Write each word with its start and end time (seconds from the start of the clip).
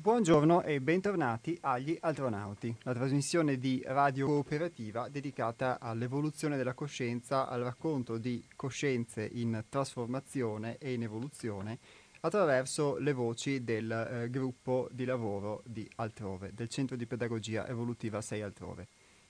Buongiorno 0.00 0.62
e 0.62 0.80
bentornati 0.80 1.58
agli 1.60 1.98
Astronauti, 1.98 2.72
la 2.84 2.94
trasmissione 2.94 3.58
di 3.58 3.82
radio 3.84 4.26
cooperativa 4.26 5.08
dedicata 5.08 5.80
all'evoluzione 5.80 6.56
della 6.56 6.72
coscienza, 6.72 7.48
al 7.48 7.62
racconto 7.62 8.16
di 8.16 8.46
coscienze 8.54 9.28
in 9.30 9.64
trasformazione 9.68 10.78
e 10.78 10.92
in 10.92 11.02
evoluzione 11.02 11.80
attraverso 12.20 12.96
le 12.98 13.12
voci 13.12 13.64
del 13.64 13.90
eh, 13.90 14.30
gruppo 14.30 14.88
di 14.92 15.04
lavoro 15.04 15.62
di 15.66 15.90
Altrove, 15.96 16.52
del 16.54 16.68
Centro 16.68 16.94
di 16.94 17.06
Pedagogia 17.06 17.66
Evolutiva 17.66 18.20
6 18.20 18.40
Altrove. 18.40 18.86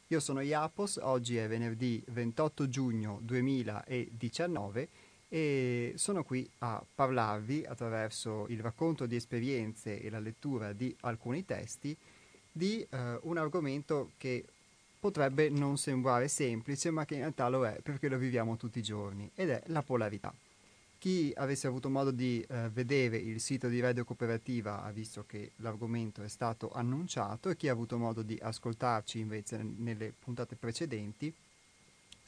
Io 0.09 0.21
sono 0.21 0.43
Iapos, 0.43 0.99
oggi 1.01 1.39
è 1.39 1.49
venerdì 1.49 2.05
28 2.09 2.69
giugno 2.69 3.21
2019 3.23 4.89
e 5.29 5.93
sono 5.97 6.25
qui 6.25 6.49
a 6.59 6.83
parlarvi 6.95 7.65
attraverso 7.67 8.47
il 8.49 8.61
racconto 8.61 9.07
di 9.07 9.17
esperienze 9.17 10.01
e 10.01 10.09
la 10.09 10.21
lettura 10.21 10.73
di 10.73 10.95
alcuni 11.01 11.45
testi 11.45 11.97
di 12.51 12.85
eh, 12.89 13.19
un 13.23 13.37
argomento 13.37 14.13
che 14.17 14.45
potrebbe 14.99 15.49
non 15.49 15.77
sembrare 15.77 16.29
semplice 16.29 16.91
ma 16.91 17.05
che 17.05 17.15
in 17.15 17.21
realtà 17.21 17.49
lo 17.49 17.67
è 17.67 17.79
perché 17.83 18.09
lo 18.09 18.19
viviamo 18.19 18.57
tutti 18.57 18.79
i 18.79 18.83
giorni 18.83 19.31
ed 19.35 19.51
è 19.51 19.63
la 19.67 19.83
polarità. 19.83 20.35
Chi 20.99 21.33
avesse 21.37 21.69
avuto 21.69 21.89
modo 21.89 22.11
di 22.11 22.45
eh, 22.49 22.71
vedere 22.71 23.19
il 23.19 23.39
sito 23.39 23.69
di 23.69 23.79
Radio 23.79 24.05
Cooperativa 24.05 24.83
ha 24.83 24.91
visto 24.91 25.25
che 25.27 25.53
l'argomento 25.57 26.25
è 26.25 26.29
stato 26.29 26.73
annunciato 26.73 27.51
e 27.51 27.57
chi 27.57 27.69
ha 27.69 27.73
avuto 27.73 27.99
modo 27.99 28.23
di 28.23 28.37
ascoltarci 28.41 29.21
invece 29.21 29.63
nelle 29.63 30.13
puntate 30.19 30.57
precedenti 30.57 31.33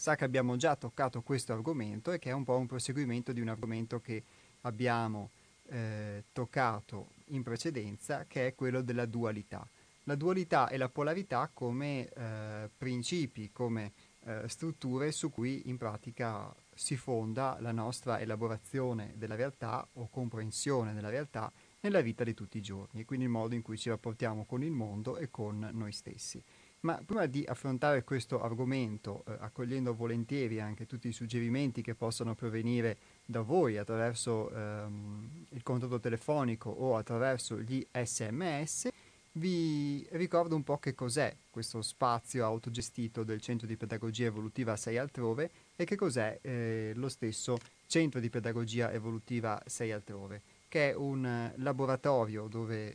sa 0.01 0.17
che 0.17 0.25
abbiamo 0.25 0.57
già 0.57 0.77
toccato 0.77 1.21
questo 1.21 1.53
argomento 1.53 2.11
e 2.11 2.19
che 2.19 2.31
è 2.31 2.33
un 2.33 2.43
po' 2.43 2.57
un 2.57 2.67
proseguimento 2.67 3.33
di 3.35 3.43
un 3.43 3.49
argomento 3.49 4.01
che 4.01 4.23
abbiamo 4.63 5.29
eh, 5.67 6.25
toccato 6.33 7.09
in 7.27 7.43
precedenza, 7.43 8.25
che 8.27 8.47
è 8.47 8.55
quello 8.55 8.81
della 8.81 9.05
dualità. 9.05 9.63
La 10.05 10.15
dualità 10.15 10.71
e 10.71 10.79
la 10.79 10.89
polarità 10.89 11.51
come 11.53 12.09
eh, 12.09 12.71
principi, 12.79 13.51
come 13.53 13.93
eh, 14.21 14.49
strutture 14.49 15.13
su 15.13 15.31
cui 15.31 15.69
in 15.69 15.77
pratica 15.77 16.51
si 16.73 16.97
fonda 16.97 17.59
la 17.61 17.73
nostra 17.73 18.21
elaborazione 18.21 19.13
della 19.17 19.35
realtà 19.35 19.87
o 19.93 20.09
comprensione 20.09 20.95
della 20.95 21.11
realtà 21.11 21.53
nella 21.81 22.01
vita 22.01 22.25
di 22.25 22.33
tutti 22.33 22.57
i 22.57 22.63
giorni, 22.63 23.01
e 23.01 23.05
quindi 23.05 23.27
il 23.27 23.31
modo 23.31 23.55
in 23.55 23.61
cui 23.61 23.77
ci 23.77 23.91
rapportiamo 23.91 24.47
con 24.47 24.63
il 24.63 24.71
mondo 24.71 25.19
e 25.19 25.29
con 25.29 25.69
noi 25.73 25.93
stessi. 25.93 26.43
Ma 26.83 26.99
prima 27.05 27.27
di 27.27 27.45
affrontare 27.47 28.05
questo 28.05 28.41
argomento, 28.41 29.23
eh, 29.27 29.37
accogliendo 29.41 29.95
volentieri 29.95 30.61
anche 30.61 30.87
tutti 30.87 31.09
i 31.09 31.13
suggerimenti 31.13 31.83
che 31.83 31.95
possono 31.95 32.35
provenire 32.35 32.97
da 33.27 33.43
voi 33.43 33.77
attraverso 33.77 34.51
ehm, 34.51 35.47
il 35.51 35.63
contatto 35.63 36.01
telefonico 36.01 36.71
o 36.71 36.97
attraverso 36.97 37.61
gli 37.61 37.87
sms, 37.93 38.89
vi 39.33 40.07
ricordo 40.13 40.57
un 40.57 40.65
po' 40.65 40.79
che 40.79 40.95
cos'è 40.95 41.35
questo 41.51 41.83
spazio 41.83 42.45
autogestito 42.45 43.25
del 43.25 43.41
Centro 43.43 43.67
di 43.67 43.77
Pedagogia 43.77 44.25
Evolutiva 44.25 44.75
6 44.75 44.97
Altrove 44.97 45.51
e 45.77 45.85
che 45.85 45.97
cos'è 45.97 46.39
eh, 46.41 46.93
lo 46.95 47.09
stesso 47.11 47.59
Centro 47.87 48.21
di 48.21 48.31
Pedagogia 48.31 48.91
Evolutiva 48.91 49.63
6 49.65 49.93
Altrove, 49.93 50.41
che 50.67 50.91
è 50.91 50.95
un 50.95 51.27
eh, 51.27 51.53
laboratorio 51.57 52.47
dove 52.49 52.89
eh, 52.89 52.95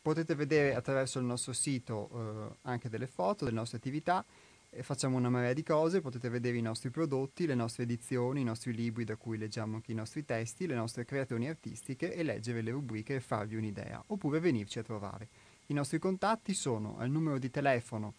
potete 0.00 0.34
vedere 0.34 0.74
attraverso 0.74 1.18
il 1.18 1.24
nostro 1.24 1.52
sito 1.52 2.10
eh, 2.12 2.56
anche 2.62 2.88
delle 2.88 3.06
foto 3.06 3.44
delle 3.44 3.56
nostre 3.56 3.78
attività, 3.78 4.24
eh, 4.70 4.82
facciamo 4.82 5.16
una 5.16 5.30
marea 5.30 5.52
di 5.52 5.62
cose, 5.62 6.00
potete 6.00 6.28
vedere 6.28 6.56
i 6.56 6.62
nostri 6.62 6.90
prodotti, 6.90 7.46
le 7.46 7.54
nostre 7.54 7.84
edizioni, 7.84 8.42
i 8.42 8.44
nostri 8.44 8.74
libri 8.74 9.04
da 9.04 9.16
cui 9.16 9.38
leggiamo 9.38 9.76
anche 9.76 9.92
i 9.92 9.94
nostri 9.94 10.24
testi, 10.24 10.66
le 10.66 10.74
nostre 10.74 11.04
creazioni 11.04 11.48
artistiche 11.48 12.12
e 12.12 12.22
leggere 12.22 12.60
le 12.60 12.70
rubriche 12.70 13.16
e 13.16 13.20
farvi 13.20 13.56
un'idea, 13.56 14.02
oppure 14.08 14.40
venirci 14.40 14.78
a 14.78 14.82
trovare. 14.82 15.28
I 15.66 15.74
nostri 15.74 15.98
contatti 15.98 16.54
sono 16.54 16.96
al 16.98 17.10
numero 17.10 17.38
di 17.38 17.50
telefono 17.50 18.14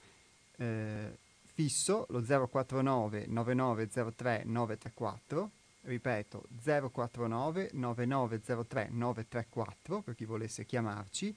eh, 0.57 1.17
fisso, 1.53 2.05
lo 2.09 2.21
049 2.21 3.25
9903 3.27 4.43
934, 4.45 5.51
ripeto 5.81 6.45
049 6.63 7.69
9903 7.73 8.89
934 8.91 10.01
per 10.01 10.15
chi 10.15 10.25
volesse 10.25 10.65
chiamarci 10.65 11.35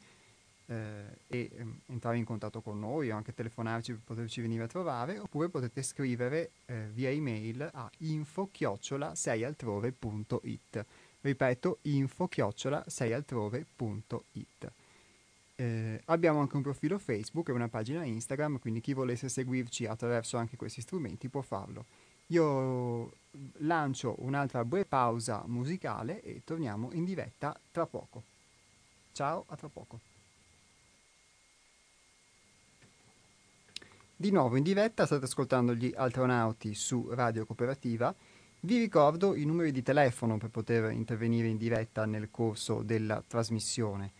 eh, 0.67 1.19
e 1.27 1.51
eh, 1.53 1.67
entrare 1.87 2.19
in 2.19 2.25
contatto 2.25 2.61
con 2.61 2.79
noi 2.79 3.11
o 3.11 3.17
anche 3.17 3.35
telefonarci 3.35 3.93
per 3.93 4.03
poterci 4.05 4.41
venire 4.41 4.63
a 4.65 4.69
trovare 4.69 5.19
oppure 5.19 5.49
potete 5.49 5.83
scrivere 5.83 6.51
eh, 6.67 6.89
via 6.93 7.11
email 7.11 7.69
a 7.73 7.91
info-seialtrove.it 7.99 10.85
ripeto 11.21 11.79
info-seialtrove.it 11.83 14.73
eh, 15.57 16.01
abbiamo 16.07 16.41
anche 16.41 16.57
un 16.57 16.63
profilo 16.63 16.99
Facebook 16.99 17.49
e 17.49 17.53
una 17.53 17.69
pagina 17.69 18.05
Instagram 18.05 18.59
quindi 18.59 18.81
chi 18.81 18.95
volesse 18.95 19.29
seguirci 19.29 19.87
attraverso 19.87 20.37
anche 20.37 20.57
questi 20.57 20.81
strumenti 20.81 21.29
può 21.29 21.43
farlo. 21.43 21.85
Io 22.29 23.13
lancio 23.59 24.15
un'altra 24.19 24.65
breve 24.65 24.87
pausa 24.87 25.43
musicale 25.47 26.23
e 26.23 26.43
torniamo 26.45 26.91
in 26.93 27.05
diretta 27.05 27.59
tra 27.71 27.87
poco. 27.87 28.23
Ciao 29.13 29.45
a 29.49 29.57
tra 29.57 29.69
poco 29.69 30.12
Di 34.23 34.31
nuovo 34.31 34.57
in 34.57 34.63
diretta, 34.63 35.05
state 35.05 35.25
ascoltando 35.25 35.75
gli 35.75 35.93
Altronauti 35.97 36.75
su 36.75 37.09
Radio 37.11 37.45
Cooperativa. 37.45 38.15
Vi 38.61 38.79
ricordo 38.79 39.35
i 39.35 39.45
numeri 39.45 39.73
di 39.73 39.83
telefono 39.83 40.39
per 40.39 40.49
poter 40.49 40.93
intervenire 40.93 41.49
in 41.49 41.57
diretta 41.57 42.05
nel 42.05 42.31
corso 42.31 42.85
della 42.85 43.21
trasmissione. 43.27 44.13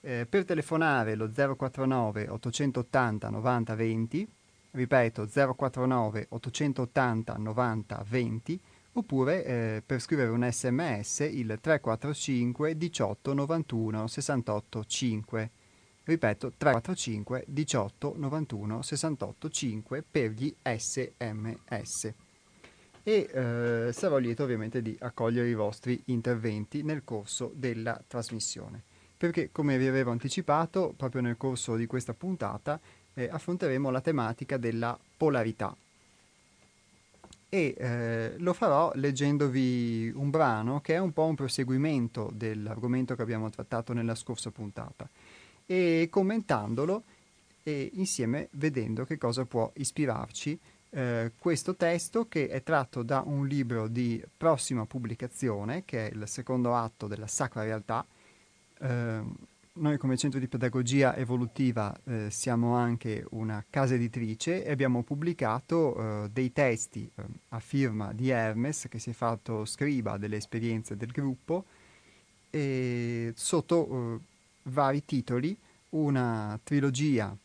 Eh, 0.00 0.24
per 0.24 0.46
telefonare 0.46 1.14
lo 1.14 1.30
049 1.30 2.28
880 2.28 3.28
90 3.28 3.74
20, 3.74 4.28
ripeto 4.70 5.28
049 5.54 6.26
880 6.30 7.36
90 7.36 8.04
20, 8.08 8.60
oppure 8.92 9.44
eh, 9.44 9.82
per 9.84 10.00
scrivere 10.00 10.30
un 10.30 10.48
sms 10.50 11.18
il 11.30 11.58
345 11.60 12.78
18 12.78 13.34
91 13.34 14.06
68 14.06 14.84
5. 14.86 15.50
Ripeto, 16.10 16.54
345 16.56 17.44
18 17.46 18.14
91 18.16 18.82
68 18.82 19.48
5 19.48 20.02
per 20.10 20.30
gli 20.32 20.52
sms. 20.60 22.12
E 23.04 23.30
eh, 23.32 23.90
sarò 23.92 24.18
lieto 24.18 24.42
ovviamente 24.42 24.82
di 24.82 24.96
accogliere 24.98 25.48
i 25.48 25.54
vostri 25.54 26.02
interventi 26.06 26.82
nel 26.82 27.04
corso 27.04 27.52
della 27.54 28.02
trasmissione. 28.04 28.82
Perché, 29.16 29.50
come 29.52 29.78
vi 29.78 29.86
avevo 29.86 30.10
anticipato, 30.10 30.92
proprio 30.96 31.22
nel 31.22 31.36
corso 31.36 31.76
di 31.76 31.86
questa 31.86 32.12
puntata 32.12 32.80
eh, 33.14 33.28
affronteremo 33.30 33.88
la 33.90 34.00
tematica 34.00 34.56
della 34.56 34.98
polarità 35.16 35.76
e 37.48 37.74
eh, 37.78 38.34
lo 38.38 38.52
farò 38.52 38.90
leggendovi 38.94 40.12
un 40.14 40.30
brano 40.30 40.80
che 40.80 40.94
è 40.94 40.98
un 40.98 41.12
po' 41.12 41.24
un 41.24 41.34
proseguimento 41.34 42.30
dell'argomento 42.32 43.14
che 43.16 43.22
abbiamo 43.22 43.50
trattato 43.50 43.92
nella 43.92 44.14
scorsa 44.14 44.50
puntata 44.50 45.08
e 45.70 46.08
commentandolo 46.10 47.04
e 47.62 47.92
insieme 47.94 48.48
vedendo 48.54 49.04
che 49.04 49.16
cosa 49.18 49.44
può 49.44 49.70
ispirarci 49.76 50.58
eh, 50.90 51.30
questo 51.38 51.76
testo 51.76 52.26
che 52.26 52.48
è 52.48 52.64
tratto 52.64 53.04
da 53.04 53.22
un 53.24 53.46
libro 53.46 53.86
di 53.86 54.20
prossima 54.36 54.84
pubblicazione 54.84 55.84
che 55.84 56.08
è 56.08 56.12
il 56.12 56.24
secondo 56.26 56.74
atto 56.74 57.06
della 57.06 57.28
Sacra 57.28 57.62
Realtà. 57.62 58.04
Eh, 58.80 59.20
noi 59.72 59.96
come 59.96 60.16
centro 60.16 60.40
di 60.40 60.48
pedagogia 60.48 61.14
evolutiva 61.14 61.96
eh, 62.02 62.30
siamo 62.30 62.74
anche 62.74 63.24
una 63.30 63.64
casa 63.70 63.94
editrice 63.94 64.64
e 64.64 64.72
abbiamo 64.72 65.04
pubblicato 65.04 66.24
eh, 66.24 66.30
dei 66.32 66.52
testi 66.52 67.08
eh, 67.14 67.22
a 67.50 67.60
firma 67.60 68.12
di 68.12 68.30
Hermes 68.30 68.88
che 68.90 68.98
si 68.98 69.10
è 69.10 69.12
fatto 69.12 69.64
scriba 69.64 70.18
delle 70.18 70.36
esperienze 70.36 70.96
del 70.96 71.12
gruppo 71.12 71.64
sotto 73.36 73.86
eh, 74.16 74.29
vari 74.64 75.04
titoli 75.04 75.56
una 75.90 76.58
trilogia 76.62 77.36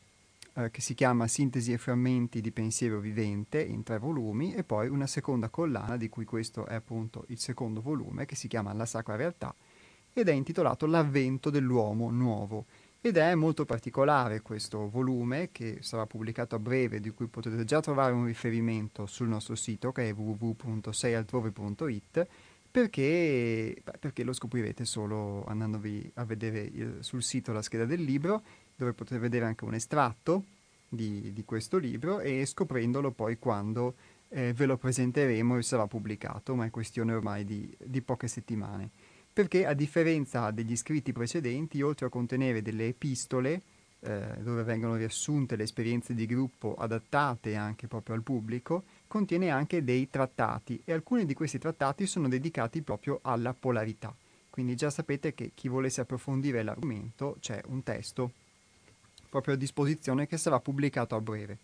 eh, 0.54 0.72
che 0.72 0.82
si 0.82 0.94
chiama 0.94 1.28
Sintesi 1.28 1.74
e 1.74 1.78
frammenti 1.78 2.42
di 2.42 2.52
pensiero 2.52 3.00
vivente 3.00 3.62
in 3.62 3.84
tre 3.84 4.00
volumi 4.00 4.54
e 4.54 4.64
poi 4.64 4.88
una 4.88 5.08
seconda 5.08 5.50
collana 5.50 5.98
di 5.98 6.10
cui 6.10 6.26
questo 6.26 6.66
è 6.66 6.76
appunto 6.76 7.26
il 7.28 7.40
secondo 7.40 7.82
volume 7.82 8.26
che 8.26 8.36
si 8.36 8.48
chiama 8.48 8.74
La 8.74 8.86
Sacra 8.86 9.16
Realtà 9.16 9.54
ed 10.14 10.30
è 10.30 10.32
intitolato 10.32 10.86
L'avvento 10.86 11.50
dell'uomo 11.50 12.10
nuovo. 12.10 12.66
Ed 13.02 13.18
è 13.18 13.36
molto 13.36 13.66
particolare 13.66 14.42
questo 14.42 14.90
volume 14.90 15.50
che 15.52 15.80
sarà 15.82 16.06
pubblicato 16.08 16.56
a 16.56 16.60
breve, 16.60 17.00
di 17.00 17.12
cui 17.12 17.28
potete 17.28 17.64
già 17.64 17.80
trovare 17.80 18.14
un 18.14 18.26
riferimento 18.26 19.06
sul 19.06 19.28
nostro 19.28 19.54
sito 19.56 19.92
che 19.92 20.10
è 20.10 20.14
www.seialtrove.it 20.14 22.28
perché, 22.75 23.81
perché 24.01 24.25
lo 24.25 24.33
scoprirete 24.33 24.83
solo 24.83 25.45
andandovi 25.45 26.12
a 26.16 26.25
vedere 26.25 27.01
sul 27.01 27.24
sito 27.24 27.54
la 27.54 27.62
scheda 27.62 27.86
del 27.86 28.01
libro, 28.01 28.42
dove 28.75 28.92
potete 28.92 29.18
vedere 29.18 29.45
anche 29.45 29.63
un 29.63 29.75
estratto 29.75 30.44
di, 30.89 31.31
di 31.31 31.45
questo 31.45 31.77
libro 31.77 32.19
e 32.19 32.45
scoprendolo 32.45 33.12
poi 33.12 33.39
quando 33.39 33.95
eh, 34.27 34.51
ve 34.51 34.66
lo 34.66 34.75
presenteremo 34.75 35.57
e 35.57 35.63
sarà 35.63 35.88
pubblicato, 35.88 36.54
ma 36.54 36.66
è 36.66 36.69
questione 36.69 37.13
ormai 37.13 37.45
di, 37.45 37.74
di 37.81 38.01
poche 38.01 38.27
settimane. 38.27 38.89
Perché 39.31 39.66
a 39.66 39.74
differenza 39.74 40.51
degli 40.51 40.75
scritti 40.75 41.13
precedenti, 41.13 41.81
oltre 41.81 42.07
a 42.07 42.10
contenere 42.10 42.62
delle 42.62 42.88
epistole, 42.88 43.62
eh, 44.01 44.36
dove 44.42 44.63
vengono 44.63 44.98
riassunte 44.98 45.56
le 45.56 45.63
esperienze 45.63 46.13
di 46.13 46.25
gruppo 46.25 46.75
adattate 46.75 47.56
anche 47.56 47.88
proprio 47.88 48.16
al 48.16 48.21
pubblico, 48.21 48.83
contiene 49.07 49.50
anche 49.50 49.84
dei 49.84 50.10
trattati 50.10 50.81
e 50.84 50.94
alcuni 50.94 51.25
di 51.25 51.34
questi 51.34 51.57
trattati 51.57 52.06
sono 52.06 52.28
dedicati 52.28 52.81
proprio 52.81 53.19
alla 53.22 53.54
polarità. 53.54 54.13
Quindi 54.50 54.75
già 54.75 54.90
sapete 54.90 55.34
che 55.34 55.52
chi 55.54 55.68
volesse 55.68 56.02
approfondire 56.02 56.63
l'argomento 56.63 57.38
c'è 57.40 57.62
un 57.68 57.84
testo 57.84 58.31
proprio 59.30 59.56
a 59.56 59.57
disposizione 59.57 60.28
che 60.28 60.38
sarà 60.38 60.60
pubblicato 60.60 61.16
a 61.16 61.22
breve. 61.22 61.57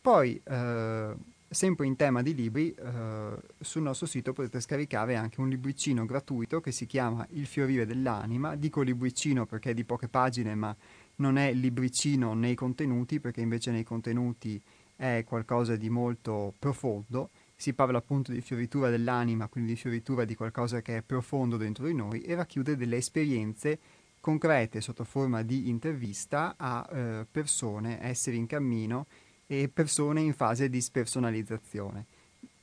Poi 0.00 0.40
eh, 0.42 1.14
Sempre 1.52 1.84
in 1.84 1.96
tema 1.96 2.22
di 2.22 2.34
libri, 2.34 2.72
eh, 2.72 3.36
sul 3.60 3.82
nostro 3.82 4.06
sito 4.06 4.32
potete 4.32 4.58
scaricare 4.58 5.16
anche 5.16 5.38
un 5.42 5.50
libricino 5.50 6.06
gratuito 6.06 6.62
che 6.62 6.72
si 6.72 6.86
chiama 6.86 7.26
Il 7.32 7.44
fiorire 7.44 7.84
dell'anima. 7.84 8.56
Dico 8.56 8.80
libricino 8.80 9.44
perché 9.44 9.72
è 9.72 9.74
di 9.74 9.84
poche 9.84 10.08
pagine, 10.08 10.54
ma 10.54 10.74
non 11.16 11.36
è 11.36 11.52
libricino 11.52 12.32
nei 12.32 12.54
contenuti, 12.54 13.20
perché 13.20 13.42
invece 13.42 13.70
nei 13.70 13.84
contenuti 13.84 14.58
è 15.02 15.24
qualcosa 15.24 15.74
di 15.74 15.90
molto 15.90 16.54
profondo. 16.56 17.30
Si 17.56 17.72
parla 17.72 17.98
appunto 17.98 18.30
di 18.30 18.40
fioritura 18.40 18.88
dell'anima, 18.88 19.48
quindi 19.48 19.72
di 19.72 19.78
fioritura 19.78 20.24
di 20.24 20.36
qualcosa 20.36 20.80
che 20.80 20.98
è 20.98 21.02
profondo 21.02 21.56
dentro 21.56 21.86
di 21.86 21.94
noi 21.94 22.20
e 22.20 22.36
racchiude 22.36 22.76
delle 22.76 22.98
esperienze 22.98 23.78
concrete 24.20 24.80
sotto 24.80 25.02
forma 25.02 25.42
di 25.42 25.68
intervista 25.68 26.54
a 26.56 26.88
eh, 26.88 27.26
persone, 27.28 28.00
esseri 28.00 28.36
in 28.36 28.46
cammino 28.46 29.06
e 29.48 29.68
persone 29.68 30.20
in 30.20 30.34
fase 30.34 30.70
di 30.70 30.80
spersonalizzazione. 30.80 32.06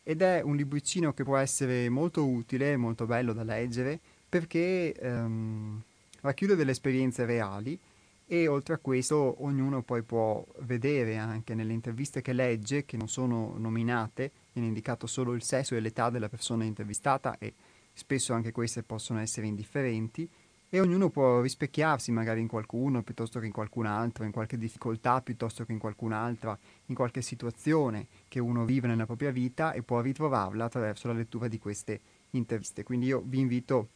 Ed 0.02 0.22
è 0.22 0.40
un 0.42 0.56
libricino 0.56 1.12
che 1.12 1.26
può 1.26 1.36
essere 1.36 1.90
molto 1.90 2.26
utile, 2.26 2.78
molto 2.78 3.06
bello 3.06 3.34
da 3.34 3.44
leggere, 3.44 4.00
perché 4.30 4.94
ehm, 4.94 5.82
racchiude 6.22 6.56
delle 6.56 6.72
esperienze 6.72 7.26
reali 7.26 7.78
e 8.32 8.48
oltre 8.48 8.76
a 8.76 8.78
questo 8.78 9.38
ognuno 9.40 9.82
poi 9.82 10.04
può 10.04 10.46
vedere 10.60 11.18
anche 11.18 11.56
nelle 11.56 11.74
interviste 11.74 12.22
che 12.22 12.32
legge, 12.32 12.86
che 12.86 12.96
non 12.96 13.08
sono 13.08 13.56
nominate, 13.58 14.32
viene 14.54 14.68
indicato 14.68 15.08
solo 15.08 15.34
il 15.34 15.42
sesso 15.42 15.74
e 15.76 15.80
l'età 15.80 16.12
della 16.12 16.30
persona 16.30 16.64
intervistata 16.64 17.40
e 17.40 17.52
spesso 17.92 18.34
anche 18.34 18.52
queste 18.52 18.84
possono 18.84 19.20
essere 19.20 19.48
indifferenti, 19.48 20.30
e 20.70 20.80
ognuno 20.80 21.10
può 21.10 21.42
rispecchiarsi 21.42 22.12
magari 22.12 22.40
in 22.40 22.48
qualcuno 22.48 23.02
piuttosto 23.02 23.40
che 23.40 23.48
in 23.48 23.52
qualcun 23.52 23.88
altro, 23.88 24.24
in 24.24 24.32
qualche 24.32 24.60
difficoltà 24.60 25.22
piuttosto 25.22 25.66
che 25.66 25.72
in 25.72 25.80
qualcun'altra, 25.80 26.56
in 26.86 26.94
qualche 26.94 27.24
situazione 27.24 28.06
che 28.28 28.38
uno 28.38 28.64
vive 28.64 28.86
nella 28.86 29.08
propria 29.08 29.32
vita 29.32 29.72
e 29.72 29.82
può 29.82 30.02
ritrovarla 30.02 30.66
attraverso 30.66 31.08
la 31.08 31.16
lettura 31.16 31.48
di 31.48 31.58
queste 31.58 32.00
interviste. 32.30 32.84
Quindi 32.84 33.08
io 33.08 33.24
vi 33.26 33.40
invito 33.40 33.88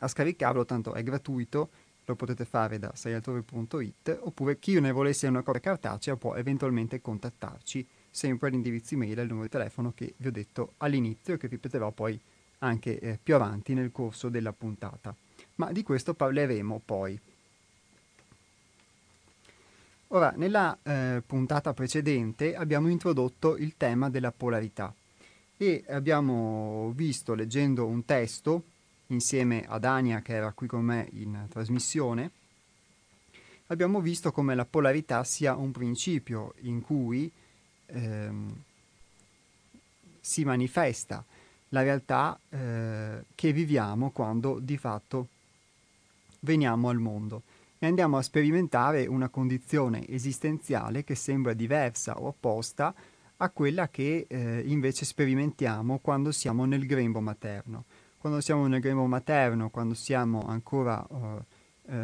a 0.00 0.08
scaricarlo, 0.08 0.66
tanto 0.66 0.92
è 0.92 1.02
gratuito, 1.02 1.70
lo 2.10 2.16
potete 2.16 2.44
fare 2.44 2.78
da 2.78 2.92
seialtrove.it 2.94 4.18
oppure 4.22 4.58
chi 4.58 4.78
ne 4.80 4.92
volesse 4.92 5.26
una 5.26 5.42
copia 5.42 5.60
cartacea 5.60 6.16
può 6.16 6.34
eventualmente 6.34 7.00
contattarci 7.00 7.86
sempre 8.10 8.48
all'indirizzo 8.48 8.94
email 8.94 9.18
e 9.18 9.20
al 9.20 9.26
numero 9.28 9.44
di 9.44 9.50
telefono 9.50 9.92
che 9.94 10.14
vi 10.16 10.28
ho 10.28 10.32
detto 10.32 10.74
all'inizio 10.78 11.34
e 11.34 11.38
che 11.38 11.46
ripeterò 11.46 11.90
poi 11.90 12.18
anche 12.58 12.98
eh, 12.98 13.18
più 13.22 13.34
avanti 13.34 13.74
nel 13.74 13.92
corso 13.92 14.28
della 14.28 14.52
puntata 14.52 15.14
ma 15.60 15.70
di 15.72 15.82
questo 15.82 16.14
parleremo 16.14 16.80
poi. 16.84 17.20
Ora, 20.08 20.32
nella 20.36 20.76
eh, 20.82 21.22
puntata 21.24 21.72
precedente 21.72 22.56
abbiamo 22.56 22.88
introdotto 22.88 23.56
il 23.56 23.74
tema 23.76 24.10
della 24.10 24.32
polarità 24.32 24.92
e 25.56 25.84
abbiamo 25.88 26.90
visto, 26.96 27.34
leggendo 27.34 27.86
un 27.86 28.04
testo, 28.04 28.64
insieme 29.10 29.64
ad 29.66 29.84
Ania 29.84 30.20
che 30.20 30.34
era 30.34 30.52
qui 30.52 30.66
con 30.66 30.84
me 30.84 31.08
in 31.12 31.46
trasmissione, 31.48 32.30
abbiamo 33.66 34.00
visto 34.00 34.32
come 34.32 34.54
la 34.54 34.64
polarità 34.64 35.22
sia 35.24 35.54
un 35.54 35.70
principio 35.70 36.54
in 36.62 36.80
cui 36.80 37.30
ehm, 37.86 38.62
si 40.20 40.44
manifesta 40.44 41.24
la 41.70 41.82
realtà 41.82 42.38
eh, 42.48 43.24
che 43.34 43.52
viviamo 43.52 44.10
quando 44.10 44.58
di 44.58 44.76
fatto 44.76 45.28
veniamo 46.40 46.88
al 46.88 46.98
mondo 46.98 47.42
e 47.78 47.86
andiamo 47.86 48.18
a 48.18 48.22
sperimentare 48.22 49.06
una 49.06 49.28
condizione 49.28 50.06
esistenziale 50.08 51.04
che 51.04 51.14
sembra 51.14 51.52
diversa 51.52 52.18
o 52.18 52.28
opposta 52.28 52.94
a 53.38 53.48
quella 53.50 53.88
che 53.88 54.26
eh, 54.28 54.62
invece 54.66 55.04
sperimentiamo 55.04 55.98
quando 55.98 56.30
siamo 56.30 56.66
nel 56.66 56.84
grembo 56.84 57.20
materno. 57.20 57.84
Quando 58.20 58.42
siamo 58.42 58.66
nel 58.66 58.80
grembo 58.80 59.06
materno, 59.06 59.70
quando 59.70 59.94
siamo 59.94 60.42
ancora 60.46 61.02
uh, 61.08 61.42
uh, 61.84 61.94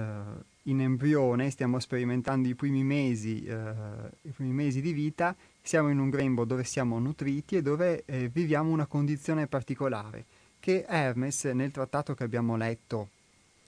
in 0.63 0.81
embrione, 0.81 1.51
stiamo 1.51 1.79
sperimentando 1.79 2.49
i 2.49 2.55
primi, 2.55 2.83
mesi, 2.83 3.47
uh, 3.47 4.09
i 4.23 4.31
primi 4.31 4.53
mesi 4.53 4.81
di 4.81 4.95
vita, 4.95 5.37
siamo 5.61 5.91
in 5.91 5.99
un 5.99 6.09
grembo 6.09 6.47
dove 6.47 6.65
siamo 6.65 6.99
nutriti 6.99 7.57
e 7.57 7.61
dove 7.61 8.05
eh, 8.07 8.31
viviamo 8.31 8.71
una 8.71 8.87
condizione 8.87 9.47
particolare 9.47 10.25
che 10.59 10.87
Hermes 10.89 11.45
nel 11.45 11.71
trattato 11.71 12.15
che 12.15 12.25
abbiamo 12.25 12.57
letto 12.57 13.11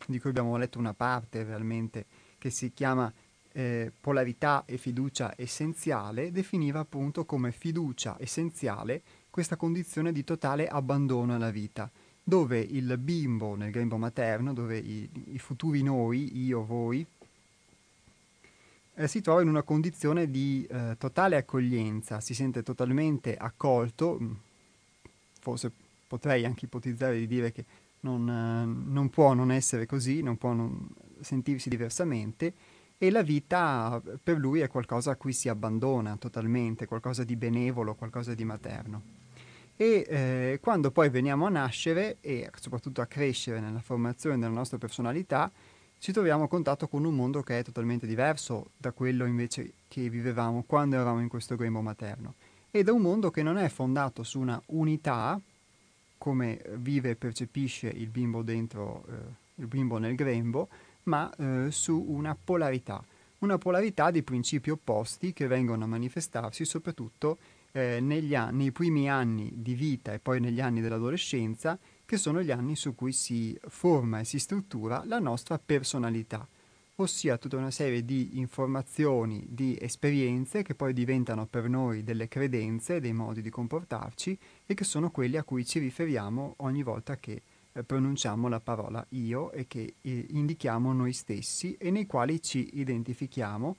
di 0.06 0.18
cui 0.18 0.30
abbiamo 0.30 0.56
letto 0.56 0.78
una 0.78 0.94
parte 0.94 1.44
realmente, 1.44 2.06
che 2.38 2.48
si 2.48 2.72
chiama 2.72 3.12
eh, 3.52 3.92
Polarità 4.00 4.62
e 4.64 4.78
fiducia 4.78 5.34
essenziale, 5.36 6.32
definiva 6.32 6.80
appunto 6.80 7.26
come 7.26 7.52
fiducia 7.52 8.16
essenziale 8.18 9.02
questa 9.28 9.56
condizione 9.56 10.12
di 10.12 10.24
totale 10.24 10.66
abbandono 10.66 11.34
alla 11.34 11.50
vita, 11.50 11.90
dove 12.28 12.58
il 12.58 12.98
bimbo 12.98 13.54
nel 13.54 13.70
grembo 13.70 13.96
materno, 13.96 14.52
dove 14.52 14.76
i, 14.76 15.08
i 15.32 15.38
futuri 15.38 15.82
noi, 15.82 16.44
io, 16.44 16.62
voi, 16.62 17.04
eh, 18.96 19.08
si 19.08 19.22
trova 19.22 19.40
in 19.40 19.48
una 19.48 19.62
condizione 19.62 20.30
di 20.30 20.66
eh, 20.68 20.96
totale 20.98 21.36
accoglienza, 21.36 22.20
si 22.20 22.34
sente 22.34 22.62
totalmente 22.62 23.34
accolto, 23.34 24.18
mm, 24.20 24.32
forse 25.40 25.72
potrei 26.06 26.44
anche 26.44 26.66
ipotizzare 26.66 27.16
di 27.16 27.26
dire 27.26 27.50
che 27.50 27.64
non, 28.00 28.28
eh, 28.28 28.90
non 28.90 29.08
può 29.08 29.32
non 29.32 29.50
essere 29.50 29.86
così, 29.86 30.20
non 30.20 30.36
può 30.36 30.52
non 30.52 30.86
sentirsi 31.20 31.70
diversamente 31.70 32.52
e 32.98 33.10
la 33.10 33.22
vita 33.22 34.02
per 34.22 34.36
lui 34.36 34.60
è 34.60 34.68
qualcosa 34.68 35.12
a 35.12 35.16
cui 35.16 35.32
si 35.32 35.48
abbandona 35.48 36.18
totalmente, 36.18 36.84
qualcosa 36.84 37.24
di 37.24 37.36
benevolo, 37.36 37.94
qualcosa 37.94 38.34
di 38.34 38.44
materno. 38.44 39.17
E 39.80 40.04
eh, 40.08 40.58
quando 40.60 40.90
poi 40.90 41.08
veniamo 41.08 41.46
a 41.46 41.50
nascere 41.50 42.16
e 42.20 42.50
soprattutto 42.58 43.00
a 43.00 43.06
crescere 43.06 43.60
nella 43.60 43.78
formazione 43.78 44.36
della 44.36 44.50
nostra 44.50 44.76
personalità, 44.76 45.48
ci 46.00 46.10
troviamo 46.10 46.42
a 46.42 46.48
contatto 46.48 46.88
con 46.88 47.04
un 47.04 47.14
mondo 47.14 47.44
che 47.44 47.60
è 47.60 47.62
totalmente 47.62 48.04
diverso 48.04 48.70
da 48.76 48.90
quello 48.90 49.24
invece 49.24 49.74
che 49.86 50.10
vivevamo 50.10 50.64
quando 50.66 50.96
eravamo 50.96 51.20
in 51.20 51.28
questo 51.28 51.54
grembo 51.54 51.80
materno. 51.80 52.34
Ed 52.72 52.88
è 52.88 52.90
un 52.90 53.02
mondo 53.02 53.30
che 53.30 53.44
non 53.44 53.56
è 53.56 53.68
fondato 53.68 54.24
su 54.24 54.40
una 54.40 54.60
unità, 54.66 55.40
come 56.18 56.60
vive 56.78 57.10
e 57.10 57.14
percepisce 57.14 57.86
il 57.86 58.08
bimbo 58.08 58.42
dentro, 58.42 59.04
eh, 59.08 59.12
il 59.62 59.66
bimbo 59.68 59.98
nel 59.98 60.16
grembo, 60.16 60.68
ma 61.04 61.32
eh, 61.36 61.70
su 61.70 62.04
una 62.08 62.36
polarità, 62.42 63.00
una 63.38 63.58
polarità 63.58 64.10
di 64.10 64.24
principi 64.24 64.70
opposti 64.70 65.32
che 65.32 65.46
vengono 65.46 65.84
a 65.84 65.86
manifestarsi 65.86 66.64
soprattutto 66.64 67.38
eh, 67.72 68.00
negli 68.00 68.34
anni, 68.34 68.56
nei 68.56 68.72
primi 68.72 69.10
anni 69.10 69.50
di 69.54 69.74
vita 69.74 70.12
e 70.12 70.18
poi 70.18 70.40
negli 70.40 70.60
anni 70.60 70.80
dell'adolescenza, 70.80 71.78
che 72.04 72.16
sono 72.16 72.42
gli 72.42 72.50
anni 72.50 72.76
su 72.76 72.94
cui 72.94 73.12
si 73.12 73.58
forma 73.68 74.20
e 74.20 74.24
si 74.24 74.38
struttura 74.38 75.02
la 75.04 75.18
nostra 75.18 75.58
personalità, 75.58 76.48
ossia 76.96 77.36
tutta 77.36 77.56
una 77.56 77.70
serie 77.70 78.04
di 78.04 78.38
informazioni, 78.38 79.46
di 79.48 79.76
esperienze 79.80 80.62
che 80.62 80.74
poi 80.74 80.92
diventano 80.92 81.46
per 81.46 81.68
noi 81.68 82.02
delle 82.02 82.26
credenze, 82.26 83.00
dei 83.00 83.12
modi 83.12 83.42
di 83.42 83.50
comportarci 83.50 84.38
e 84.66 84.74
che 84.74 84.84
sono 84.84 85.10
quelli 85.10 85.36
a 85.36 85.44
cui 85.44 85.64
ci 85.64 85.78
riferiamo 85.78 86.54
ogni 86.58 86.82
volta 86.82 87.16
che 87.18 87.42
eh, 87.72 87.84
pronunciamo 87.84 88.48
la 88.48 88.60
parola 88.60 89.04
io 89.10 89.52
e 89.52 89.66
che 89.66 89.94
eh, 90.00 90.26
indichiamo 90.30 90.92
noi 90.92 91.12
stessi 91.12 91.76
e 91.78 91.90
nei 91.90 92.06
quali 92.06 92.42
ci 92.42 92.80
identifichiamo 92.80 93.76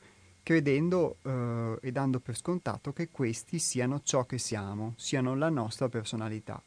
credendo 0.49 1.17
eh, 1.21 1.77
e 1.79 1.91
dando 1.91 2.19
per 2.19 2.35
scontato 2.35 2.91
che 2.91 3.09
questi 3.11 3.59
siano 3.59 4.01
ciò 4.03 4.25
che 4.25 4.39
siamo, 4.39 4.95
siano 4.97 5.35
la 5.35 5.49
nostra 5.49 5.89
personalità. 5.89 6.59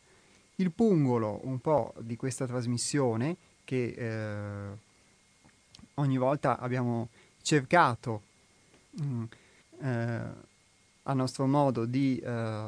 Il 0.56 0.70
pungolo 0.70 1.40
un 1.42 1.58
po' 1.58 1.92
di 1.98 2.14
questa 2.14 2.46
trasmissione 2.46 3.36
che 3.64 3.94
eh, 3.96 4.78
ogni 5.94 6.16
volta 6.16 6.60
abbiamo 6.60 7.08
cercato 7.42 8.22
mh, 8.90 9.04
mm, 9.04 9.24
eh, 9.80 10.20
a 11.02 11.12
nostro 11.14 11.46
modo 11.48 11.84
di, 11.84 12.22
eh, 12.24 12.66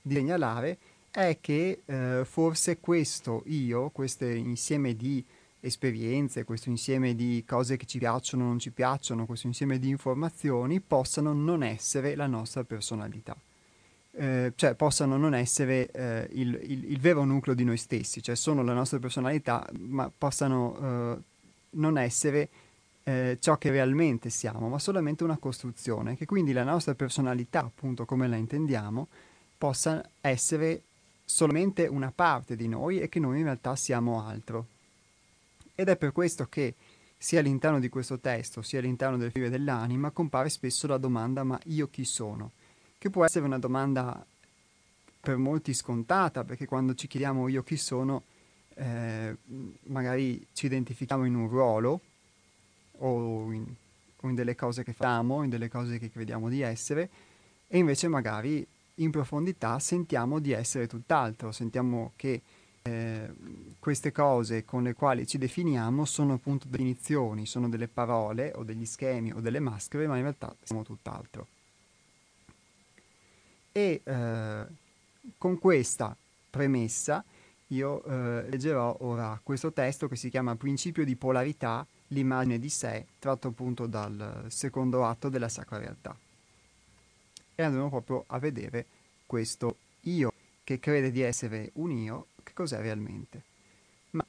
di 0.00 0.14
segnalare 0.14 0.78
è 1.10 1.38
che 1.40 1.80
eh, 1.84 2.22
forse 2.24 2.78
questo 2.78 3.42
io, 3.46 3.88
questo 3.88 4.26
insieme 4.26 4.94
di 4.94 5.24
esperienze, 5.60 6.44
questo 6.44 6.68
insieme 6.68 7.14
di 7.14 7.44
cose 7.46 7.76
che 7.76 7.86
ci 7.86 7.98
piacciono 7.98 8.44
o 8.44 8.46
non 8.48 8.58
ci 8.58 8.70
piacciono, 8.70 9.26
questo 9.26 9.46
insieme 9.46 9.78
di 9.78 9.88
informazioni 9.88 10.80
possano 10.80 11.32
non 11.32 11.62
essere 11.62 12.14
la 12.14 12.26
nostra 12.26 12.64
personalità. 12.64 13.36
Eh, 14.18 14.52
cioè 14.54 14.74
possano 14.74 15.18
non 15.18 15.34
essere 15.34 15.90
eh, 15.90 16.28
il, 16.32 16.58
il, 16.62 16.90
il, 16.92 17.00
vero 17.00 17.24
nucleo 17.24 17.54
di 17.54 17.64
noi 17.64 17.76
stessi, 17.76 18.22
cioè 18.22 18.34
sono 18.34 18.62
la 18.62 18.72
nostra 18.72 18.98
personalità, 18.98 19.68
ma 19.78 20.10
possano 20.16 20.78
eh, 20.80 21.22
non 21.70 21.98
essere 21.98 22.48
eh, 23.04 23.36
ciò 23.38 23.58
che 23.58 23.70
realmente 23.70 24.30
siamo, 24.30 24.68
ma 24.68 24.78
solamente 24.78 25.22
una 25.22 25.36
costruzione, 25.36 26.16
che 26.16 26.24
quindi 26.24 26.52
la 26.52 26.64
nostra 26.64 26.94
personalità, 26.94 27.60
appunto 27.60 28.06
come 28.06 28.26
la 28.26 28.36
intendiamo, 28.36 29.06
possa 29.58 30.02
essere 30.20 30.82
solamente 31.24 31.86
una 31.86 32.12
parte 32.14 32.56
di 32.56 32.68
noi 32.68 33.00
e 33.00 33.08
che 33.08 33.20
noi 33.20 33.38
in 33.38 33.44
realtà 33.44 33.76
siamo 33.76 34.24
altro. 34.24 34.66
Ed 35.78 35.88
è 35.90 35.96
per 35.96 36.12
questo 36.12 36.46
che 36.48 36.74
sia 37.18 37.40
all'interno 37.40 37.78
di 37.78 37.90
questo 37.90 38.18
testo, 38.18 38.62
sia 38.62 38.78
all'interno 38.78 39.18
del 39.18 39.30
fiore 39.30 39.50
dell'anima, 39.50 40.10
compare 40.10 40.48
spesso 40.48 40.86
la 40.86 40.96
domanda 40.96 41.44
ma 41.44 41.60
io 41.66 41.88
chi 41.88 42.04
sono? 42.04 42.52
Che 42.96 43.10
può 43.10 43.26
essere 43.26 43.44
una 43.44 43.58
domanda 43.58 44.24
per 45.20 45.36
molti 45.36 45.74
scontata, 45.74 46.44
perché 46.44 46.64
quando 46.64 46.94
ci 46.94 47.06
chiediamo 47.06 47.48
io 47.48 47.62
chi 47.62 47.76
sono, 47.76 48.22
eh, 48.74 49.36
magari 49.84 50.46
ci 50.54 50.64
identifichiamo 50.64 51.26
in 51.26 51.34
un 51.34 51.48
ruolo 51.48 52.00
o 52.98 53.52
in, 53.52 53.66
o 54.20 54.28
in 54.28 54.34
delle 54.34 54.54
cose 54.54 54.82
che 54.82 54.94
facciamo, 54.94 55.42
in 55.42 55.50
delle 55.50 55.68
cose 55.68 55.98
che 55.98 56.10
crediamo 56.10 56.48
di 56.48 56.62
essere, 56.62 57.10
e 57.68 57.76
invece 57.76 58.08
magari 58.08 58.66
in 58.94 59.10
profondità 59.10 59.78
sentiamo 59.78 60.38
di 60.38 60.52
essere 60.52 60.86
tutt'altro, 60.86 61.52
sentiamo 61.52 62.12
che 62.16 62.40
queste 63.78 64.12
cose 64.12 64.64
con 64.64 64.82
le 64.82 64.94
quali 64.94 65.26
ci 65.26 65.38
definiamo 65.38 66.04
sono 66.04 66.34
appunto 66.34 66.66
definizioni, 66.68 67.46
sono 67.46 67.68
delle 67.68 67.88
parole 67.88 68.52
o 68.54 68.62
degli 68.62 68.86
schemi 68.86 69.32
o 69.32 69.40
delle 69.40 69.60
maschere, 69.60 70.06
ma 70.06 70.16
in 70.16 70.22
realtà 70.22 70.54
siamo 70.62 70.82
tutt'altro. 70.82 71.46
E 73.72 74.00
eh, 74.02 74.64
con 75.38 75.58
questa 75.58 76.16
premessa 76.50 77.24
io 77.68 78.02
eh, 78.04 78.48
leggerò 78.48 78.96
ora 79.00 79.38
questo 79.42 79.72
testo 79.72 80.08
che 80.08 80.16
si 80.16 80.30
chiama 80.30 80.54
Principio 80.56 81.04
di 81.04 81.16
polarità, 81.16 81.86
l'immagine 82.08 82.58
di 82.58 82.68
sé, 82.68 83.06
tratto 83.18 83.48
appunto 83.48 83.86
dal 83.86 84.44
secondo 84.48 85.04
atto 85.04 85.28
della 85.28 85.48
Sacra 85.48 85.78
Realtà 85.78 86.16
e 87.56 87.62
andremo 87.62 87.88
proprio 87.88 88.24
a 88.28 88.38
vedere 88.38 88.84
questo 89.24 89.76
io 90.02 90.32
che 90.62 90.78
crede 90.78 91.10
di 91.10 91.22
essere 91.22 91.70
un 91.74 91.90
io, 91.90 92.26
che 92.46 92.52
cos'è 92.52 92.80
realmente. 92.80 93.42
Ma 94.10 94.24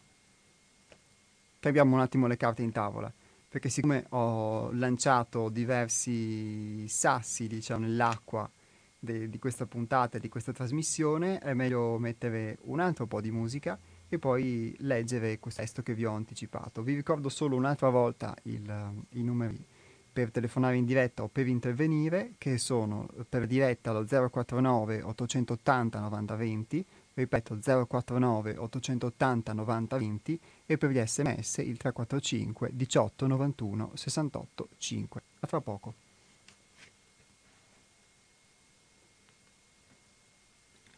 cambiamo 1.59 1.95
un 1.95 2.01
attimo 2.01 2.25
le 2.25 2.35
carte 2.35 2.63
in 2.63 2.71
tavola, 2.71 3.11
perché 3.47 3.69
siccome 3.69 4.05
ho 4.09 4.71
lanciato 4.71 5.49
diversi 5.49 6.87
sassi, 6.87 7.47
diciamo, 7.47 7.85
nell'acqua 7.85 8.49
de- 8.97 9.29
di 9.29 9.37
questa 9.37 9.67
puntata, 9.67 10.17
di 10.17 10.29
questa 10.29 10.51
trasmissione, 10.51 11.37
è 11.37 11.53
meglio 11.53 11.99
mettere 11.99 12.57
un 12.63 12.79
altro 12.79 13.05
po' 13.05 13.21
di 13.21 13.29
musica 13.29 13.77
e 14.09 14.17
poi 14.17 14.75
leggere 14.79 15.37
questo 15.37 15.61
testo 15.61 15.83
che 15.83 15.93
vi 15.93 16.05
ho 16.05 16.13
anticipato. 16.13 16.81
Vi 16.81 16.95
ricordo 16.95 17.29
solo 17.29 17.55
un'altra 17.55 17.89
volta 17.89 18.35
il, 18.43 19.03
i 19.11 19.21
numeri 19.21 19.63
per 20.11 20.31
telefonare 20.31 20.77
in 20.77 20.85
diretta 20.85 21.21
o 21.21 21.27
per 21.27 21.45
intervenire, 21.45 22.31
che 22.39 22.57
sono 22.57 23.07
per 23.29 23.45
diretta 23.45 23.91
lo 23.91 24.03
049 24.03 25.03
880 25.03 25.99
90 25.99 26.35
20, 26.35 26.85
ripeto 27.21 27.57
049 27.59 28.57
880 28.57 29.53
90 29.53 29.97
20 29.97 30.39
e 30.67 30.77
per 30.77 30.91
gli 30.91 31.03
sms 31.03 31.57
il 31.57 31.77
345 31.77 32.69
18 32.73 33.27
91 33.27 33.91
68 33.95 34.67
5. 34.77 35.21
A 35.39 35.47
fra 35.47 35.61
poco. 35.61 35.93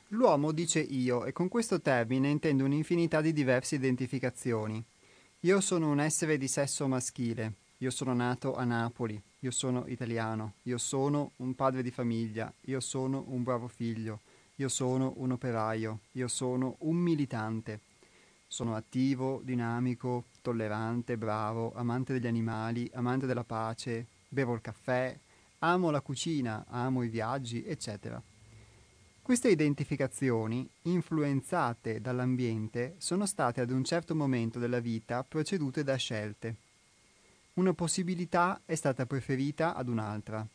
L'uomo 0.10 0.52
dice 0.52 0.80
io 0.80 1.24
e 1.26 1.32
con 1.32 1.48
questo 1.48 1.80
termine 1.80 2.30
intendo 2.30 2.66
un'infinità 2.66 3.22
di 3.22 3.32
diverse 3.32 3.76
identificazioni. 3.76 4.84
Io 5.42 5.62
sono 5.62 5.90
un 5.90 6.02
essere 6.02 6.38
di 6.38 6.48
sesso 6.50 6.86
maschile, 6.88 7.54
io 7.78 7.92
sono 7.92 8.14
nato 8.14 8.56
a 8.56 8.66
Napoli, 8.66 9.22
io 9.40 9.52
sono 9.52 9.86
italiano, 9.88 10.56
io 10.64 10.78
sono 10.78 11.32
un 11.38 11.56
padre 11.56 11.82
di 11.82 11.92
famiglia, 11.92 12.52
io 12.62 12.82
sono 12.82 13.24
un 13.28 13.44
bravo 13.44 13.70
figlio, 13.70 14.20
io 14.60 14.70
sono 14.70 15.14
un 15.18 15.32
operaio, 15.32 16.00
io 16.14 16.28
sono 16.28 16.76
un 16.80 16.96
militante. 16.96 17.82
Sono 18.48 18.76
attivo, 18.76 19.42
dinamico, 19.44 20.26
tollerante, 20.42 21.18
bravo, 21.18 21.74
amante 21.76 22.14
degli 22.14 22.28
animali, 22.28 22.90
amante 22.94 23.26
della 23.26 23.44
pace, 23.44 24.08
bevo 24.28 24.54
il 24.54 24.62
caffè, 24.62 25.18
amo 25.60 25.92
la 25.92 26.02
cucina, 26.02 26.66
amo 26.68 27.04
i 27.04 27.10
viaggi, 27.10 27.64
eccetera. 27.66 28.22
Queste 29.22 29.50
identificazioni, 29.50 30.68
influenzate 30.84 32.02
dall'ambiente, 32.02 32.96
sono 32.98 33.26
state 33.26 33.62
ad 33.62 33.70
un 33.72 33.84
certo 33.84 34.16
momento 34.16 34.58
della 34.58 34.80
vita 34.80 35.24
precedute 35.24 35.84
da 35.84 35.96
scelte 35.96 36.68
una 37.60 37.74
possibilità 37.74 38.62
è 38.66 38.74
stata 38.76 39.06
preferita 39.06 39.76
ad 39.76 39.90
un'altra. 39.90 40.48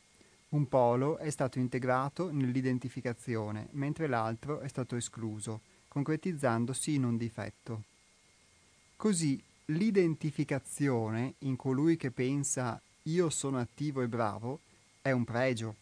Un 0.54 0.68
polo 0.68 1.16
è 1.16 1.30
stato 1.30 1.58
integrato 1.58 2.30
nell'identificazione, 2.30 3.66
mentre 3.73 4.06
l'altro 4.06 4.61
è 4.61 4.68
stato 4.68 4.94
escluso, 4.94 5.62
concretizzandosi 5.88 6.94
in 6.94 7.02
un 7.02 7.16
difetto. 7.16 7.82
Così 8.94 9.42
l'identificazione 9.66 11.34
in 11.38 11.56
colui 11.56 11.96
che 11.96 12.12
pensa 12.12 12.80
io 13.02 13.30
sono 13.30 13.58
attivo 13.58 14.00
e 14.02 14.06
bravo 14.06 14.61
è 15.02 15.11
un 15.11 15.25
pregio, 15.25 15.75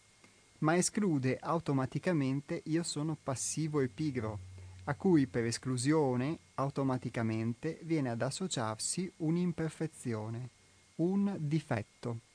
ma 0.61 0.75
esclude 0.75 1.37
automaticamente 1.39 2.63
io 2.65 2.83
sono 2.83 3.15
passivo 3.23 3.81
e 3.81 3.89
pigro, 3.89 4.39
a 4.85 4.95
cui 4.95 5.27
per 5.27 5.45
esclusione 5.45 6.39
automaticamente 6.55 7.79
viene 7.83 8.09
ad 8.09 8.23
associarsi 8.23 9.13
un'imperfezione 9.19 10.49
un 10.97 11.37
difetto. 11.39 12.32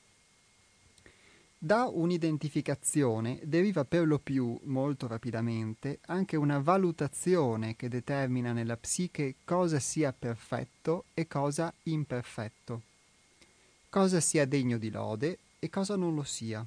Da 1.59 1.87
un'identificazione 1.87 3.39
deriva 3.41 3.83
per 3.83 4.05
lo 4.05 4.19
più, 4.19 4.59
molto 4.65 5.07
rapidamente, 5.07 5.97
anche 6.05 6.35
una 6.35 6.59
valutazione 6.59 7.75
che 7.75 7.89
determina 7.89 8.53
nella 8.53 8.77
psiche 8.77 9.37
cosa 9.43 9.79
sia 9.79 10.13
perfetto 10.13 11.05
e 11.15 11.27
cosa 11.27 11.73
imperfetto, 11.83 12.81
cosa 13.89 14.19
sia 14.19 14.45
degno 14.45 14.77
di 14.77 14.91
lode 14.91 15.39
e 15.57 15.71
cosa 15.71 15.95
non 15.95 16.13
lo 16.13 16.21
sia. 16.21 16.63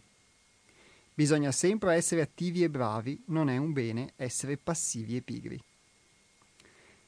Bisogna 1.15 1.53
sempre 1.53 1.95
essere 1.95 2.23
attivi 2.23 2.65
e 2.65 2.69
bravi, 2.69 3.23
non 3.27 3.49
è 3.49 3.57
un 3.59 3.73
bene 3.73 4.15
essere 4.17 4.57
passivi 4.57 5.15
e 5.15 5.21
pigri. 5.21 5.63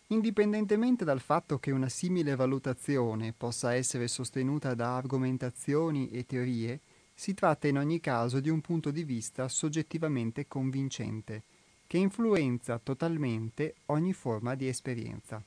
Indipendentemente 0.09 1.05
dal 1.05 1.21
fatto 1.21 1.59
che 1.59 1.73
una 1.73 1.89
simile 1.89 2.37
valutazione 2.37 3.35
possa 3.37 3.75
essere 3.75 4.07
sostenuta 4.07 4.75
da 4.75 4.95
argomentazioni 4.95 6.11
e 6.11 6.25
teorie, 6.27 6.79
si 7.23 7.35
tratta 7.35 7.69
in 7.69 7.79
ogni 7.79 8.01
caso 8.01 8.41
di 8.41 8.49
un 8.49 8.61
punto 8.61 8.91
di 8.91 9.05
vista 9.05 9.47
soggettivamente 9.47 10.49
convincente, 10.49 11.43
che 11.87 11.97
influenza 11.97 12.81
totalmente 12.83 13.77
ogni 13.87 14.13
forma 14.13 14.57
di 14.57 14.67
esperienza. 14.67 15.41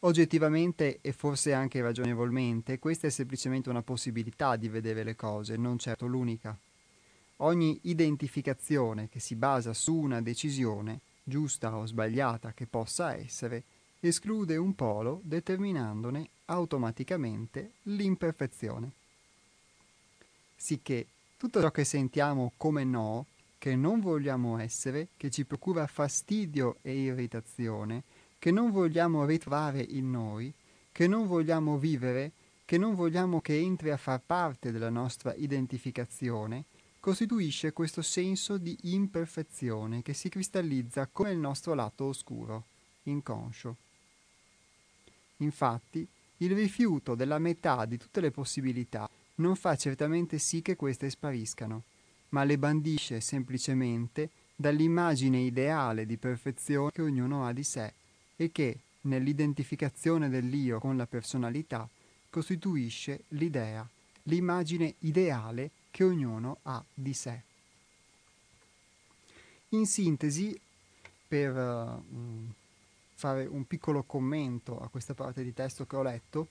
Oggettivamente 0.00 0.98
e 1.02 1.12
forse 1.12 1.52
anche 1.52 1.80
ragionevolmente, 1.80 2.80
questa 2.80 3.06
è 3.06 3.10
semplicemente 3.10 3.68
una 3.68 3.82
possibilità 3.82 4.56
di 4.56 4.68
vedere 4.68 5.04
le 5.04 5.14
cose, 5.14 5.56
non 5.56 5.78
certo 5.78 6.06
l'unica. 6.06 6.58
Ogni 7.36 7.78
identificazione 7.82 9.08
che 9.08 9.20
si 9.20 9.36
basa 9.36 9.72
su 9.72 9.94
una 9.94 10.20
decisione, 10.20 10.98
giusta 11.22 11.76
o 11.76 11.86
sbagliata 11.86 12.52
che 12.52 12.66
possa 12.66 13.14
essere, 13.14 13.62
esclude 14.00 14.56
un 14.56 14.74
polo 14.74 15.20
determinandone 15.24 16.28
automaticamente 16.46 17.72
l'imperfezione. 17.84 18.90
Sicché 20.56 21.06
tutto 21.36 21.60
ciò 21.60 21.70
che 21.70 21.84
sentiamo 21.84 22.52
come 22.56 22.84
no, 22.84 23.26
che 23.58 23.74
non 23.76 24.00
vogliamo 24.00 24.58
essere, 24.58 25.08
che 25.16 25.30
ci 25.30 25.44
procura 25.44 25.86
fastidio 25.86 26.76
e 26.82 26.98
irritazione, 26.98 28.02
che 28.38 28.50
non 28.50 28.70
vogliamo 28.70 29.24
ritrovare 29.24 29.80
in 29.80 30.10
noi, 30.10 30.52
che 30.92 31.06
non 31.06 31.26
vogliamo 31.26 31.78
vivere, 31.78 32.32
che 32.64 32.78
non 32.78 32.94
vogliamo 32.94 33.40
che 33.40 33.58
entri 33.58 33.90
a 33.90 33.96
far 33.96 34.20
parte 34.24 34.72
della 34.72 34.90
nostra 34.90 35.34
identificazione, 35.34 36.64
costituisce 37.00 37.72
questo 37.72 38.02
senso 38.02 38.58
di 38.58 38.76
imperfezione 38.82 40.02
che 40.02 40.14
si 40.14 40.28
cristallizza 40.28 41.06
come 41.06 41.30
il 41.30 41.38
nostro 41.38 41.74
lato 41.74 42.06
oscuro, 42.06 42.64
inconscio. 43.04 43.76
Infatti, 45.38 46.06
il 46.38 46.54
rifiuto 46.54 47.14
della 47.14 47.38
metà 47.38 47.84
di 47.84 47.96
tutte 47.96 48.20
le 48.20 48.30
possibilità 48.30 49.08
non 49.36 49.56
fa 49.56 49.76
certamente 49.76 50.38
sì 50.38 50.62
che 50.62 50.76
queste 50.76 51.10
spariscano, 51.10 51.82
ma 52.30 52.44
le 52.44 52.58
bandisce 52.58 53.20
semplicemente 53.20 54.30
dall'immagine 54.54 55.38
ideale 55.38 56.06
di 56.06 56.16
perfezione 56.16 56.90
che 56.90 57.02
ognuno 57.02 57.46
ha 57.46 57.52
di 57.52 57.62
sé 57.62 57.92
e 58.36 58.50
che, 58.50 58.78
nell'identificazione 59.02 60.28
dell'io 60.28 60.78
con 60.78 60.96
la 60.96 61.06
personalità, 61.06 61.88
costituisce 62.30 63.24
l'idea, 63.28 63.86
l'immagine 64.24 64.94
ideale 65.00 65.70
che 65.90 66.04
ognuno 66.04 66.58
ha 66.62 66.82
di 66.92 67.14
sé. 67.14 67.42
In 69.70 69.86
sintesi, 69.86 70.58
per 71.28 71.54
uh, 71.54 72.02
fare 73.16 73.46
un 73.46 73.66
piccolo 73.66 74.02
commento 74.02 74.78
a 74.78 74.88
questa 74.88 75.14
parte 75.14 75.42
di 75.42 75.54
testo 75.54 75.86
che 75.86 75.96
ho 75.96 76.02
letto 76.02 76.48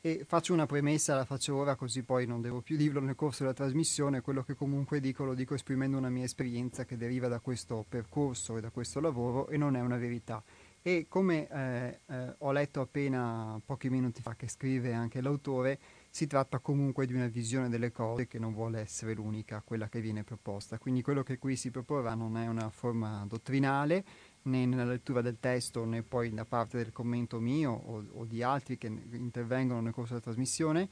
e 0.00 0.24
faccio 0.24 0.52
una 0.52 0.66
premessa, 0.66 1.16
la 1.16 1.24
faccio 1.24 1.56
ora 1.56 1.74
così 1.74 2.02
poi 2.02 2.26
non 2.26 2.40
devo 2.40 2.60
più 2.60 2.76
dirlo 2.76 3.00
nel 3.00 3.16
corso 3.16 3.42
della 3.42 3.54
trasmissione, 3.54 4.20
quello 4.20 4.44
che 4.44 4.54
comunque 4.54 5.00
dico 5.00 5.24
lo 5.24 5.34
dico 5.34 5.54
esprimendo 5.54 5.98
una 5.98 6.10
mia 6.10 6.22
esperienza 6.22 6.84
che 6.84 6.96
deriva 6.96 7.26
da 7.26 7.40
questo 7.40 7.84
percorso 7.88 8.56
e 8.56 8.60
da 8.60 8.70
questo 8.70 9.00
lavoro 9.00 9.48
e 9.48 9.56
non 9.56 9.74
è 9.74 9.80
una 9.80 9.96
verità. 9.96 10.40
E 10.80 11.06
come 11.08 11.48
eh, 11.48 11.98
eh, 12.06 12.34
ho 12.38 12.52
letto 12.52 12.80
appena 12.80 13.60
pochi 13.66 13.90
minuti 13.90 14.22
fa 14.22 14.36
che 14.36 14.48
scrive 14.48 14.92
anche 14.92 15.20
l'autore, 15.20 15.80
si 16.08 16.28
tratta 16.28 16.60
comunque 16.60 17.04
di 17.04 17.12
una 17.12 17.26
visione 17.26 17.68
delle 17.68 17.90
cose 17.90 18.28
che 18.28 18.38
non 18.38 18.54
vuole 18.54 18.78
essere 18.78 19.12
l'unica, 19.12 19.60
quella 19.64 19.88
che 19.88 20.00
viene 20.00 20.22
proposta. 20.22 20.78
Quindi 20.78 21.02
quello 21.02 21.24
che 21.24 21.38
qui 21.38 21.56
si 21.56 21.72
proporrà 21.72 22.14
non 22.14 22.38
è 22.38 22.46
una 22.46 22.70
forma 22.70 23.24
dottrinale, 23.26 24.04
né 24.46 24.66
nella 24.66 24.84
lettura 24.84 25.22
del 25.22 25.38
testo 25.38 25.84
né 25.84 26.02
poi 26.02 26.32
da 26.32 26.44
parte 26.44 26.76
del 26.78 26.92
commento 26.92 27.38
mio 27.38 27.72
o, 27.72 28.04
o 28.12 28.24
di 28.24 28.42
altri 28.42 28.78
che 28.78 28.86
intervengono 28.86 29.80
nel 29.80 29.92
corso 29.92 30.14
della 30.14 30.24
trasmissione 30.24 30.88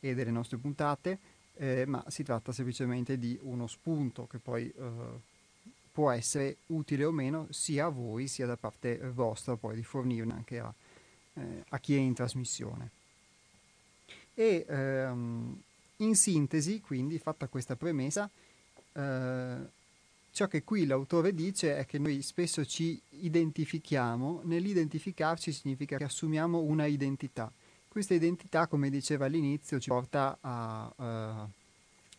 e 0.00 0.14
delle 0.14 0.30
nostre 0.30 0.58
puntate, 0.58 1.18
eh, 1.54 1.84
ma 1.86 2.04
si 2.08 2.22
tratta 2.22 2.52
semplicemente 2.52 3.18
di 3.18 3.38
uno 3.42 3.66
spunto 3.66 4.26
che 4.26 4.38
poi 4.38 4.72
eh, 4.76 5.36
può 5.90 6.10
essere 6.10 6.58
utile 6.66 7.04
o 7.04 7.10
meno 7.10 7.48
sia 7.50 7.86
a 7.86 7.88
voi 7.88 8.28
sia 8.28 8.46
da 8.46 8.56
parte 8.56 8.98
vostra 9.10 9.56
poi 9.56 9.74
di 9.74 9.82
fornirne 9.82 10.32
anche 10.32 10.58
a, 10.60 10.72
eh, 11.34 11.64
a 11.68 11.78
chi 11.78 11.96
è 11.96 11.98
in 11.98 12.14
trasmissione. 12.14 12.90
E 14.34 14.64
ehm, 14.68 15.60
in 15.96 16.14
sintesi, 16.14 16.80
quindi, 16.80 17.18
fatta 17.18 17.48
questa 17.48 17.74
premessa, 17.74 18.30
eh, 18.92 19.56
Ciò 20.38 20.46
che 20.46 20.62
qui 20.62 20.86
l'autore 20.86 21.34
dice 21.34 21.76
è 21.78 21.84
che 21.84 21.98
noi 21.98 22.22
spesso 22.22 22.64
ci 22.64 22.96
identifichiamo, 23.10 24.42
nell'identificarci 24.44 25.50
significa 25.50 25.96
che 25.96 26.04
assumiamo 26.04 26.60
una 26.60 26.86
identità. 26.86 27.50
Questa 27.88 28.14
identità, 28.14 28.68
come 28.68 28.88
diceva 28.88 29.24
all'inizio, 29.24 29.80
ci 29.80 29.88
porta 29.88 30.38
a, 30.40 30.92
uh, 30.94 31.02
a 31.02 31.48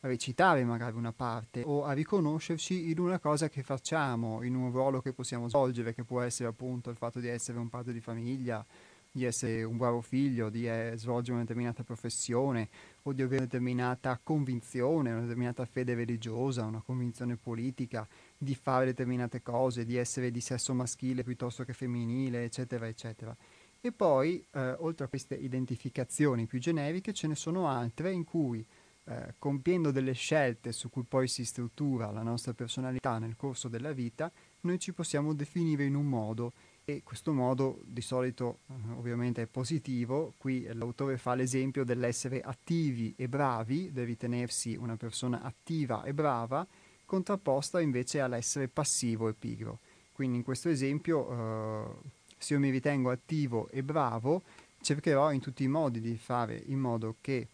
recitare 0.01 0.65
magari 0.65 0.97
una 0.97 1.13
parte 1.13 1.63
o 1.65 1.85
a 1.85 1.93
riconoscerci 1.93 2.89
in 2.89 2.99
una 2.99 3.19
cosa 3.19 3.47
che 3.47 3.63
facciamo, 3.63 4.43
in 4.43 4.53
un 4.53 4.69
ruolo 4.69 5.01
che 5.01 5.13
possiamo 5.13 5.47
svolgere, 5.47 5.93
che 5.93 6.03
può 6.03 6.19
essere 6.19 6.49
appunto 6.49 6.89
il 6.89 6.97
fatto 6.97 7.21
di 7.21 7.29
essere 7.29 7.57
un 7.57 7.69
padre 7.69 7.93
di 7.93 8.01
famiglia, 8.01 8.65
di 9.11 9.25
essere 9.25 9.63
un 9.63 9.77
bravo 9.77 10.01
figlio, 10.01 10.49
di 10.49 10.67
eh, 10.67 10.93
svolgere 10.95 11.33
una 11.33 11.41
determinata 11.41 11.83
professione 11.83 12.69
o 13.03 13.13
di 13.13 13.21
avere 13.21 13.37
una 13.37 13.45
determinata 13.45 14.19
convinzione, 14.21 15.11
una 15.11 15.21
determinata 15.21 15.65
fede 15.65 15.95
religiosa, 15.95 16.65
una 16.65 16.81
convinzione 16.81 17.35
politica, 17.35 18.07
di 18.37 18.53
fare 18.53 18.85
determinate 18.85 19.41
cose, 19.41 19.85
di 19.85 19.95
essere 19.95 20.29
di 20.31 20.41
sesso 20.41 20.73
maschile 20.73 21.23
piuttosto 21.23 21.63
che 21.63 21.73
femminile, 21.73 22.43
eccetera, 22.43 22.87
eccetera. 22.87 23.35
E 23.81 23.91
poi, 23.91 24.45
eh, 24.51 24.75
oltre 24.79 25.05
a 25.05 25.07
queste 25.07 25.35
identificazioni 25.35 26.45
più 26.45 26.59
generiche, 26.59 27.13
ce 27.13 27.27
ne 27.27 27.35
sono 27.35 27.67
altre 27.67 28.11
in 28.11 28.25
cui, 28.25 28.65
eh, 29.05 29.33
compiendo 29.39 29.89
delle 29.89 30.13
scelte 30.13 30.71
su 30.71 30.89
cui 30.89 31.03
poi 31.03 31.27
si 31.27 31.45
struttura 31.45 32.11
la 32.11 32.21
nostra 32.21 32.53
personalità 32.53 33.17
nel 33.17 33.35
corso 33.35 33.69
della 33.69 33.93
vita, 33.93 34.31
noi 34.61 34.77
ci 34.77 34.93
possiamo 34.93 35.33
definire 35.33 35.85
in 35.85 35.95
un 35.95 36.05
modo 36.05 36.53
e 36.89 37.03
questo 37.03 37.33
modo 37.33 37.79
di 37.85 38.01
solito 38.01 38.59
eh, 38.67 38.73
ovviamente 38.97 39.43
è 39.43 39.45
positivo, 39.45 40.33
qui 40.37 40.67
l'autore 40.73 41.17
fa 41.17 41.35
l'esempio 41.35 41.83
dell'essere 41.83 42.41
attivi 42.41 43.13
e 43.15 43.27
bravi, 43.27 43.91
del 43.91 44.07
ritenersi 44.07 44.75
una 44.75 44.97
persona 44.97 45.43
attiva 45.43 46.03
e 46.03 46.13
brava, 46.13 46.65
contrapposta 47.05 47.79
invece 47.79 48.21
all'essere 48.21 48.67
passivo 48.67 49.29
e 49.29 49.33
pigro. 49.33 49.79
Quindi 50.13 50.37
in 50.37 50.43
questo 50.43 50.69
esempio, 50.69 51.29
eh, 51.31 52.09
se 52.37 52.53
io 52.53 52.59
mi 52.59 52.71
ritengo 52.71 53.11
attivo 53.11 53.69
e 53.69 53.83
bravo, 53.83 54.41
cercherò 54.81 55.31
in 55.31 55.41
tutti 55.41 55.63
i 55.63 55.67
modi 55.67 56.01
di 56.01 56.17
fare 56.17 56.61
in 56.65 56.79
modo 56.79 57.15
che, 57.21 57.47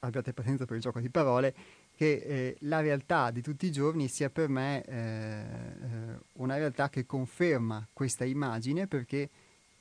abbiate 0.00 0.32
pazienza 0.32 0.66
per 0.66 0.76
il 0.76 0.82
gioco 0.82 0.98
di 0.98 1.08
parole, 1.08 1.54
che 2.02 2.14
eh, 2.14 2.56
la 2.62 2.80
realtà 2.80 3.30
di 3.30 3.42
tutti 3.42 3.66
i 3.66 3.70
giorni 3.70 4.08
sia 4.08 4.28
per 4.28 4.48
me 4.48 4.82
eh, 4.82 4.96
eh, 4.96 6.18
una 6.32 6.56
realtà 6.56 6.88
che 6.88 7.06
conferma 7.06 7.86
questa 7.92 8.24
immagine, 8.24 8.88
perché 8.88 9.30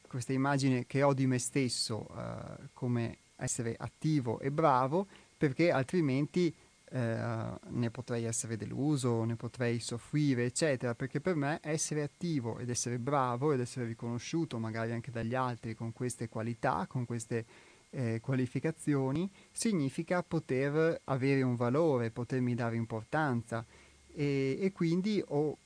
questa 0.08 0.32
immagine 0.32 0.86
che 0.86 1.02
ho 1.02 1.16
di 1.16 1.26
me 1.26 1.40
stesso 1.40 2.08
eh, 2.16 2.68
come 2.74 3.18
essere 3.38 3.76
attivo 3.76 4.40
e 4.40 4.52
bravo, 4.52 5.08
perché 5.36 5.72
altrimenti 5.72 6.54
eh, 6.92 7.54
ne 7.70 7.90
potrei 7.90 8.26
essere 8.26 8.56
deluso, 8.56 9.24
ne 9.24 9.36
potrei 9.36 9.80
soffrire, 9.80 10.46
eccetera, 10.46 10.94
perché 10.94 11.22
per 11.22 11.34
me 11.34 11.58
essere 11.64 12.04
attivo 12.04 12.60
ed 12.60 12.70
essere 12.70 13.00
bravo 13.00 13.52
ed 13.52 13.62
essere 13.62 13.88
riconosciuto 13.88 14.60
magari 14.60 14.92
anche 14.92 15.10
dagli 15.10 15.34
altri 15.34 15.74
con 15.74 15.92
queste 15.92 16.30
qualità, 16.30 16.86
con 16.88 17.04
queste 17.04 17.46
eh, 17.92 18.20
qualificazioni 18.22 19.30
significa 19.52 20.24
poter 20.24 21.02
avere 21.06 21.42
un 21.42 21.56
valore, 21.56 22.10
potermi 22.10 22.56
dare 22.56 22.76
importanza 22.76 23.66
e, 24.14 24.58
e 24.60 24.72
quindi 24.72 25.24
o 25.28 25.58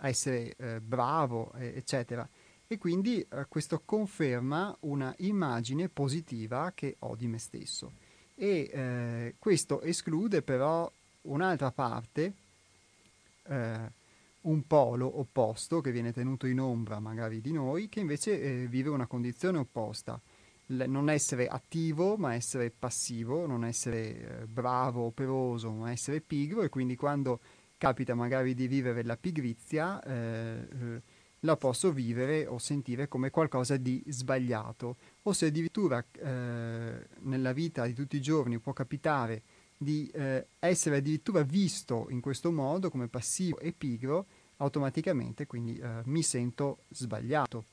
essere 0.00 0.54
eh, 0.56 0.80
bravo, 0.80 1.52
eh, 1.56 1.74
eccetera. 1.76 2.26
E 2.66 2.78
quindi 2.78 3.20
eh, 3.20 3.46
questo 3.48 3.82
conferma 3.84 4.74
una 4.80 5.14
immagine 5.18 5.88
positiva 5.88 6.72
che 6.74 6.96
ho 7.00 7.14
di 7.14 7.26
me 7.26 7.38
stesso. 7.38 7.92
E 8.34 8.70
eh, 8.72 9.34
questo 9.38 9.80
esclude 9.82 10.42
però 10.42 10.90
un'altra 11.22 11.70
parte, 11.70 12.32
eh, 13.46 14.02
un 14.42 14.66
polo 14.66 15.20
opposto 15.20 15.80
che 15.80 15.90
viene 15.90 16.12
tenuto 16.12 16.46
in 16.46 16.60
ombra 16.60 16.98
magari 17.00 17.40
di 17.40 17.52
noi, 17.52 17.88
che 17.88 18.00
invece 18.00 18.66
vive 18.66 18.90
una 18.90 19.06
condizione 19.06 19.58
opposta 19.58 20.20
non 20.66 21.10
essere 21.10 21.46
attivo 21.46 22.16
ma 22.16 22.34
essere 22.34 22.70
passivo, 22.70 23.46
non 23.46 23.64
essere 23.64 24.42
eh, 24.42 24.46
bravo, 24.46 25.02
operoso 25.02 25.70
ma 25.70 25.90
essere 25.90 26.20
pigro 26.20 26.62
e 26.62 26.68
quindi 26.68 26.96
quando 26.96 27.40
capita 27.76 28.14
magari 28.14 28.54
di 28.54 28.66
vivere 28.66 29.02
la 29.02 29.16
pigrizia 29.16 30.02
eh, 30.02 30.68
eh, 30.70 31.02
la 31.40 31.56
posso 31.56 31.92
vivere 31.92 32.46
o 32.46 32.56
sentire 32.56 33.06
come 33.08 33.28
qualcosa 33.28 33.76
di 33.76 34.02
sbagliato. 34.06 34.96
O 35.24 35.32
se 35.34 35.46
addirittura 35.46 36.02
eh, 36.12 37.06
nella 37.20 37.52
vita 37.52 37.84
di 37.84 37.92
tutti 37.92 38.16
i 38.16 38.22
giorni 38.22 38.58
può 38.58 38.72
capitare 38.72 39.42
di 39.76 40.10
essere 40.60 40.98
addirittura 40.98 41.42
visto 41.42 42.06
in 42.08 42.20
questo 42.20 42.52
modo 42.52 42.90
come 42.90 43.08
passivo 43.08 43.58
e 43.58 43.72
pigro 43.72 44.26
automaticamente 44.58 45.46
quindi 45.46 45.78
mi 46.04 46.22
sento 46.22 46.84
sbagliato 46.90 47.64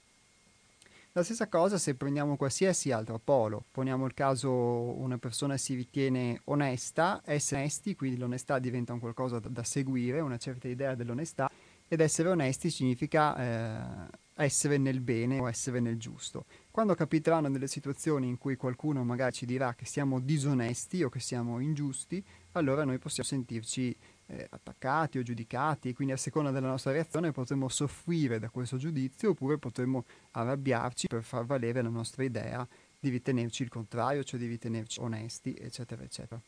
la 1.13 1.23
stessa 1.23 1.47
cosa 1.47 1.77
se 1.77 1.95
prendiamo 1.95 2.37
qualsiasi 2.37 2.91
altro 2.91 3.19
polo. 3.19 3.65
Poniamo 3.71 4.05
il 4.05 4.13
caso 4.13 4.51
una 4.51 5.17
persona 5.17 5.57
si 5.57 5.75
ritiene 5.75 6.41
onesta, 6.45 7.21
essere 7.25 7.61
onesti, 7.61 7.95
quindi 7.95 8.17
l'onestà 8.17 8.59
diventa 8.59 8.93
un 8.93 8.99
qualcosa 8.99 9.39
da, 9.39 9.49
da 9.49 9.63
seguire, 9.63 10.21
una 10.21 10.37
certa 10.37 10.67
idea 10.67 10.95
dell'onestà, 10.95 11.49
ed 11.87 11.99
essere 11.99 12.29
onesti 12.29 12.69
significa 12.69 13.35
eh, 13.35 14.07
essere 14.35 14.77
nel 14.77 15.01
bene 15.01 15.39
o 15.39 15.49
essere 15.49 15.81
nel 15.81 15.97
giusto. 15.97 16.45
Quando 16.71 16.95
capiteranno 16.95 17.51
delle 17.51 17.67
situazioni 17.67 18.29
in 18.29 18.37
cui 18.37 18.55
qualcuno 18.55 19.03
magari 19.03 19.33
ci 19.33 19.45
dirà 19.45 19.73
che 19.73 19.85
siamo 19.85 20.21
disonesti 20.21 21.03
o 21.03 21.09
che 21.09 21.19
siamo 21.19 21.59
ingiusti, 21.59 22.23
allora 22.53 22.85
noi 22.85 22.97
possiamo 22.97 23.27
sentirci 23.27 23.93
eh, 24.31 24.47
attaccati 24.49 25.17
o 25.17 25.23
giudicati, 25.23 25.93
quindi 25.93 26.13
a 26.13 26.17
seconda 26.17 26.51
della 26.51 26.69
nostra 26.69 26.91
reazione 26.91 27.31
potremmo 27.31 27.67
soffrire 27.67 28.39
da 28.39 28.49
questo 28.49 28.77
giudizio 28.77 29.31
oppure 29.31 29.57
potremmo 29.57 30.05
arrabbiarci 30.31 31.07
per 31.07 31.23
far 31.23 31.45
valere 31.45 31.81
la 31.81 31.89
nostra 31.89 32.23
idea 32.23 32.67
di 32.99 33.09
ritenerci 33.09 33.63
il 33.63 33.69
contrario, 33.69 34.23
cioè 34.23 34.39
di 34.39 34.47
ritenerci 34.47 34.99
onesti, 34.99 35.53
eccetera, 35.53 36.03
eccetera. 36.03 36.39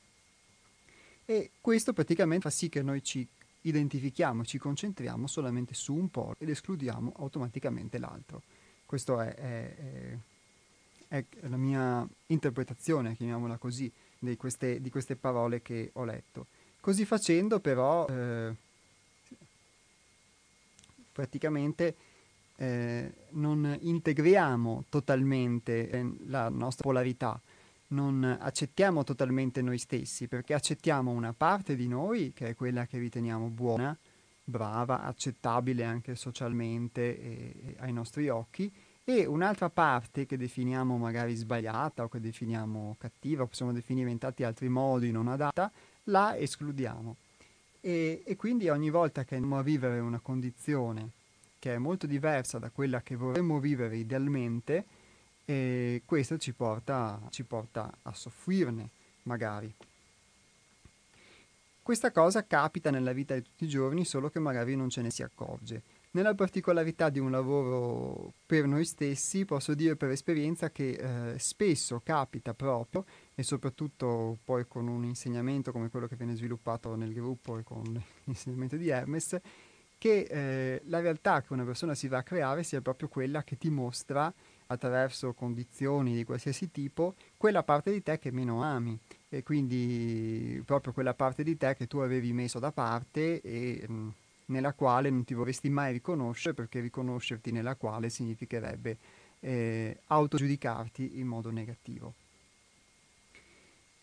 E 1.26 1.52
questo 1.60 1.93
praticamente 1.93 2.43
fa 2.43 2.50
sì 2.50 2.69
che 2.69 2.82
noi 2.82 3.04
ci 3.04 3.28
identifichiamo, 3.62 4.43
ci 4.43 4.58
concentriamo 4.58 5.28
solamente 5.28 5.74
su 5.74 5.93
un 5.93 6.10
polo 6.10 6.36
ed 6.38 6.50
escludiamo 6.50 7.13
automaticamente 7.17 7.98
l'altro. 7.98 8.43
Questa 8.86 9.26
è, 9.26 9.36
è, 9.36 10.17
è, 11.08 11.17
è, 11.17 11.48
la 11.48 11.58
mia 11.58 12.08
interpretazione, 12.28 13.15
chiamiamola 13.15 13.58
così, 13.58 13.91
di 14.19 14.38
queste, 14.38 14.80
di 14.80 14.89
queste 14.89 15.15
parole 15.15 15.62
che 15.62 15.89
ho 15.93 16.06
letto. 16.06 16.48
Così 16.84 17.06
facendo 17.06 17.62
però 17.62 18.06
eh, 18.08 18.54
praticamente 21.13 21.96
eh, 22.58 23.10
non 23.30 23.78
integriamo 23.80 24.84
totalmente 24.89 25.89
eh, 25.89 26.13
la 26.26 26.50
nostra 26.50 26.84
polarità, 26.84 27.39
non 27.88 28.38
accettiamo 28.38 29.06
totalmente 29.06 29.62
noi 29.62 29.78
stessi, 29.78 30.28
perché 30.28 30.54
accettiamo 30.54 31.10
una 31.10 31.32
parte 31.32 31.78
di 31.78 31.88
noi 31.88 32.34
che 32.36 32.48
è 32.48 32.56
quella 32.56 32.86
che 32.86 32.98
riteniamo 32.98 33.48
buona, 33.48 33.98
brava, 34.43 35.04
accettabile 35.04 35.86
anche 35.86 36.15
socialmente 36.15 37.17
e, 37.17 37.54
e 37.65 37.76
ai 37.78 37.93
nostri 37.93 38.28
occhi, 38.28 38.69
e 39.06 39.26
un'altra 39.26 39.69
parte 39.69 40.26
che 40.26 40.36
definiamo 40.36 40.98
magari 40.98 41.36
sbagliata 41.36 42.04
o 42.04 42.10
che 42.10 42.19
definiamo 42.19 42.98
cattiva, 43.00 43.46
possiamo 43.46 43.72
definire 43.72 44.10
in 44.10 44.17
tanti 44.17 44.43
altri 44.43 44.67
modi 44.67 45.12
non 45.12 45.30
adatta, 45.30 45.72
la 46.06 46.38
escludiamo. 46.38 47.16
E, 47.82 48.24
e 48.26 48.36
quindi 48.36 48.70
ogni 48.70 48.89
volta 48.89 49.24
che 49.24 49.36
andiamo 49.36 49.58
a 49.58 49.63
vivere 49.63 50.00
una 50.00 50.20
condizione 50.20 51.10
che 51.60 51.74
è 51.74 51.78
molto 51.78 52.08
diversa 52.08 52.60
da 52.60 52.70
quella 52.70 53.02
che 53.02 53.16
vorremmo 53.16 53.60
vivere 53.60 53.96
idealmente, 53.96 54.86
e 55.46 56.02
questo 56.06 56.38
ci 56.38 56.52
porta, 56.54 57.22
ci 57.30 57.44
porta 57.44 57.89
a 58.02 58.13
soffrirne, 58.13 58.89
magari. 59.24 59.74
Questa 61.82 62.12
cosa 62.12 62.46
capita 62.46 62.92
nella 62.92 63.12
vita 63.12 63.34
di 63.34 63.44
tutti 63.44 63.66
i 63.66 63.70
giorni, 63.70 64.06
solo 64.06 64.30
che 64.30 64.39
magari 64.39 64.76
non 64.76 64.89
ce 64.89 65.02
ne 65.02 65.10
si 65.10 65.24
accorge. 65.24 65.82
Nella 66.12 66.34
particolarità 66.34 67.10
di 67.10 67.20
un 67.20 67.32
lavoro 67.32 68.34
per 68.46 68.66
noi 68.66 68.86
stessi, 68.86 69.46
posso 69.46 69.74
dire 69.74 69.96
per 69.96 70.10
esperienza 70.10 70.70
che 70.70 70.89
eh, 71.34 71.39
spesso 71.39 72.02
capita 72.04 72.54
proprio, 72.54 73.06
e 73.36 73.43
soprattutto 73.43 74.38
poi 74.43 74.67
con 74.67 74.88
un 74.88 75.04
insegnamento 75.06 75.72
come 75.72 75.89
quello 75.89 76.08
che 76.08 76.15
viene 76.15 76.36
sviluppato 76.36 76.96
nel 76.96 77.13
gruppo 77.13 77.58
e 77.58 77.63
con 77.63 77.84
l'insegnamento 78.26 78.76
di 78.76 78.89
Hermes, 78.89 79.39
che 79.98 80.28
eh, 80.30 80.82
la 80.86 81.00
realtà 81.00 81.41
che 81.41 81.54
una 81.54 81.63
persona 81.63 81.96
si 81.96 82.08
va 82.08 82.17
a 82.17 82.24
creare 82.24 82.63
sia 82.63 82.82
proprio 82.82 83.08
quella 83.08 83.43
che 83.43 83.58
ti 83.58 83.69
mostra 83.69 84.32
attraverso 84.67 85.34
condizioni 85.34 86.13
di 86.13 86.24
qualsiasi 86.24 86.72
tipo 86.72 87.15
quella 87.38 87.63
parte 87.63 87.91
di 87.91 88.02
te 88.02 88.19
che 88.19 88.32
meno 88.32 88.63
ami 88.63 88.98
e 89.30 89.43
quindi 89.43 90.62
proprio 90.65 90.93
quella 90.93 91.13
parte 91.13 91.43
di 91.43 91.58
te 91.58 91.76
che 91.76 91.88
tu 91.88 92.00
avevi 92.00 92.34
messo 92.34 92.60
da 92.60 92.72
parte 92.72 93.41
e 93.41 93.86
mh, 93.88 94.13
nella 94.48 94.74
quale 94.74 95.10
non 95.10 95.24
ti 95.24 95.34
vorresti 95.34 95.69
mai 95.69 95.93
riconoscere 95.93 96.54
perché 96.54 96.80
riconoscerti 96.80 97.52
nella 97.52 97.76
quale 97.76 98.10
significherebbe 98.10 98.98
eh, 99.39 100.00
autogiudicarti 100.08 101.19
in 101.19 101.28
modo 101.28 101.50
negativo. 101.50 102.13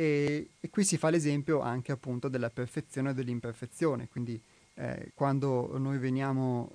E, 0.00 0.52
e, 0.58 0.70
qui 0.70 0.82
si 0.82 0.96
fa 0.96 1.10
l'esempio 1.10 1.60
anche 1.60 1.92
appunto 1.92 2.28
della 2.28 2.48
perfezione 2.48 3.10
e 3.10 3.12
dell'imperfezione, 3.12 4.08
quindi 4.08 4.40
eh, 4.72 5.10
quando 5.14 5.76
noi 5.76 5.98
veniamo 5.98 6.70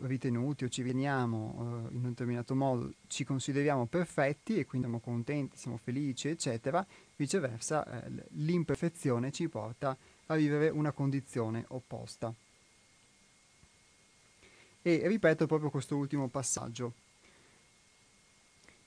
eh, 0.00 0.06
ritenuti 0.06 0.64
o 0.64 0.70
ci 0.70 0.80
veniamo 0.80 1.56
eh, 1.90 1.94
in 1.94 2.04
un 2.04 2.08
determinato 2.08 2.54
modo, 2.54 2.94
ci 3.06 3.22
consideriamo 3.22 3.84
perfetti 3.84 4.56
e 4.58 4.64
quindi 4.64 4.88
siamo 4.88 5.02
contenti, 5.02 5.58
siamo 5.58 5.76
felici, 5.76 6.28
eccetera, 6.28 6.82
viceversa 7.16 7.84
eh, 7.84 8.24
l'imperfezione 8.36 9.30
ci 9.30 9.46
porta 9.50 9.94
a 10.28 10.34
vivere 10.34 10.70
una 10.70 10.92
condizione 10.92 11.66
opposta. 11.68 12.32
E 14.80 15.02
ripeto 15.06 15.46
proprio 15.46 15.68
questo 15.68 15.98
ultimo 15.98 16.28
passaggio. 16.28 16.94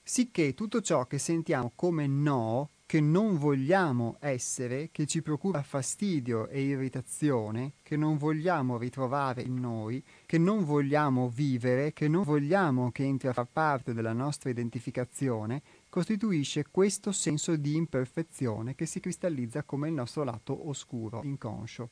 Sicché 0.02 0.56
tutto 0.56 0.82
ciò 0.82 1.06
che 1.06 1.20
sentiamo 1.20 1.72
come 1.76 2.08
no, 2.08 2.70
che 2.94 3.02
non 3.02 3.40
vogliamo 3.40 4.18
essere, 4.20 4.90
che 4.92 5.08
ci 5.08 5.24
procura 5.24 5.64
fastidio 5.64 6.48
e 6.48 6.62
irritazione, 6.62 7.72
che 7.82 7.98
non 7.98 8.20
vogliamo 8.20 8.78
ritrovare 8.78 9.42
in 9.42 9.60
noi, 9.60 10.04
che 10.28 10.38
non 10.38 10.64
vogliamo 10.64 11.28
vivere, 11.28 11.92
che 11.92 12.08
non 12.08 12.22
vogliamo 12.22 12.92
che 12.92 13.04
entri 13.04 13.30
a 13.30 13.34
far 13.34 13.48
parte 13.52 13.96
della 13.96 14.14
nostra 14.14 14.52
identificazione, 14.52 15.64
costituisce 15.90 16.68
questo 16.70 17.12
senso 17.12 17.56
di 17.56 17.76
imperfezione 17.76 18.76
che 18.76 18.86
si 18.86 19.00
cristallizza 19.00 19.64
come 19.64 19.88
il 19.88 19.96
nostro 19.96 20.24
lato 20.24 20.70
oscuro, 20.70 21.22
inconscio. 21.24 21.90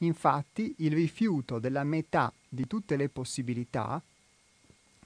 Infatti 0.00 0.74
il 0.80 0.92
rifiuto 0.92 1.58
della 1.58 1.84
metà 1.84 2.30
di 2.46 2.66
tutte 2.66 2.96
le 2.96 3.08
possibilità 3.08 3.98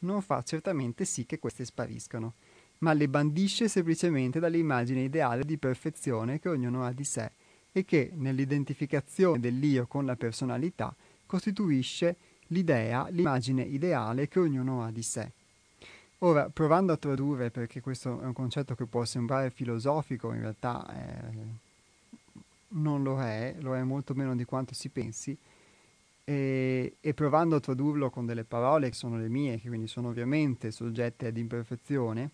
non 0.01 0.21
fa 0.21 0.43
certamente 0.43 1.05
sì 1.05 1.27
che 1.27 1.39
queste 1.39 1.65
spariscano, 1.65 2.33
ma 2.79 2.93
le 2.93 3.09
bandisce 3.09 3.69
semplicemente 3.69 4.39
dall'immagine 4.39 5.03
ideale 5.03 5.45
di 5.45 5.57
perfezione 5.57 6.39
che 6.39 6.49
ognuno 6.49 6.85
ha 6.85 6.93
di 6.93 7.05
sé 7.05 7.31
e 7.73 7.85
che, 7.85 8.11
nell'identificazione 8.15 9.41
dell'io 9.41 9.87
con 9.87 10.05
la 10.05 10.17
personalità, 10.17 10.95
costituisce 11.27 12.17
l'idea, 12.49 13.09
l'immagine 13.11 13.63
ideale 13.63 14.29
che 14.29 14.39
ognuno 14.39 14.85
ha 14.85 14.91
di 14.91 15.03
sé. 15.03 15.31
Ora, 16.21 16.49
provando 16.49 16.93
a 16.93 16.97
tradurre, 16.97 17.51
perché 17.51 17.81
questo 17.81 18.21
è 18.21 18.25
un 18.25 18.33
concetto 18.33 18.75
che 18.75 18.87
può 18.87 19.05
sembrare 19.05 19.51
filosofico, 19.51 20.33
in 20.33 20.41
realtà 20.41 20.85
eh, 20.93 21.67
non 22.71 23.03
lo 23.03 23.21
è, 23.23 23.55
lo 23.61 23.77
è 23.77 23.83
molto 23.83 24.15
meno 24.15 24.35
di 24.35 24.45
quanto 24.45 24.75
si 24.75 24.89
pensi, 24.89 25.37
e, 26.25 26.97
e, 27.01 27.15
provando 27.15 27.57
a 27.57 27.61
tradurlo 27.61 28.11
con 28.11 28.27
delle 28.27 28.45
parole 28.45 28.89
che 28.89 28.95
sono 28.95 29.17
le 29.17 29.29
mie, 29.29 29.61
che 29.61 29.69
quindi 29.69 29.87
sono 29.87 30.09
ovviamente 30.09 30.71
soggette 30.73 31.29
ad 31.29 31.37
imperfezione, 31.37 32.31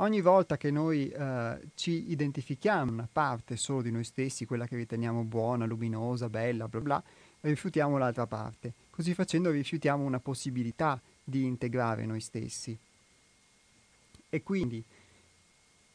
ogni 0.00 0.20
volta 0.20 0.56
che 0.56 0.70
noi 0.70 1.08
eh, 1.08 1.60
ci 1.74 2.10
identifichiamo 2.10 2.92
una 2.92 3.08
parte 3.10 3.56
solo 3.56 3.82
di 3.82 3.90
noi 3.90 4.04
stessi, 4.04 4.46
quella 4.46 4.66
che 4.66 4.76
riteniamo 4.76 5.22
buona, 5.24 5.64
luminosa, 5.64 6.28
bella, 6.28 6.68
bla 6.68 6.80
bla, 6.80 7.02
rifiutiamo 7.40 7.96
l'altra 7.96 8.26
parte. 8.26 8.72
Così 8.90 9.14
facendo 9.14 9.50
rifiutiamo 9.50 10.04
una 10.04 10.20
possibilità 10.20 11.00
di 11.22 11.44
integrare 11.44 12.06
noi 12.06 12.20
stessi. 12.20 12.76
E 14.32 14.42
quindi 14.42 14.82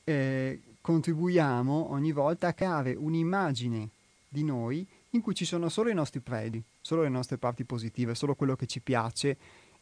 eh, 0.04 0.62
contribuiamo 0.82 1.92
ogni 1.92 2.12
volta 2.12 2.48
a 2.48 2.54
creare 2.54 2.94
un'immagine 2.94 3.90
di 4.28 4.44
noi 4.44 4.86
in 5.12 5.22
cui 5.22 5.34
ci 5.34 5.46
sono 5.46 5.70
solo 5.70 5.90
i 5.90 5.94
nostri 5.94 6.20
predi, 6.20 6.62
solo 6.82 7.04
le 7.04 7.10
nostre 7.10 7.38
parti 7.38 7.64
positive, 7.64 8.16
solo 8.16 8.36
quello 8.36 8.56
che 8.56 8.68
ci 8.68 8.82
piace 8.82 9.38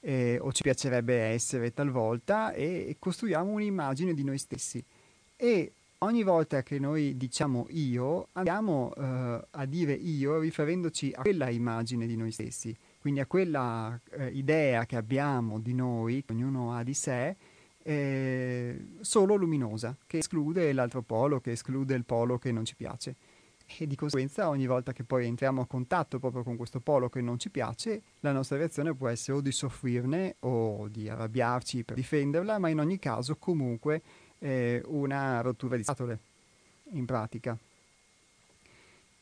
eh, 0.05 0.37
o 0.39 0.51
ci 0.51 0.63
piacerebbe 0.63 1.15
essere 1.15 1.73
talvolta 1.73 2.51
e, 2.51 2.97
costruiamo 2.99 3.51
un'immagine 3.51 4.13
di 4.13 4.23
noi 4.23 4.37
stessi. 4.37 4.83
E 5.37 5.71
ogni 5.99 6.23
volta 6.23 6.61
che 6.61 6.77
noi 6.77 7.15
diciamo 7.15 7.67
io, 7.69 8.27
andiamo 8.33 8.93
eh, 8.97 9.47
a 9.49 9.65
dire 9.65 9.93
io 9.93 10.39
riferendoci 10.39 11.13
a 11.15 11.21
quella 11.21 11.49
immagine 11.49 12.05
di 12.05 12.17
noi 12.17 12.31
stessi, 12.31 12.75
quindi 12.99 13.21
a 13.21 13.25
quella 13.25 13.97
eh, 14.11 14.27
idea 14.27 14.85
che 14.85 14.97
abbiamo 14.97 15.59
di 15.59 15.73
noi, 15.73 16.23
che 16.25 16.33
ognuno 16.33 16.75
ha 16.75 16.83
di 16.83 16.93
sé, 16.93 17.35
eh, 17.81 18.85
solo 18.99 19.35
luminosa, 19.35 19.95
che 20.05 20.17
esclude 20.17 20.71
l'altro 20.73 21.01
polo, 21.01 21.39
che 21.39 21.51
esclude 21.51 21.95
il 21.95 22.03
polo 22.03 22.37
che 22.37 22.51
non 22.51 22.65
ci 22.65 22.75
piace. 22.75 23.15
E 23.77 23.87
di 23.87 23.95
conseguenza 23.95 24.49
ogni 24.49 24.67
volta 24.67 24.93
che 24.93 25.03
poi 25.03 25.25
entriamo 25.25 25.61
a 25.61 25.65
contatto 25.65 26.19
proprio 26.19 26.43
con 26.43 26.55
questo 26.55 26.79
polo 26.79 27.09
che 27.09 27.21
non 27.21 27.39
ci 27.39 27.49
piace, 27.49 28.01
la 28.19 28.31
nostra 28.31 28.57
reazione 28.57 28.93
può 28.93 29.07
essere 29.07 29.37
o 29.37 29.41
di 29.41 29.51
soffrirne 29.51 30.35
o 30.39 30.87
di 30.89 31.09
arrabbiarci 31.09 31.83
per 31.83 31.95
difenderla, 31.95 32.59
ma 32.59 32.69
in 32.69 32.79
ogni 32.79 32.99
caso 32.99 33.35
comunque 33.35 34.01
eh, 34.39 34.81
una 34.85 35.41
rottura 35.41 35.75
di 35.75 35.83
scatole, 35.83 36.19
in 36.91 37.05
pratica. 37.05 37.57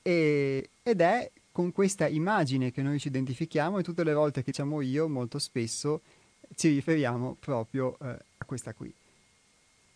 E, 0.02 0.70
ed 0.84 1.02
è 1.02 1.32
con 1.52 1.72
questa 1.72 2.08
immagine 2.08 2.72
che 2.72 2.82
noi 2.82 3.00
ci 3.00 3.08
identifichiamo 3.08 3.80
e 3.80 3.84
tutte 3.84 4.04
le 4.04 4.14
volte 4.14 4.42
che 4.42 4.52
diciamo 4.52 4.82
io 4.82 5.08
molto 5.08 5.40
spesso 5.40 6.02
ci 6.56 6.70
riferiamo 6.70 7.38
proprio 7.40 7.98
eh, 8.02 8.18
a 8.38 8.46
questa 8.46 8.74
qui, 8.74 8.94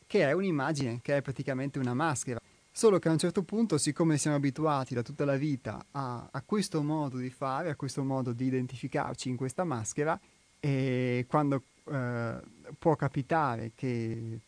che 0.07 0.27
è 0.27 0.31
un'immagine, 0.31 0.99
che 1.01 1.17
è 1.17 1.21
praticamente 1.21 1.79
una 1.79 1.93
maschera. 1.93 2.39
Solo 2.77 2.99
che 2.99 3.07
a 3.07 3.13
un 3.13 3.17
certo 3.17 3.43
punto, 3.43 3.77
siccome 3.77 4.17
siamo 4.17 4.35
abituati 4.35 4.93
da 4.93 5.01
tutta 5.01 5.23
la 5.23 5.37
vita 5.37 5.85
a, 5.91 6.27
a 6.29 6.41
questo 6.41 6.83
modo 6.83 7.15
di 7.19 7.29
fare, 7.29 7.69
a 7.69 7.75
questo 7.77 8.03
modo 8.03 8.33
di 8.33 8.47
identificarci 8.47 9.29
in 9.29 9.37
questa 9.37 9.63
maschera, 9.63 10.19
e 10.59 11.25
quando 11.25 11.63
eh, 11.85 12.37
può 12.77 12.97
capitare 12.97 13.71
che, 13.75 14.39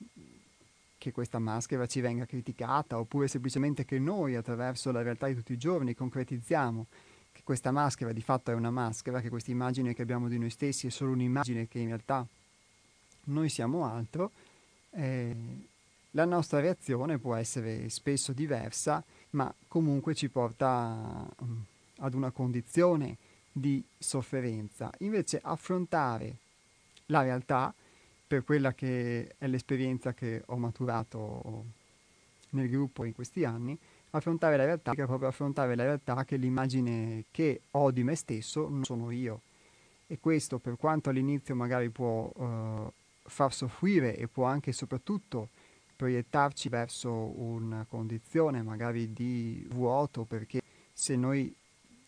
che 0.98 1.12
questa 1.14 1.40
maschera 1.40 1.86
ci 1.86 2.02
venga 2.02 2.26
criticata, 2.26 3.00
oppure 3.00 3.30
semplicemente 3.30 3.86
che 3.86 3.98
noi 3.98 4.36
attraverso 4.36 4.92
la 4.92 5.02
realtà 5.02 5.28
di 5.28 5.36
tutti 5.36 5.54
i 5.54 5.58
giorni 5.58 5.96
concretizziamo 5.96 6.86
che 7.32 7.44
questa 7.46 7.72
maschera 7.72 8.12
di 8.12 8.22
fatto 8.22 8.52
è 8.52 8.56
una 8.56 8.72
maschera, 8.72 9.22
che 9.22 9.30
questa 9.30 9.52
immagine 9.52 9.94
che 9.94 10.02
abbiamo 10.02 10.28
di 10.28 10.38
noi 10.38 10.50
stessi 10.50 10.88
è 10.88 10.90
solo 10.90 11.12
un'immagine 11.12 11.70
che 11.70 11.80
in 11.80 11.88
realtà 11.88 12.28
noi 13.28 13.48
siamo 13.48 13.86
altro, 13.86 14.32
eh, 14.90 15.34
la 16.12 16.26
nostra 16.26 16.60
reazione 16.60 17.18
può 17.18 17.36
essere 17.36 17.90
spesso 17.90 18.34
diversa, 18.34 19.04
ma 19.32 19.54
comunque 19.68 20.16
ci 20.16 20.30
porta 20.30 21.28
um, 21.40 21.64
ad 22.00 22.14
una 22.14 22.32
condizione 22.32 23.18
di 23.52 23.84
sofferenza. 23.98 24.92
Invece 25.00 25.40
affrontare 25.44 26.36
la 27.08 27.22
realtà 27.22 27.74
per 28.26 28.44
quella 28.44 28.74
che 28.74 29.36
è 29.38 29.48
l'esperienza 29.48 30.14
che 30.14 30.44
ho 30.46 30.58
maturato 30.58 31.66
nel 32.50 32.70
gruppo 32.70 33.04
in 33.04 33.14
questi 33.14 33.46
anni, 33.46 33.78
affrontare 34.12 34.58
la 34.58 34.66
realtà, 34.66 34.94
che 34.94 35.04
è 35.04 35.06
proprio 35.06 35.30
affrontare 35.30 35.76
la 35.76 35.84
realtà 35.84 36.24
che 36.26 36.38
l'immagine 36.38 37.26
che 37.32 37.62
ho 37.72 37.92
di 37.92 38.04
me 38.04 38.16
stesso 38.16 38.68
non 38.68 38.84
sono 38.84 39.12
io. 39.12 39.42
E 40.08 40.20
questo, 40.20 40.58
per 40.58 40.78
quanto 40.78 41.10
all'inizio 41.10 41.56
magari 41.56 41.90
può 41.90 42.32
uh, 42.34 42.92
far 43.24 43.54
soffrire 43.54 44.16
e 44.16 44.28
può 44.28 44.46
anche 44.46 44.70
e 44.70 44.74
soprattutto 44.74 45.50
proiettarci 45.98 46.70
verso 46.70 47.12
una 47.12 47.86
condizione 47.90 48.62
magari 48.62 49.12
di 49.12 49.66
vuoto, 49.72 50.24
perché 50.24 50.62
se 50.94 51.16
noi 51.16 51.54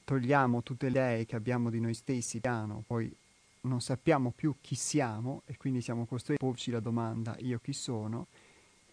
togliamo 0.05 0.63
tutte 0.63 0.89
le 0.89 0.99
idee 0.99 1.25
che 1.25 1.35
abbiamo 1.35 1.69
di 1.69 1.79
noi 1.79 1.93
stessi 1.93 2.39
piano, 2.39 2.83
poi 2.87 3.13
non 3.61 3.81
sappiamo 3.81 4.31
più 4.33 4.55
chi 4.61 4.75
siamo 4.75 5.41
e 5.45 5.57
quindi 5.57 5.81
siamo 5.81 6.05
costretti 6.05 6.43
a 6.43 6.47
porci 6.47 6.71
la 6.71 6.79
domanda 6.79 7.35
io 7.39 7.59
chi 7.61 7.73
sono, 7.73 8.27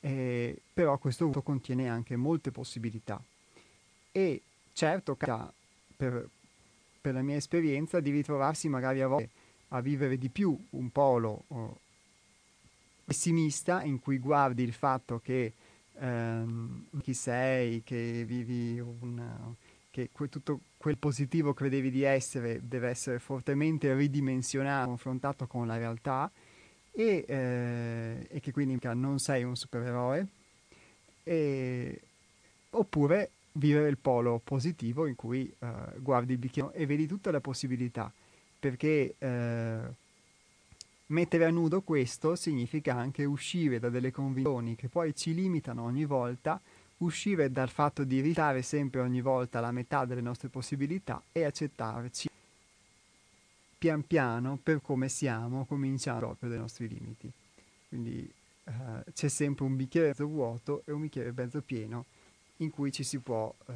eh, 0.01 0.61
però 0.73 0.99
questo 0.99 1.25
vuoto 1.25 1.43
contiene 1.43 1.89
anche 1.89 2.17
molte 2.17 2.51
possibilità. 2.51 3.23
E 4.11 4.43
certo, 4.73 5.15
per, 5.15 6.29
per 7.01 7.15
la 7.15 7.23
mia 7.23 7.37
esperienza, 7.37 8.01
di 8.01 8.11
ritrovarsi 8.11 8.69
magari 8.69 9.03
a 9.03 9.07
volte 9.07 9.45
a 9.71 9.81
vivere 9.81 10.17
di 10.17 10.29
più 10.29 10.57
un 10.71 10.91
polo 10.91 11.45
oh, 11.49 11.79
pessimista 13.07 13.85
in 13.85 14.01
cui 14.01 14.19
guardi 14.19 14.65
il 14.65 14.73
fatto 14.73 15.21
che 15.23 15.53
ehm, 16.01 16.87
chi 17.01 17.15
sei, 17.15 17.83
che 17.85 18.25
vivi 18.27 18.81
un... 18.81 19.55
che 19.93 20.09
que- 20.11 20.29
tutto 20.29 20.61
quel 20.77 20.99
positivo 20.99 21.55
credevi 21.55 21.93
di 21.93 22.03
essere 22.03 22.61
deve 22.63 22.89
essere 22.89 23.21
fortemente 23.21 23.95
ridimensionato, 23.95 24.89
confrontato 24.89 25.47
con 25.47 25.69
la 25.69 25.77
realtà 25.77 26.29
e, 26.91 27.25
eh, 27.29 28.27
e 28.29 28.41
che 28.41 28.51
quindi 28.51 28.77
non 28.95 29.21
sei 29.21 29.45
un 29.45 29.55
supereroe, 29.55 30.27
e, 31.23 32.01
oppure 32.71 33.31
vivere 33.53 33.89
il 33.89 33.99
polo 33.99 34.41
positivo 34.43 35.07
in 35.07 35.15
cui 35.15 35.53
eh, 35.59 35.69
guardi 35.99 36.33
il 36.33 36.39
bicchiere 36.39 36.73
e 36.75 36.87
vedi 36.87 37.07
tutte 37.07 37.31
le 37.31 37.41
possibilità, 37.41 38.11
perché 38.59 39.15
eh, 39.17 39.79
mettere 41.09 41.45
a 41.45 41.51
nudo 41.51 41.83
questo 41.83 42.35
significa 42.35 42.97
anche 42.97 43.25
uscire 43.25 43.79
da 43.79 43.91
delle 43.91 44.11
convinzioni 44.11 44.75
che 44.75 44.89
poi 44.89 45.15
ci 45.15 45.35
limitano 45.35 45.85
ogni 45.85 46.05
volta, 46.05 46.61
uscire 46.99 47.51
dal 47.51 47.69
fatto 47.69 48.05
di 48.05 48.21
ritare 48.21 48.63
sempre 48.63 49.01
ogni 49.01 49.21
volta 49.21 49.61
la 49.61 49.71
metà 49.71 50.05
delle 50.05 50.21
nostre 50.23 50.49
possibilità 50.49 51.23
e 51.33 51.45
accettarci 51.45 52.29
pian 53.79 54.07
piano 54.07 54.59
per 54.63 54.81
come 54.81 55.09
siamo 55.09 55.67
cominciamo 55.67 56.19
proprio 56.19 56.51
dai 56.51 56.59
nostri 56.59 56.89
limiti. 56.89 57.31
Quindi 57.89 58.29
uh, 58.65 58.73
c'è 59.13 59.29
sempre 59.29 59.65
un 59.65 59.77
bicchiere 59.77 60.09
mezzo 60.09 60.27
vuoto 60.27 60.83
e 60.87 60.93
un 60.93 61.03
bicchiere 61.03 61.33
mezzo 61.33 61.61
pieno 61.61 62.07
in 62.59 62.71
cui 62.71 62.91
ci 62.91 63.05
si 63.05 63.19
può, 63.19 63.55
uh, 63.67 63.73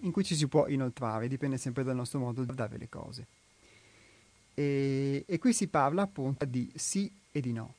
in 0.00 0.12
cui 0.12 0.24
ci 0.24 0.36
si 0.36 0.46
può 0.46 0.68
inoltrare, 0.68 1.28
dipende 1.28 1.58
sempre 1.58 1.82
dal 1.82 1.96
nostro 1.96 2.20
modo 2.20 2.44
di 2.44 2.54
dare 2.54 2.78
le 2.78 2.88
cose. 2.88 3.26
E, 4.60 5.24
e 5.26 5.38
qui 5.38 5.54
si 5.54 5.68
parla 5.68 6.02
appunto 6.02 6.44
di 6.44 6.70
sì 6.74 7.10
e 7.32 7.40
di 7.40 7.52
no. 7.52 7.76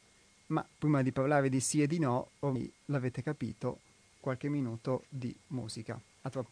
Ma 0.47 0.65
prima 0.77 1.03
di 1.03 1.11
parlare 1.11 1.47
di 1.47 1.59
sì 1.59 1.79
e 1.81 1.85
di 1.85 1.99
no, 1.99 2.31
ormai 2.39 2.71
l'avete 2.85 3.21
capito, 3.21 3.81
qualche 4.19 4.49
minuto 4.49 5.03
di 5.07 5.35
musica. 5.47 5.99
A 6.23 6.29
tra 6.29 6.43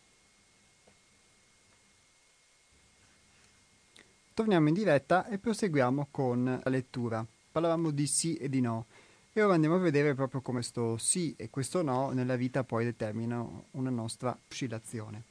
Torniamo 4.36 4.68
in 4.68 4.74
diretta 4.76 5.28
e 5.28 5.40
proseguiamo 5.40 6.08
con 6.12 6.62
la 6.64 6.70
lettura. 6.70 7.26
Parlavamo 7.52 7.90
di 7.90 8.06
sì 8.06 8.36
e 8.36 8.48
di 8.50 8.62
no 8.62 8.86
e 9.34 9.42
ora 9.42 9.56
andiamo 9.56 9.76
a 9.76 9.80
vedere 9.80 10.14
proprio 10.14 10.42
come 10.42 10.60
questo 10.60 10.98
sì 10.98 11.34
e 11.38 11.50
questo 11.50 11.82
no 11.82 12.12
nella 12.12 12.36
vita 12.36 12.64
poi 12.64 12.86
determinano 12.86 13.66
una 13.72 13.90
nostra 13.90 14.38
oscillazione. 14.48 15.29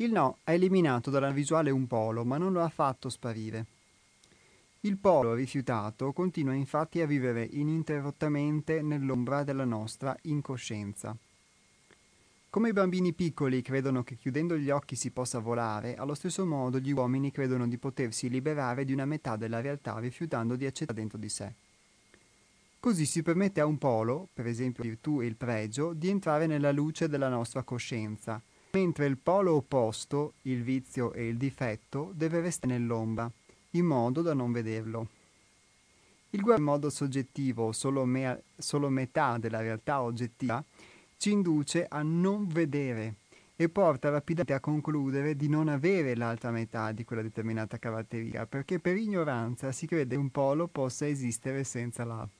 Il 0.00 0.12
no 0.12 0.38
ha 0.44 0.52
eliminato 0.52 1.10
dalla 1.10 1.32
visuale 1.32 1.70
un 1.70 1.88
polo, 1.88 2.24
ma 2.24 2.38
non 2.38 2.52
lo 2.52 2.62
ha 2.62 2.68
fatto 2.68 3.08
sparire. 3.08 3.66
Il 4.82 4.96
polo 4.96 5.34
rifiutato 5.34 6.12
continua 6.12 6.54
infatti 6.54 7.00
a 7.00 7.06
vivere 7.06 7.42
ininterrottamente 7.50 8.80
nell'ombra 8.80 9.42
della 9.42 9.64
nostra 9.64 10.16
incoscienza. 10.22 11.16
Come 12.48 12.68
i 12.68 12.72
bambini 12.72 13.12
piccoli 13.12 13.60
credono 13.60 14.04
che 14.04 14.14
chiudendo 14.14 14.56
gli 14.56 14.70
occhi 14.70 14.94
si 14.94 15.10
possa 15.10 15.40
volare, 15.40 15.96
allo 15.96 16.14
stesso 16.14 16.46
modo 16.46 16.78
gli 16.78 16.92
uomini 16.92 17.32
credono 17.32 17.66
di 17.66 17.76
potersi 17.76 18.30
liberare 18.30 18.84
di 18.84 18.92
una 18.92 19.04
metà 19.04 19.34
della 19.34 19.60
realtà 19.60 19.98
rifiutando 19.98 20.54
di 20.54 20.64
accettare 20.64 21.00
dentro 21.00 21.18
di 21.18 21.28
sé. 21.28 21.52
Così 22.78 23.04
si 23.04 23.24
permette 23.24 23.60
a 23.60 23.66
un 23.66 23.78
polo, 23.78 24.28
per 24.32 24.46
esempio 24.46 24.84
la 24.84 24.90
virtù 24.90 25.20
e 25.20 25.26
il 25.26 25.34
pregio, 25.34 25.92
di 25.92 26.08
entrare 26.08 26.46
nella 26.46 26.70
luce 26.70 27.08
della 27.08 27.28
nostra 27.28 27.64
coscienza, 27.64 28.40
mentre 28.72 29.06
il 29.06 29.16
polo 29.16 29.54
opposto, 29.54 30.34
il 30.42 30.62
vizio 30.62 31.12
e 31.12 31.28
il 31.28 31.36
difetto, 31.36 32.12
deve 32.14 32.40
restare 32.40 32.78
nell'ombra, 32.78 33.30
in 33.70 33.84
modo 33.84 34.22
da 34.22 34.34
non 34.34 34.52
vederlo. 34.52 35.08
Il 36.30 36.40
guardare 36.40 36.60
in 36.60 36.66
modo 36.66 36.90
soggettivo 36.90 37.72
solo, 37.72 38.04
me- 38.04 38.42
solo 38.56 38.88
metà 38.90 39.38
della 39.38 39.60
realtà 39.60 40.02
oggettiva 40.02 40.62
ci 41.16 41.32
induce 41.32 41.86
a 41.88 42.02
non 42.02 42.46
vedere 42.46 43.14
e 43.56 43.68
porta 43.68 44.10
rapidamente 44.10 44.52
a 44.52 44.60
concludere 44.60 45.34
di 45.34 45.48
non 45.48 45.68
avere 45.68 46.14
l'altra 46.14 46.50
metà 46.50 46.92
di 46.92 47.04
quella 47.04 47.22
determinata 47.22 47.78
caratteristica, 47.78 48.46
perché 48.46 48.78
per 48.78 48.96
ignoranza 48.96 49.72
si 49.72 49.86
crede 49.86 50.14
che 50.14 50.20
un 50.20 50.30
polo 50.30 50.68
possa 50.68 51.08
esistere 51.08 51.64
senza 51.64 52.04
l'altro. 52.04 52.37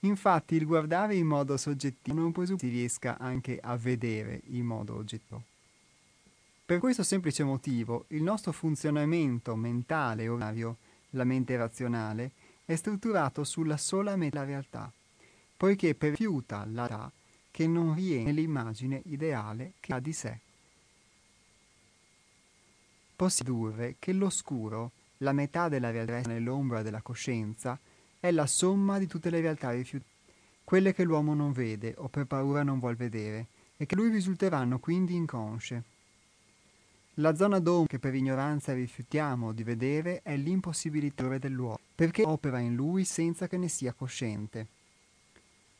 Infatti 0.00 0.54
il 0.54 0.64
guardare 0.64 1.14
in 1.14 1.26
modo 1.26 1.56
soggettivo 1.56 2.18
non 2.18 2.32
presuppone 2.32 2.70
si 2.70 2.76
riesca 2.76 3.18
anche 3.18 3.58
a 3.60 3.76
vedere 3.76 4.40
in 4.46 4.64
modo 4.64 4.96
oggettivo. 4.96 5.42
Per 6.64 6.78
questo 6.78 7.02
semplice 7.02 7.42
motivo, 7.42 8.04
il 8.08 8.22
nostro 8.22 8.52
funzionamento 8.52 9.56
mentale 9.56 10.28
orario, 10.28 10.76
la 11.10 11.24
mente 11.24 11.56
razionale, 11.56 12.30
è 12.64 12.76
strutturato 12.76 13.44
sulla 13.44 13.76
sola 13.76 14.16
metà 14.16 14.38
della 14.40 14.52
realtà, 14.52 14.92
poiché 15.56 15.96
rifiuta 15.98 16.64
la 16.70 16.86
realtà 16.86 17.12
che 17.50 17.66
non 17.66 17.94
rientra 17.94 18.32
nell'immagine 18.32 19.02
ideale 19.06 19.72
che 19.80 19.92
ha 19.92 20.00
di 20.00 20.12
sé. 20.12 20.38
Possiamo 23.16 23.52
dedurre 23.52 23.96
che 23.98 24.12
l'oscuro, 24.12 24.92
la 25.18 25.32
metà 25.32 25.68
della 25.68 25.90
realtà 25.90 26.30
nell'ombra 26.30 26.82
della 26.82 27.02
coscienza, 27.02 27.78
è 28.20 28.30
la 28.30 28.46
somma 28.46 28.98
di 28.98 29.06
tutte 29.06 29.30
le 29.30 29.40
realtà 29.40 29.70
rifiutate, 29.70 30.10
quelle 30.62 30.92
che 30.92 31.04
l'uomo 31.04 31.34
non 31.34 31.52
vede 31.52 31.94
o 31.96 32.08
per 32.08 32.26
paura 32.26 32.62
non 32.62 32.78
vuol 32.78 32.94
vedere, 32.94 33.46
e 33.76 33.86
che 33.86 33.96
lui 33.96 34.10
risulteranno 34.10 34.78
quindi 34.78 35.14
inconsce. 35.14 35.82
La 37.14 37.34
zona 37.34 37.58
d'ombra 37.58 37.88
che 37.88 37.98
per 37.98 38.14
ignoranza 38.14 38.72
rifiutiamo 38.74 39.52
di 39.52 39.64
vedere 39.64 40.20
è 40.22 40.36
l'impossibilità 40.36 41.38
dell'uomo, 41.38 41.80
perché 41.94 42.22
opera 42.22 42.58
in 42.60 42.74
lui 42.74 43.04
senza 43.04 43.48
che 43.48 43.56
ne 43.56 43.68
sia 43.68 43.94
cosciente. 43.94 44.66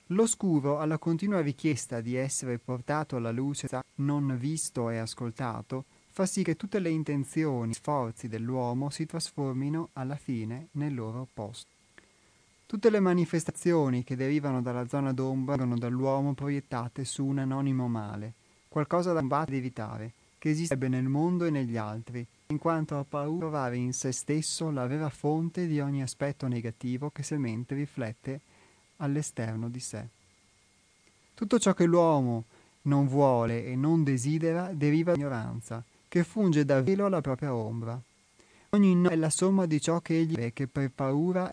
L'oscuro, 0.09 0.81
alla 0.81 0.99
continua 0.99 1.41
richiesta 1.41 2.01
di 2.01 2.17
essere 2.17 2.59
portato 2.59 3.17
alla 3.17 3.31
luce, 3.31 3.69
non 3.97 4.37
visto 4.39 4.91
e 4.91 4.99
ascoltato, 4.99 5.85
fa 6.11 6.27
sì 6.27 6.43
che 6.43 6.57
tutte 6.57 6.81
le 6.81 6.91
intenzioni 6.91 7.71
e 7.71 7.75
sforzi 7.75 8.27
dell'uomo 8.27 8.91
si 8.91 9.07
trasformino 9.07 9.91
alla 9.93 10.17
fine 10.17 10.69
nel 10.73 10.95
loro 10.95 11.21
opposto. 11.21 11.80
Tutte 12.71 12.89
le 12.89 13.01
manifestazioni 13.01 14.05
che 14.05 14.15
derivano 14.15 14.63
dalla 14.63 14.87
zona 14.87 15.13
d'ombra 15.13 15.57
vengono 15.57 15.77
dall'uomo 15.77 16.35
proiettate 16.35 17.05
su 17.05 17.25
un 17.25 17.39
anonimo 17.39 17.89
male, 17.89 18.35
qualcosa 18.69 19.13
da 19.13 19.19
combattere 19.19 19.57
ed 19.57 19.63
evitare, 19.65 20.13
che 20.39 20.51
esisterebbe 20.51 20.87
nel 20.87 21.09
mondo 21.09 21.47
e 21.47 21.51
negli 21.51 21.77
altri, 21.77 22.25
in 22.47 22.59
quanto 22.59 22.97
ha 22.97 23.03
paura 23.03 23.33
di 23.33 23.39
trovare 23.41 23.77
in 23.77 23.93
se 23.93 24.13
stesso 24.13 24.71
la 24.71 24.87
vera 24.87 25.09
fonte 25.09 25.67
di 25.67 25.81
ogni 25.81 26.01
aspetto 26.01 26.47
negativo 26.47 27.11
che 27.11 27.25
semente 27.25 27.75
riflette 27.75 28.41
all'esterno 28.99 29.69
di 29.69 29.81
sé. 29.81 30.07
Tutto 31.35 31.59
ciò 31.59 31.75
che 31.75 31.87
l'uomo 31.87 32.45
non 32.83 33.09
vuole 33.09 33.67
e 33.67 33.75
non 33.75 34.05
desidera 34.05 34.71
deriva 34.73 35.11
dall'ignoranza, 35.11 35.83
che 36.07 36.23
funge 36.23 36.65
da 36.65 36.81
velo 36.83 37.07
alla 37.07 37.21
propria 37.21 37.53
ombra. 37.53 38.01
Ogni 38.69 38.95
no 38.95 39.09
è 39.09 39.17
la 39.17 39.29
somma 39.29 39.67
di 39.67 39.81
ciò 39.81 39.99
che 39.99 40.17
egli 40.17 40.37
vede 40.37 40.53
che 40.53 40.69
per 40.69 40.93
paura 40.93 41.53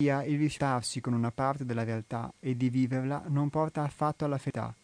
sia 0.00 0.24
il 0.24 0.38
rifiutarsi 0.38 1.02
con 1.02 1.12
una 1.12 1.30
parte 1.30 1.66
della 1.66 1.84
realtà 1.84 2.32
e 2.40 2.56
di 2.56 2.70
viverla 2.70 3.24
non 3.28 3.50
porta 3.50 3.82
affatto 3.82 4.24
alla 4.24 4.38
felicità, 4.38 4.74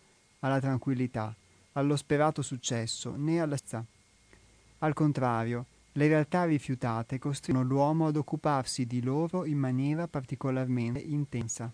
alla 0.41 0.61
tranquillità, 0.61 1.35
allo 1.73 1.97
sperato 1.97 2.43
successo 2.43 3.15
né 3.17 3.41
alla 3.41 3.57
stessa. 3.57 3.83
Al 4.81 4.93
contrario, 4.93 5.65
le 5.93 6.09
realtà 6.09 6.45
rifiutate 6.45 7.19
costringono 7.19 7.67
l'uomo 7.67 8.09
ad 8.09 8.17
occuparsi 8.17 8.85
di 8.85 9.03
loro 9.03 9.47
in 9.47 9.57
maniera 9.57 10.07
particolarmente 10.07 10.99
intensa. 10.99 11.73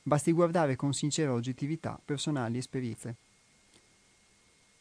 Basti 0.00 0.30
guardare 0.30 0.76
con 0.76 0.94
sincera 0.94 1.32
oggettività 1.32 2.00
personali 2.04 2.58
esperienze. 2.58 3.16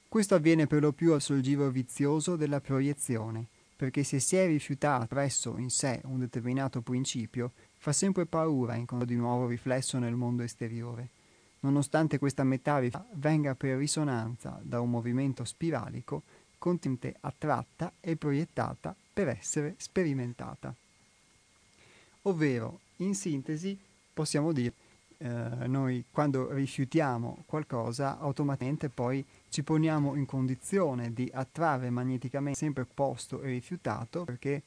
Questo 0.08 0.36
avviene 0.36 0.68
per 0.68 0.82
lo 0.82 0.92
più 0.92 1.14
al 1.14 1.22
sol 1.22 1.42
giro 1.42 1.70
vizioso 1.70 2.36
della 2.36 2.62
proiezione, 2.62 3.48
perché 3.80 4.04
se 4.04 4.20
si 4.20 4.36
è 4.36 4.46
rifiutato 4.46 5.08
presso 5.08 5.56
in 5.58 5.70
sé 5.70 6.02
un 6.04 6.20
determinato 6.20 6.82
principio, 6.82 7.54
fa 7.78 7.94
sempre 7.94 8.26
paura 8.26 8.76
incontro 8.76 9.08
di 9.08 9.16
nuovo 9.16 9.48
riflesso 9.48 9.98
nel 9.98 10.16
mondo 10.16 10.44
esteriore 10.44 11.18
nonostante 11.62 12.20
questa 12.20 12.44
metà 12.44 12.82
venga 13.14 13.56
per 13.56 13.78
risonanza 13.78 14.60
da 14.62 14.80
un 14.80 14.90
movimento 14.90 15.44
spiralico, 15.44 16.24
continente 16.58 17.16
attratta 17.22 17.94
e 18.00 18.16
proiettata 18.16 18.96
per 19.14 19.30
essere 19.30 19.76
sperimentata. 19.78 20.74
Ovvero, 22.24 22.80
in 22.98 23.16
sintesi, 23.16 23.78
possiamo 24.14 24.52
dire, 24.52 24.74
eh, 25.18 25.68
noi 25.68 26.06
quando 26.12 26.52
rifiutiamo 26.52 27.44
qualcosa, 27.46 28.20
automaticamente 28.20 28.90
poi 28.90 29.26
ci 29.50 29.64
poniamo 29.64 30.16
in 30.16 30.26
condizione 30.26 31.12
di 31.14 31.30
attrarre 31.34 31.90
magneticamente 31.90 32.58
sempre 32.58 32.84
opposto 32.84 33.42
e 33.42 33.50
rifiutato, 33.50 34.24
perché 34.24 34.64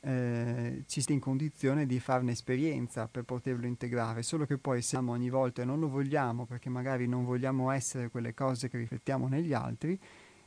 eh, 0.00 0.84
ci 0.86 1.00
sia 1.00 1.14
in 1.14 1.20
condizione 1.20 1.86
di 1.86 1.98
farne 2.00 2.32
esperienza 2.32 3.08
per 3.08 3.24
poterlo 3.24 3.66
integrare, 3.66 4.22
solo 4.22 4.46
che 4.46 4.56
poi 4.56 4.80
siamo 4.80 5.12
ogni 5.12 5.28
volta 5.28 5.62
e 5.62 5.64
non 5.64 5.80
lo 5.80 5.88
vogliamo 5.88 6.46
perché 6.46 6.70
magari 6.70 7.06
non 7.06 7.24
vogliamo 7.24 7.70
essere 7.70 8.08
quelle 8.08 8.32
cose 8.34 8.68
che 8.68 8.78
riflettiamo 8.78 9.28
negli 9.28 9.52
altri, 9.52 9.98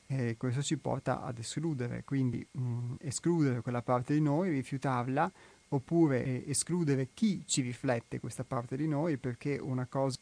eh, 0.08 0.36
questo 0.38 0.62
ci 0.62 0.78
porta 0.78 1.21
ad 1.21 1.38
escludere, 1.38 2.04
quindi 2.04 2.45
mh, 2.50 2.62
mm, 2.62 2.93
escludere 3.00 3.62
quella 3.62 3.82
parte 3.82 4.13
di 4.13 4.21
noi, 4.21 4.50
rifiutarla, 4.50 5.32
oppure 5.69 6.24
eh, 6.24 6.43
escludere 6.47 7.10
chi 7.13 7.43
ci 7.45 7.62
riflette 7.62 8.19
questa 8.19 8.43
parte 8.43 8.76
di 8.76 8.88
noi, 8.88 9.17
perché 9.17 9.58
una 9.58 9.86
cosa 9.86 10.17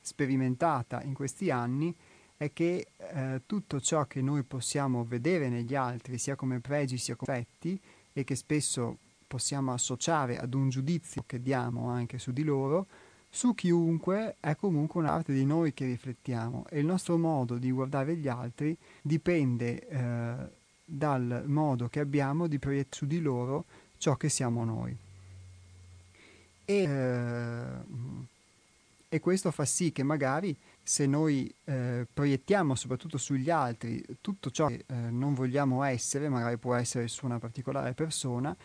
sperimentata 0.00 1.02
in 1.02 1.14
questi 1.14 1.50
anni 1.50 1.94
è 2.36 2.52
che 2.52 2.88
eh, 2.96 3.42
tutto 3.46 3.80
ciò 3.80 4.04
che 4.04 4.20
noi 4.20 4.42
possiamo 4.42 5.04
vedere 5.04 5.48
negli 5.48 5.74
altri, 5.74 6.18
sia 6.18 6.36
come 6.36 6.60
pregi 6.60 6.98
sia 6.98 7.16
come 7.16 7.38
effetti, 7.38 7.80
e 8.12 8.24
che 8.24 8.34
spesso 8.34 8.98
possiamo 9.26 9.72
associare 9.72 10.38
ad 10.38 10.54
un 10.54 10.68
giudizio 10.68 11.24
che 11.26 11.42
diamo 11.42 11.88
anche 11.88 12.18
su 12.18 12.32
di 12.32 12.44
loro, 12.44 12.86
su 13.28 13.54
chiunque 13.54 14.36
è 14.40 14.56
comunque 14.56 15.00
una 15.00 15.10
parte 15.10 15.34
di 15.34 15.44
noi 15.44 15.74
che 15.74 15.84
riflettiamo 15.84 16.64
e 16.70 16.78
il 16.78 16.86
nostro 16.86 17.18
modo 17.18 17.58
di 17.58 17.70
guardare 17.70 18.16
gli 18.16 18.28
altri 18.28 18.74
dipende 19.02 19.86
eh, 19.88 20.34
dal 20.82 21.42
modo 21.46 21.88
che 21.88 22.00
abbiamo 22.00 22.46
di 22.46 22.58
proiettare 22.58 22.96
su 22.96 23.06
di 23.06 23.20
loro 23.20 23.64
ciò 23.98 24.16
che 24.16 24.28
siamo 24.28 24.64
noi. 24.64 24.96
E, 26.64 26.74
eh, 26.74 27.66
e 29.08 29.20
questo 29.20 29.50
fa 29.50 29.64
sì 29.64 29.92
che 29.92 30.02
magari 30.02 30.56
se 30.88 31.04
noi 31.06 31.52
eh, 31.64 32.06
proiettiamo 32.12 32.76
soprattutto 32.76 33.18
sugli 33.18 33.50
altri 33.50 34.00
tutto 34.20 34.52
ciò 34.52 34.68
che 34.68 34.84
eh, 34.86 34.94
non 34.94 35.34
vogliamo 35.34 35.82
essere, 35.82 36.28
magari 36.28 36.58
può 36.58 36.76
essere 36.76 37.08
su 37.08 37.26
una 37.26 37.40
particolare 37.40 37.92
persona, 37.92 38.56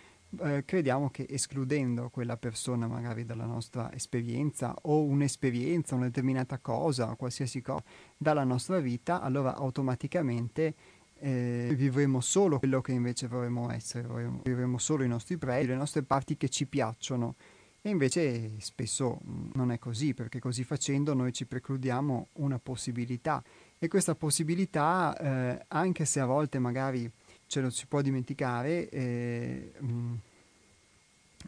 eh, 0.43 0.63
crediamo 0.63 1.09
che 1.09 1.25
escludendo 1.27 2.09
quella 2.09 2.37
persona 2.37 2.85
magari 2.85 3.25
dalla 3.25 3.45
nostra 3.45 3.91
esperienza 3.91 4.75
o 4.83 5.01
un'esperienza, 5.01 5.95
una 5.95 6.05
determinata 6.05 6.59
cosa, 6.59 7.15
qualsiasi 7.15 7.63
cosa 7.63 7.83
dalla 8.15 8.43
nostra 8.43 8.79
vita, 8.79 9.19
allora 9.19 9.55
automaticamente 9.55 10.75
eh, 11.17 11.73
vivremo 11.75 12.21
solo 12.21 12.59
quello 12.59 12.81
che 12.81 12.91
invece 12.91 13.25
vorremmo 13.25 13.71
essere, 13.71 14.07
vivremo 14.43 14.77
solo 14.77 15.03
i 15.03 15.07
nostri 15.07 15.37
pregi, 15.37 15.69
le 15.69 15.75
nostre 15.75 16.03
parti 16.03 16.37
che 16.37 16.49
ci 16.49 16.67
piacciono 16.67 17.33
e 17.81 17.89
invece 17.89 18.59
spesso 18.59 19.19
mm, 19.25 19.51
non 19.53 19.71
è 19.71 19.79
così, 19.79 20.13
perché 20.13 20.39
così 20.39 20.63
facendo 20.63 21.13
noi 21.13 21.33
ci 21.33 21.45
precludiamo 21.45 22.27
una 22.33 22.59
possibilità 22.59 23.43
e 23.79 23.87
questa 23.87 24.13
possibilità, 24.13 25.17
eh, 25.17 25.65
anche 25.69 26.05
se 26.05 26.19
a 26.19 26.25
volte 26.25 26.59
magari 26.59 27.09
ce 27.47 27.61
lo 27.61 27.69
si 27.71 27.87
può 27.87 28.01
dimenticare, 28.01 28.87
eh, 28.89 29.71
mm, 29.83 30.13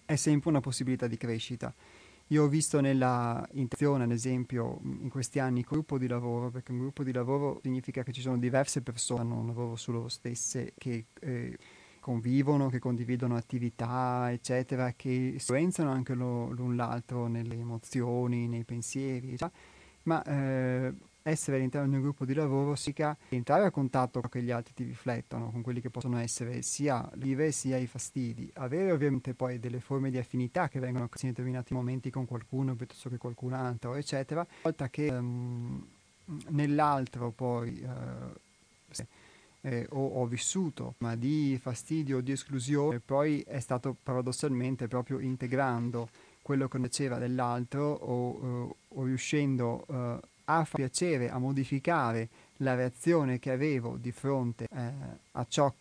è 0.05 0.15
sempre 0.15 0.49
una 0.49 0.59
possibilità 0.59 1.07
di 1.07 1.17
crescita. 1.17 1.73
Io 2.27 2.43
ho 2.43 2.47
visto 2.47 2.79
nella 2.79 3.47
intenzione, 3.51 4.05
ad 4.05 4.11
esempio, 4.11 4.79
in 4.83 5.09
questi 5.09 5.37
anni, 5.37 5.61
gruppo 5.61 5.99
di 5.99 6.07
lavoro, 6.07 6.49
perché 6.49 6.71
un 6.71 6.79
gruppo 6.79 7.03
di 7.03 7.11
lavoro 7.11 7.59
significa 7.61 8.01
che 8.01 8.11
ci 8.11 8.21
sono 8.21 8.37
diverse 8.37 8.81
persone, 8.81 9.23
non 9.23 9.45
lavoro 9.45 9.75
su 9.75 9.91
loro 9.91 10.09
stesse, 10.09 10.73
che 10.77 11.05
eh, 11.19 11.57
convivono, 12.03 12.67
che 12.67 12.79
condividono 12.79 13.37
attività, 13.37 14.29
eccetera, 14.29 14.91
che 14.91 15.09
influenzano 15.09 15.89
anche 15.89 16.13
lo, 16.13 16.49
l'un 16.49 16.75
l'altro 16.75 17.27
nelle 17.27 17.55
emozioni, 17.55 18.49
nei 18.49 18.65
pensieri, 18.65 19.27
eccetera. 19.27 19.51
ma 20.03 20.21
eh, 20.23 20.93
essere 21.23 21.55
all'interno 21.55 21.87
di 21.87 21.95
un 21.95 22.01
gruppo 22.01 22.25
di 22.25 22.33
lavoro 22.33 22.75
significa 22.75 23.15
entrare 23.29 23.63
a 23.63 23.71
contatto 23.71 24.19
con 24.19 24.41
gli 24.41 24.51
altri 24.51 24.73
ti 24.73 24.83
riflettono, 24.83 25.49
con 25.49 25.61
quelli 25.61 25.79
che 25.79 25.89
possono 25.89 26.17
essere 26.19 26.61
sia 26.61 27.09
vive 27.15 27.53
sia 27.53 27.77
i 27.77 27.87
fastidi, 27.87 28.51
avere 28.55 28.91
ovviamente 28.91 29.33
poi 29.33 29.57
delle 29.57 29.79
forme 29.79 30.11
di 30.11 30.17
affinità 30.17 30.67
che 30.67 30.79
vengono 30.81 31.07
in 31.09 31.29
determinati 31.29 31.73
momenti 31.73 32.09
con 32.09 32.25
qualcuno 32.25 32.75
piuttosto 32.75 33.07
che 33.07 33.15
qualcun 33.17 33.53
altro, 33.53 33.95
eccetera, 33.95 34.45
volta 34.61 34.89
che 34.89 35.07
um, 35.07 35.81
nell'altro 36.49 37.31
poi 37.31 37.81
uh, 37.81 38.33
eh, 39.63 39.88
o 39.91 40.21
ho 40.21 40.26
vissuto, 40.26 40.95
ma 40.99 41.15
di 41.15 41.58
fastidio 41.62 42.17
o 42.17 42.21
di 42.21 42.32
esclusione, 42.32 42.99
poi 42.99 43.41
è 43.41 43.60
stato 43.60 43.95
paradossalmente 44.02 44.88
proprio 44.88 45.19
integrando 45.19 46.10
quello 46.41 46.67
che 46.67 46.80
piaceva 46.80 47.17
dell'altro 47.17 47.93
o, 47.93 48.30
o, 48.32 48.76
o 48.89 49.04
riuscendo 49.06 49.86
eh, 49.88 50.19
a 50.45 50.63
far 50.65 50.76
piacere, 50.76 51.30
a 51.30 51.38
modificare 51.38 52.28
la 52.58 52.76
reazione 52.76 53.39
che 53.39 53.52
avevo 53.52 53.97
di 53.99 54.12
fronte 54.12 54.67
eh, 54.69 54.91
a 55.32 55.45
ciò 55.47 55.69
che 55.69 55.76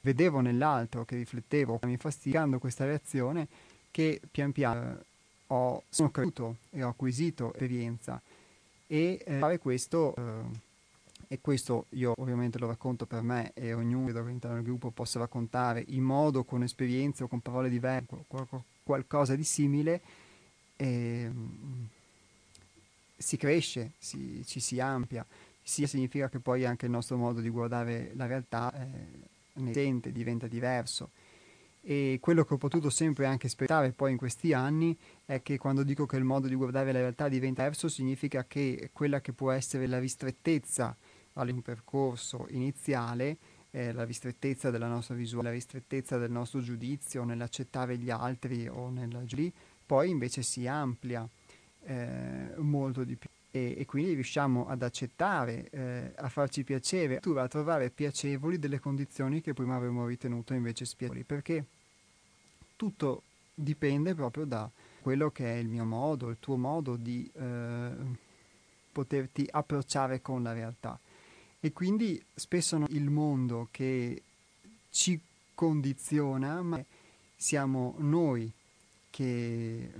vedevo 0.00 0.40
nell'altro, 0.40 1.04
che 1.04 1.16
riflettevo, 1.16 1.80
mi 1.82 1.96
fastidiando 1.96 2.58
questa 2.58 2.84
reazione, 2.84 3.46
che 3.90 4.20
pian 4.30 4.52
piano 4.52 4.98
ho, 5.48 5.82
sono 5.88 6.10
cresciuto 6.10 6.56
e 6.70 6.82
ho 6.82 6.88
acquisito 6.88 7.52
esperienza. 7.52 8.20
E 8.86 9.22
eh, 9.24 9.38
fare 9.38 9.58
questo 9.58 10.14
eh, 10.16 10.22
e 11.28 11.40
questo 11.40 11.86
io 11.90 12.14
ovviamente 12.16 12.58
lo 12.58 12.66
racconto 12.66 13.06
per 13.06 13.22
me 13.22 13.52
e 13.54 13.72
ognuno 13.72 14.12
che 14.12 14.18
all'interno 14.18 14.56
del 14.56 14.64
gruppo 14.64 14.90
possa 14.90 15.18
raccontare 15.18 15.84
in 15.88 16.02
modo, 16.02 16.44
con 16.44 16.62
esperienze 16.62 17.24
o 17.24 17.28
con 17.28 17.40
parole 17.40 17.68
diverse, 17.68 18.24
qualcosa 18.82 19.34
di 19.34 19.44
simile, 19.44 20.00
e, 20.76 21.30
um, 21.32 21.88
si 23.16 23.36
cresce, 23.36 23.92
si, 23.98 24.44
ci 24.46 24.60
si 24.60 24.78
ampia, 24.78 25.26
sia 25.62 25.86
significa 25.86 26.28
che 26.28 26.38
poi 26.38 26.64
anche 26.64 26.84
il 26.84 26.92
nostro 26.92 27.16
modo 27.16 27.40
di 27.40 27.48
guardare 27.48 28.12
la 28.14 28.26
realtà 28.26 28.72
eh, 28.72 28.86
ne 29.54 29.72
sente, 29.72 30.12
diventa 30.12 30.46
diverso. 30.46 31.10
E 31.82 32.18
quello 32.20 32.44
che 32.44 32.54
ho 32.54 32.58
potuto 32.58 32.90
sempre 32.90 33.26
anche 33.26 33.48
sperimentare 33.48 33.92
poi 33.92 34.10
in 34.10 34.16
questi 34.16 34.52
anni 34.52 34.96
è 35.24 35.40
che 35.42 35.56
quando 35.56 35.84
dico 35.84 36.04
che 36.04 36.16
il 36.16 36.24
modo 36.24 36.48
di 36.48 36.54
guardare 36.54 36.92
la 36.92 36.98
realtà 36.98 37.28
diventa 37.28 37.62
diverso 37.62 37.88
significa 37.88 38.44
che 38.44 38.90
quella 38.92 39.20
che 39.20 39.32
può 39.32 39.52
essere 39.52 39.86
la 39.86 40.00
ristrettezza 40.00 40.96
un 41.52 41.62
percorso 41.62 42.46
iniziale, 42.50 43.36
eh, 43.70 43.92
la 43.92 44.04
ristrettezza 44.04 44.70
della 44.70 44.88
nostra 44.88 45.14
visuale, 45.14 45.48
la 45.48 45.54
ristrettezza 45.54 46.18
del 46.18 46.30
nostro 46.30 46.60
giudizio 46.60 47.24
nell'accettare 47.24 47.98
gli 47.98 48.10
altri 48.10 48.68
o 48.68 48.90
nel 48.90 49.24
lì, 49.30 49.52
poi 49.84 50.10
invece 50.10 50.42
si 50.42 50.66
amplia 50.66 51.28
eh, 51.84 52.54
molto 52.56 53.04
di 53.04 53.16
più 53.16 53.28
e, 53.56 53.74
e, 53.78 53.86
quindi 53.86 54.12
riusciamo 54.12 54.68
ad 54.68 54.82
accettare, 54.82 55.70
eh, 55.70 56.12
a 56.14 56.28
farci 56.28 56.62
piacere, 56.62 57.18
a 57.18 57.48
trovare 57.48 57.88
piacevoli 57.88 58.58
delle 58.58 58.80
condizioni 58.80 59.40
che 59.40 59.54
prima 59.54 59.76
avremmo 59.76 60.06
ritenuto 60.06 60.52
invece 60.52 60.84
spiacevoli, 60.84 61.24
perché 61.24 61.64
tutto 62.76 63.22
dipende 63.54 64.14
proprio 64.14 64.44
da 64.44 64.70
quello 65.00 65.30
che 65.30 65.54
è 65.54 65.56
il 65.56 65.68
mio 65.68 65.84
modo, 65.84 66.28
il 66.28 66.36
tuo 66.38 66.56
modo 66.56 66.96
di 66.96 67.30
eh, 67.32 67.90
poterti 68.92 69.48
approcciare 69.50 70.20
con 70.20 70.42
la 70.42 70.52
realtà. 70.52 70.98
E 71.60 71.72
quindi 71.72 72.22
spesso 72.34 72.84
il 72.88 73.10
mondo 73.10 73.68
che 73.70 74.22
ci 74.90 75.20
condiziona, 75.54 76.62
ma 76.62 76.82
siamo 77.34 77.94
noi 77.98 78.50
che 79.10 79.22
eh, 79.22 79.90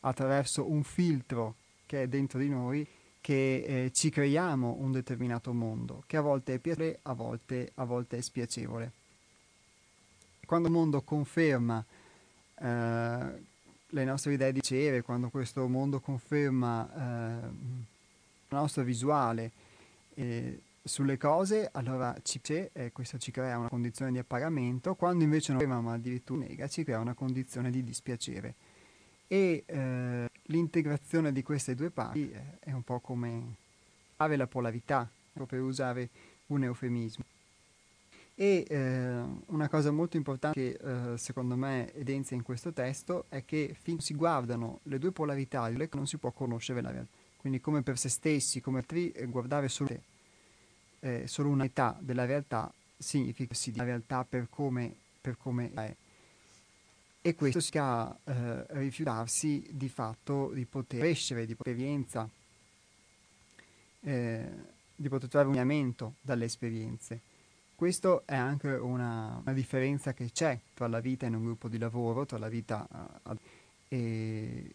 attraverso 0.00 0.70
un 0.70 0.82
filtro 0.82 1.54
che 1.86 2.02
è 2.02 2.08
dentro 2.08 2.38
di 2.38 2.48
noi 2.48 2.86
che 3.20 3.84
eh, 3.84 3.92
ci 3.92 4.10
creiamo 4.10 4.76
un 4.78 4.92
determinato 4.92 5.52
mondo, 5.52 6.02
che 6.06 6.16
a 6.16 6.20
volte 6.20 6.54
è 6.54 6.58
piacevole, 6.58 6.98
a 7.02 7.12
volte, 7.12 7.72
a 7.74 7.84
volte 7.84 8.18
è 8.18 8.20
spiacevole. 8.20 8.92
Quando 10.46 10.68
il 10.68 10.74
mondo 10.74 11.02
conferma 11.02 11.84
eh, 12.54 13.44
le 13.86 14.04
nostre 14.04 14.32
idee 14.32 14.52
di 14.52 14.60
piacere, 14.60 15.02
quando 15.02 15.28
questo 15.28 15.66
mondo 15.68 16.00
conferma 16.00 16.88
eh, 16.88 17.48
la 18.48 18.58
nostra 18.58 18.82
visuale 18.82 19.50
eh, 20.14 20.60
sulle 20.82 21.16
cose, 21.16 21.68
allora 21.72 22.16
ci 22.22 22.40
c'è 22.40 22.70
e 22.72 22.92
questo 22.92 23.18
ci 23.18 23.30
crea 23.30 23.58
una 23.58 23.68
condizione 23.68 24.12
di 24.12 24.18
appagamento, 24.18 24.94
quando 24.94 25.24
invece 25.24 25.52
non 25.52 25.82
ma 25.82 25.92
addirittura 25.92 26.46
nega, 26.46 26.68
ci 26.68 26.84
crea 26.84 26.98
una 26.98 27.14
condizione 27.14 27.70
di 27.70 27.84
dispiacere. 27.84 28.54
E 29.26 29.62
eh, 29.66 30.28
l'integrazione 30.44 31.32
di 31.32 31.42
queste 31.42 31.74
due 31.74 31.90
parti 31.90 32.32
è 32.58 32.72
un 32.72 32.82
po' 32.82 32.98
come 33.00 33.54
fare 34.16 34.36
la 34.36 34.46
polarità, 34.46 35.08
per 35.46 35.60
usare 35.60 36.08
un 36.46 36.64
eufemismo. 36.64 37.24
E 38.34 38.64
eh, 38.68 39.22
una 39.46 39.68
cosa 39.68 39.90
molto 39.90 40.16
importante 40.16 40.58
che 40.58 41.12
eh, 41.12 41.18
secondo 41.18 41.56
me 41.56 41.92
evidenzia 41.92 42.34
in 42.34 42.42
questo 42.42 42.72
testo 42.72 43.26
è 43.28 43.44
che 43.44 43.76
finché 43.78 44.02
si 44.02 44.14
guardano 44.14 44.80
le 44.84 44.98
due 44.98 45.12
polarità 45.12 45.68
non 45.96 46.06
si 46.06 46.16
può 46.16 46.30
conoscere 46.30 46.80
la 46.80 46.90
realtà. 46.90 47.19
Quindi 47.40 47.60
come 47.60 47.82
per 47.82 47.98
se 47.98 48.08
stessi, 48.08 48.60
come 48.60 48.78
altri, 48.78 49.10
eh, 49.12 49.26
guardare 49.26 49.68
solo 49.68 49.88
te 49.88 50.02
eh, 51.00 51.26
solo 51.26 51.48
un'età 51.48 51.96
della 51.98 52.24
realtà 52.24 52.72
significa 52.96 53.54
sì, 53.54 53.74
la 53.74 53.84
realtà 53.84 54.24
per 54.24 54.48
come, 54.48 54.94
per 55.20 55.36
come 55.36 55.72
è. 55.72 55.94
E 57.22 57.34
questo 57.34 57.60
significa 57.60 58.16
eh, 58.24 58.66
rifiutarsi 58.78 59.66
di 59.70 59.88
fatto 59.88 60.50
di 60.52 60.64
poter 60.64 61.00
crescere, 61.00 61.46
di 61.46 61.52
esperienza, 61.52 62.28
eh, 64.02 64.48
di 64.94 65.08
poter 65.08 65.28
trovare 65.28 65.50
un 65.50 65.58
allineamento 65.58 66.14
dalle 66.20 66.44
esperienze. 66.44 67.20
Questa 67.74 68.22
è 68.26 68.36
anche 68.36 68.68
una, 68.68 69.40
una, 69.42 69.54
differenza 69.54 70.12
che 70.12 70.30
c'è 70.32 70.58
tra 70.74 70.86
la 70.86 71.00
vita 71.00 71.24
in 71.24 71.34
un 71.34 71.44
gruppo 71.44 71.68
di 71.68 71.78
lavoro, 71.78 72.26
tra 72.26 72.36
la 72.36 72.48
vita 72.48 72.86
uh, 73.22 73.34
e, 73.88 74.74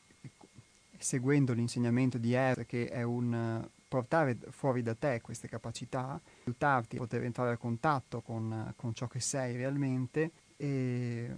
seguendo 1.06 1.54
l'insegnamento 1.54 2.18
di 2.18 2.34
R, 2.34 2.66
che 2.66 2.88
è 2.88 3.04
un 3.04 3.64
portare 3.88 4.36
fuori 4.50 4.82
da 4.82 4.96
te 4.96 5.22
queste 5.22 5.48
capacità, 5.48 6.20
aiutarti 6.46 6.96
a 6.96 7.00
poter 7.00 7.24
entrare 7.24 7.54
a 7.54 7.58
contatto 7.58 8.22
con, 8.22 8.74
con 8.76 8.96
ciò 8.96 9.08
che 9.08 9.20
sei 9.20 9.56
realmente. 9.56 10.32
E 10.58 11.30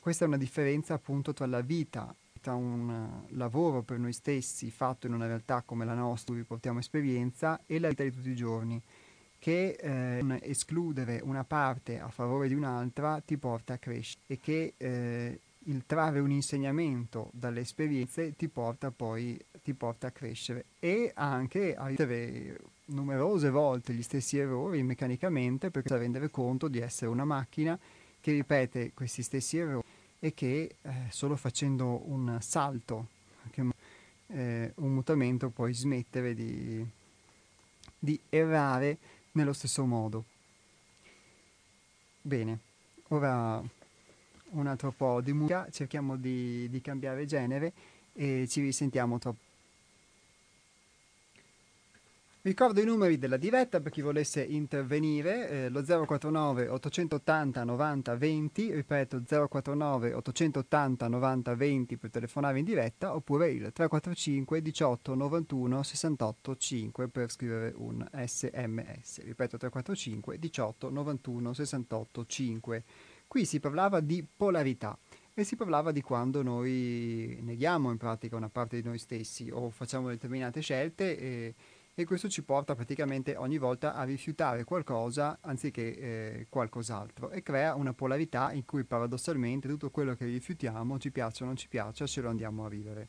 questa 0.00 0.24
è 0.24 0.28
una 0.28 0.38
differenza 0.38 0.94
appunto 0.94 1.34
tra 1.34 1.44
la 1.44 1.60
vita, 1.60 2.14
tra 2.40 2.54
un 2.54 3.22
lavoro 3.28 3.82
per 3.82 3.98
noi 3.98 4.14
stessi 4.14 4.70
fatto 4.70 5.06
in 5.06 5.12
una 5.12 5.26
realtà 5.26 5.60
come 5.60 5.84
la 5.84 5.94
nostra, 5.94 6.32
dove 6.32 6.46
portiamo 6.46 6.78
esperienza, 6.78 7.60
e 7.66 7.78
la 7.78 7.88
vita 7.88 8.04
di 8.04 8.12
tutti 8.14 8.30
i 8.30 8.34
giorni, 8.34 8.80
che 9.38 9.76
eh, 9.78 10.38
escludere 10.40 11.20
una 11.22 11.44
parte 11.44 12.00
a 12.00 12.08
favore 12.08 12.48
di 12.48 12.54
un'altra 12.54 13.20
ti 13.20 13.36
porta 13.36 13.74
a 13.74 13.78
crescere 13.78 14.22
e 14.26 14.38
che 14.40 14.72
eh, 14.78 15.38
il 15.66 15.84
trarre 15.86 16.20
un 16.20 16.30
insegnamento 16.30 17.30
dalle 17.32 17.60
esperienze 17.60 18.34
ti 18.34 18.48
porta 18.48 18.90
poi 18.90 19.38
ti 19.62 19.74
porta 19.74 20.08
a 20.08 20.10
crescere 20.10 20.64
e 20.80 21.12
anche 21.14 21.74
a 21.74 21.86
ripetere 21.86 22.58
numerose 22.86 23.50
volte 23.50 23.92
gli 23.92 24.02
stessi 24.02 24.38
errori 24.38 24.82
meccanicamente 24.82 25.70
perché 25.70 25.96
rendere 25.96 26.30
conto 26.30 26.68
di 26.68 26.80
essere 26.80 27.10
una 27.10 27.24
macchina 27.24 27.78
che 28.20 28.32
ripete 28.32 28.92
questi 28.94 29.22
stessi 29.22 29.58
errori 29.58 29.86
e 30.18 30.34
che 30.34 30.76
eh, 30.80 30.92
solo 31.10 31.34
facendo 31.34 32.02
un 32.08 32.38
salto, 32.40 33.08
eh, 34.28 34.72
un 34.76 34.94
mutamento 34.94 35.48
puoi 35.48 35.74
smettere 35.74 36.32
di, 36.32 36.86
di 37.98 38.20
errare 38.28 38.98
nello 39.32 39.52
stesso 39.52 39.84
modo. 39.84 40.24
Bene, 42.20 42.58
ora 43.08 43.60
un 44.52 44.66
altro 44.66 44.92
po' 44.92 45.20
di 45.20 45.32
musica, 45.32 45.68
cerchiamo 45.70 46.16
di, 46.16 46.68
di 46.68 46.80
cambiare 46.80 47.26
genere 47.26 47.72
e 48.14 48.46
ci 48.48 48.60
risentiamo 48.60 49.18
tra 49.18 49.34
Ricordo 52.44 52.80
i 52.80 52.84
numeri 52.84 53.18
della 53.18 53.36
diretta 53.36 53.80
per 53.80 53.92
chi 53.92 54.00
volesse 54.00 54.42
intervenire, 54.42 55.48
eh, 55.48 55.68
lo 55.68 55.84
049 55.84 56.66
880 56.70 57.62
90 57.62 58.16
20, 58.16 58.74
ripeto 58.74 59.22
049 59.24 60.12
880 60.12 61.06
90 61.06 61.54
20 61.54 61.96
per 61.98 62.10
telefonare 62.10 62.58
in 62.58 62.64
diretta, 62.64 63.14
oppure 63.14 63.48
il 63.48 63.70
345 63.72 64.60
18 64.60 65.14
91 65.14 65.82
68 65.84 66.56
5 66.56 67.06
per 67.06 67.30
scrivere 67.30 67.72
un 67.76 68.04
sms. 68.12 69.22
Ripeto 69.22 69.56
345 69.56 70.38
18 70.40 70.90
91 70.90 71.52
68 71.52 72.26
5. 72.26 72.82
Qui 73.32 73.46
si 73.46 73.60
parlava 73.60 74.00
di 74.00 74.22
polarità 74.22 74.94
e 75.32 75.42
si 75.42 75.56
parlava 75.56 75.90
di 75.90 76.02
quando 76.02 76.42
noi 76.42 77.38
neghiamo 77.40 77.90
in 77.90 77.96
pratica 77.96 78.36
una 78.36 78.50
parte 78.50 78.76
di 78.76 78.86
noi 78.86 78.98
stessi 78.98 79.48
o 79.50 79.70
facciamo 79.70 80.08
determinate 80.08 80.60
scelte 80.60 81.18
e 81.18 81.54
e 81.94 82.04
questo 82.04 82.28
ci 82.28 82.42
porta 82.42 82.74
praticamente 82.74 83.36
ogni 83.36 83.56
volta 83.56 83.94
a 83.94 84.02
rifiutare 84.04 84.64
qualcosa 84.64 85.38
anziché 85.40 85.96
eh, 85.96 86.46
qualcos'altro 86.48 87.30
e 87.30 87.42
crea 87.42 87.74
una 87.74 87.92
polarità 87.92 88.52
in 88.52 88.66
cui 88.66 88.84
paradossalmente 88.84 89.68
tutto 89.68 89.90
quello 89.90 90.14
che 90.14 90.24
rifiutiamo, 90.24 90.98
ci 90.98 91.10
piaccia 91.10 91.44
o 91.44 91.46
non 91.46 91.56
ci 91.56 91.68
piaccia, 91.68 92.06
ce 92.06 92.20
lo 92.20 92.28
andiamo 92.28 92.64
a 92.66 92.68
vivere. 92.68 93.08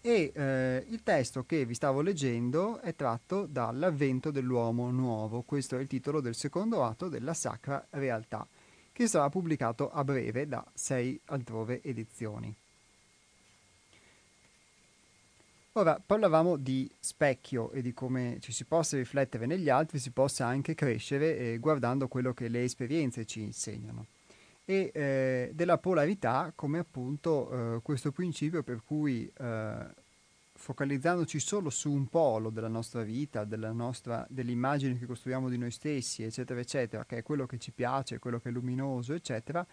E 0.00 0.32
eh, 0.34 0.84
il 0.88 1.02
testo 1.02 1.44
che 1.44 1.64
vi 1.64 1.74
stavo 1.74 2.00
leggendo 2.00 2.80
è 2.80 2.94
tratto 2.94 3.46
dall'avvento 3.46 4.30
dell'uomo 4.30 4.90
nuovo, 4.90 5.42
questo 5.42 5.76
è 5.76 5.80
il 5.80 5.86
titolo 5.86 6.20
del 6.20 6.34
secondo 6.34 6.84
atto 6.84 7.08
della 7.08 7.34
Sacra 7.34 7.84
Realtà, 7.90 8.46
che 8.98 9.06
sarà 9.06 9.28
pubblicato 9.28 9.92
a 9.92 10.02
breve 10.02 10.48
da 10.48 10.66
sei 10.74 11.20
altrove 11.26 11.80
edizioni. 11.84 12.52
Ora, 15.74 16.02
parlavamo 16.04 16.56
di 16.56 16.90
specchio 16.98 17.70
e 17.70 17.80
di 17.80 17.94
come 17.94 18.38
ci 18.40 18.50
si 18.50 18.64
possa 18.64 18.96
riflettere 18.96 19.46
negli 19.46 19.68
altri, 19.68 20.00
si 20.00 20.10
possa 20.10 20.46
anche 20.46 20.74
crescere 20.74 21.38
eh, 21.38 21.58
guardando 21.58 22.08
quello 22.08 22.34
che 22.34 22.48
le 22.48 22.64
esperienze 22.64 23.24
ci 23.24 23.40
insegnano. 23.40 24.06
E 24.64 24.90
eh, 24.92 25.50
della 25.54 25.78
polarità 25.78 26.52
come 26.56 26.80
appunto 26.80 27.76
eh, 27.76 27.80
questo 27.82 28.10
principio 28.10 28.64
per 28.64 28.82
cui 28.84 29.30
eh, 29.38 29.86
focalizzandoci 30.58 31.38
solo 31.38 31.70
su 31.70 31.90
un 31.90 32.08
polo 32.08 32.50
della 32.50 32.68
nostra 32.68 33.02
vita, 33.02 33.44
della 33.44 33.70
nostra, 33.70 34.26
dell'immagine 34.28 34.98
che 34.98 35.06
costruiamo 35.06 35.48
di 35.48 35.56
noi 35.56 35.70
stessi, 35.70 36.24
eccetera, 36.24 36.58
eccetera, 36.58 37.04
che 37.04 37.18
è 37.18 37.22
quello 37.22 37.46
che 37.46 37.58
ci 37.58 37.70
piace, 37.70 38.18
quello 38.18 38.40
che 38.40 38.48
è 38.48 38.52
luminoso, 38.52 39.14
eccetera, 39.14 39.64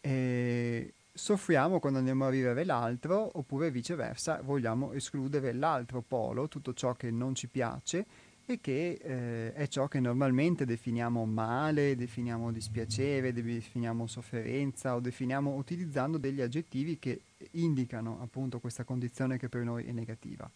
eh, 0.00 0.92
soffriamo 1.12 1.80
quando 1.80 1.98
andiamo 1.98 2.26
a 2.26 2.30
vivere 2.30 2.64
l'altro 2.64 3.30
oppure 3.32 3.70
viceversa 3.70 4.40
vogliamo 4.42 4.92
escludere 4.92 5.52
l'altro 5.54 6.02
polo, 6.02 6.48
tutto 6.48 6.74
ciò 6.74 6.92
che 6.92 7.10
non 7.10 7.34
ci 7.34 7.48
piace 7.48 8.06
e 8.50 8.60
che 8.60 8.98
eh, 9.00 9.52
è 9.52 9.68
ciò 9.68 9.86
che 9.86 10.00
normalmente 10.00 10.64
definiamo 10.64 11.24
male, 11.24 11.94
definiamo 11.94 12.50
dispiacere, 12.50 13.32
definiamo 13.32 14.08
sofferenza 14.08 14.96
o 14.96 15.00
definiamo 15.00 15.54
utilizzando 15.54 16.18
degli 16.18 16.40
aggettivi 16.40 16.98
che 16.98 17.20
indicano 17.52 18.18
appunto 18.20 18.58
questa 18.58 18.82
condizione 18.82 19.38
che 19.38 19.48
per 19.48 19.62
noi 19.62 19.84
è 19.84 19.92
negativa. 19.92 20.50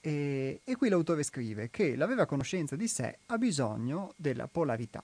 E, 0.00 0.60
e 0.64 0.74
qui 0.74 0.88
l'autore 0.88 1.22
scrive 1.22 1.70
che 1.70 1.94
la 1.94 2.06
vera 2.06 2.26
conoscenza 2.26 2.74
di 2.74 2.88
sé 2.88 3.18
ha 3.26 3.38
bisogno 3.38 4.12
della 4.16 4.48
polarità. 4.48 5.02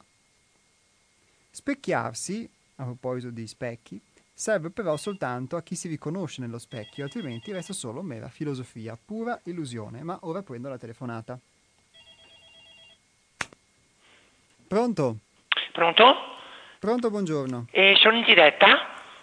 Specchiarsi, 1.53 2.49
a 2.75 2.85
proposito 2.85 3.31
di 3.31 3.47
specchi, 3.47 4.01
serve 4.35 4.71
però 4.71 4.97
soltanto 4.97 5.55
a 5.55 5.63
chi 5.63 5.77
si 5.77 5.87
riconosce 5.87 6.41
nello 6.41 6.59
specchio, 6.59 7.05
altrimenti 7.05 7.53
resta 7.53 7.73
solo 7.73 8.03
mera 8.03 8.29
filosofia, 8.29 8.99
pura 9.03 9.41
illusione. 9.45 10.03
Ma 10.03 10.19
ora 10.23 10.43
prendo 10.43 10.69
la 10.69 10.77
telefonata. 10.77 11.39
Pronto? 14.69 15.17
Pronto? 15.73 16.05
Pronto, 16.79 17.09
buongiorno. 17.11 17.69
Eh, 17.71 17.95
sono 17.99 18.19
in 18.19 18.25
diretta? 18.25 18.67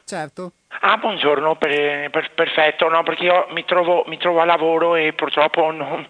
Certo. 0.03 0.53
Ah, 0.81 0.97
buongiorno, 0.97 1.55
per, 1.55 2.09
per, 2.09 2.31
perfetto, 2.33 2.89
no, 2.89 3.01
perché 3.03 3.23
io 3.23 3.47
mi 3.51 3.63
trovo, 3.65 4.03
mi 4.07 4.17
trovo, 4.17 4.41
a 4.41 4.45
lavoro 4.45 4.95
e 4.95 5.13
purtroppo 5.13 5.71
non, 5.71 6.05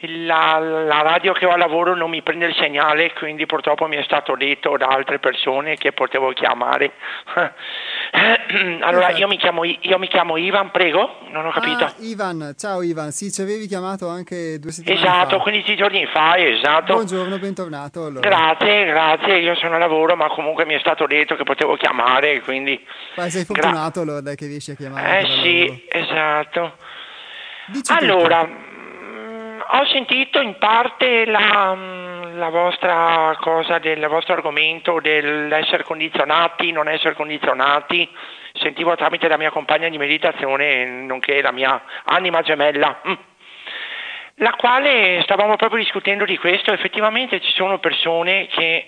la, 0.00 0.58
la, 0.58 1.00
radio 1.02 1.32
che 1.32 1.46
ho 1.46 1.52
a 1.52 1.56
lavoro 1.56 1.94
non 1.94 2.10
mi 2.10 2.20
prende 2.22 2.46
il 2.46 2.54
segnale, 2.54 3.12
quindi 3.14 3.46
purtroppo 3.46 3.86
mi 3.86 3.96
è 3.96 4.02
stato 4.02 4.34
detto 4.36 4.76
da 4.76 4.86
altre 4.88 5.18
persone 5.18 5.76
che 5.76 5.92
potevo 5.92 6.32
chiamare. 6.32 6.92
allora, 8.80 9.10
io 9.10 9.26
mi, 9.26 9.38
chiamo, 9.38 9.64
io 9.64 9.98
mi, 9.98 10.08
chiamo, 10.08 10.36
Ivan, 10.36 10.70
prego, 10.70 11.18
non 11.30 11.46
ho 11.46 11.50
capito. 11.50 11.84
Ah, 11.84 11.94
Ivan, 11.98 12.54
ciao 12.58 12.82
Ivan, 12.82 13.12
sì, 13.12 13.32
ci 13.32 13.40
avevi 13.40 13.66
chiamato 13.66 14.08
anche 14.08 14.58
due 14.58 14.70
settimane 14.70 15.00
esatto, 15.00 15.36
fa. 15.38 15.42
15 15.42 15.76
giorni 15.76 16.06
fa, 16.06 16.36
esatto. 16.36 16.94
Buongiorno, 16.94 17.38
bentornato. 17.38 18.04
Allora. 18.04 18.28
Grazie, 18.28 18.84
grazie, 18.86 19.38
io 19.38 19.54
sono 19.54 19.76
a 19.76 19.78
lavoro, 19.78 20.14
ma 20.14 20.28
comunque 20.28 20.66
mi 20.66 20.74
è 20.74 20.78
stato 20.78 21.06
detto 21.06 21.36
che 21.36 21.44
potevo 21.44 21.76
chiamare, 21.76 22.40
quindi... 22.42 22.84
Ma 23.16 23.28
sei 23.28 23.44
fortunato 23.44 24.02
Gra- 24.02 24.09
allora 24.09 24.09
che 24.36 24.46
riesci 24.46 24.72
a 24.72 24.74
chiamare. 24.74 25.20
Eh 25.20 25.26
sì, 25.42 25.86
esatto. 25.88 26.76
Dici 27.66 27.92
allora, 27.92 28.44
mh, 28.44 29.64
ho 29.68 29.86
sentito 29.86 30.40
in 30.40 30.56
parte 30.58 31.24
la, 31.24 31.76
la 32.34 32.48
vostra 32.48 33.36
cosa, 33.40 33.78
del 33.78 34.06
vostro 34.08 34.34
argomento 34.34 35.00
dell'essere 35.00 35.84
condizionati, 35.84 36.72
non 36.72 36.88
essere 36.88 37.14
condizionati. 37.14 38.08
Sentivo 38.54 38.96
tramite 38.96 39.28
la 39.28 39.36
mia 39.36 39.50
compagna 39.50 39.88
di 39.88 39.98
meditazione, 39.98 40.84
nonché 40.84 41.40
la 41.40 41.52
mia 41.52 41.82
anima 42.04 42.42
gemella. 42.42 43.00
Mm 43.08 43.12
la 44.40 44.54
quale 44.54 45.20
stavamo 45.22 45.56
proprio 45.56 45.80
discutendo 45.80 46.24
di 46.24 46.38
questo, 46.38 46.72
effettivamente 46.72 47.40
ci 47.40 47.52
sono 47.52 47.78
persone 47.78 48.46
che 48.46 48.86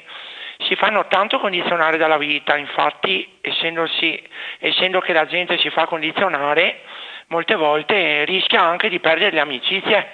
si 0.66 0.76
fanno 0.76 1.06
tanto 1.06 1.38
condizionare 1.38 1.96
dalla 1.96 2.18
vita, 2.18 2.56
infatti 2.56 3.38
essendo 3.40 5.00
che 5.00 5.12
la 5.12 5.26
gente 5.26 5.58
si 5.58 5.70
fa 5.70 5.86
condizionare, 5.86 6.80
molte 7.28 7.54
volte 7.54 8.24
rischia 8.24 8.62
anche 8.62 8.88
di 8.88 9.00
perdere 9.00 9.32
le 9.32 9.40
amicizie, 9.40 10.08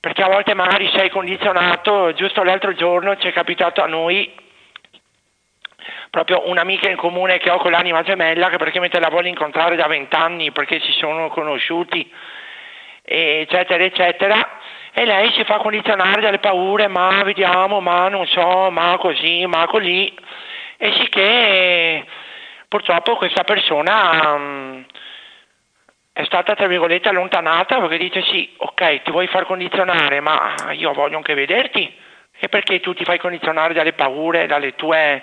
perché 0.00 0.22
a 0.22 0.28
volte 0.28 0.54
magari 0.54 0.90
sei 0.94 1.10
condizionato, 1.10 2.12
giusto 2.14 2.42
l'altro 2.42 2.74
giorno 2.74 3.16
ci 3.16 3.28
è 3.28 3.32
capitato 3.32 3.82
a 3.82 3.86
noi 3.86 4.32
proprio 6.10 6.48
un'amica 6.48 6.88
in 6.88 6.96
comune 6.96 7.38
che 7.38 7.50
ho 7.50 7.58
con 7.58 7.70
l'anima 7.70 8.02
gemella 8.02 8.48
che 8.48 8.56
praticamente 8.56 8.98
la 8.98 9.08
vuole 9.08 9.28
incontrare 9.28 9.76
da 9.76 9.86
vent'anni 9.86 10.50
perché 10.50 10.80
si 10.80 10.92
sono 10.92 11.28
conosciuti 11.28 12.10
eccetera 13.02 13.82
eccetera 13.82 14.58
e 14.92 15.04
lei 15.04 15.32
si 15.32 15.44
fa 15.44 15.58
condizionare 15.58 16.20
dalle 16.20 16.38
paure, 16.38 16.88
ma 16.88 17.22
vediamo, 17.22 17.80
ma 17.80 18.08
non 18.08 18.26
so, 18.26 18.70
ma 18.70 18.96
così, 18.98 19.46
ma 19.46 19.66
così, 19.66 20.12
e 20.76 20.92
sì 20.94 21.08
che 21.08 22.04
purtroppo 22.68 23.16
questa 23.16 23.44
persona 23.44 24.32
um, 24.34 24.84
è 26.12 26.24
stata 26.24 26.54
tra 26.54 26.66
virgolette 26.66 27.08
allontanata 27.08 27.78
perché 27.80 27.98
dice 27.98 28.22
sì, 28.22 28.52
ok, 28.56 29.02
ti 29.02 29.10
vuoi 29.10 29.26
far 29.28 29.46
condizionare, 29.46 30.20
ma 30.20 30.54
io 30.72 30.92
voglio 30.92 31.16
anche 31.16 31.34
vederti, 31.34 31.92
e 32.38 32.48
perché 32.48 32.80
tu 32.80 32.94
ti 32.94 33.04
fai 33.04 33.18
condizionare 33.18 33.74
dalle 33.74 33.92
paure, 33.92 34.46
dalle 34.46 34.74
tue 34.74 35.22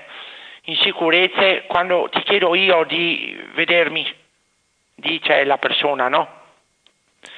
insicurezze 0.63 1.63
quando 1.67 2.09
ti 2.11 2.21
chiedo 2.23 2.53
io 2.55 2.83
di 2.83 3.37
vedermi, 3.53 4.13
dice 4.95 5.43
la 5.43 5.57
persona, 5.57 6.07
no? 6.07 6.29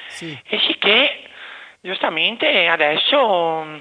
Sì. 0.08 0.38
E 0.48 0.60
sì 0.60 0.78
che 0.78 1.29
giustamente 1.82 2.68
adesso 2.68 3.64
mm, 3.66 3.78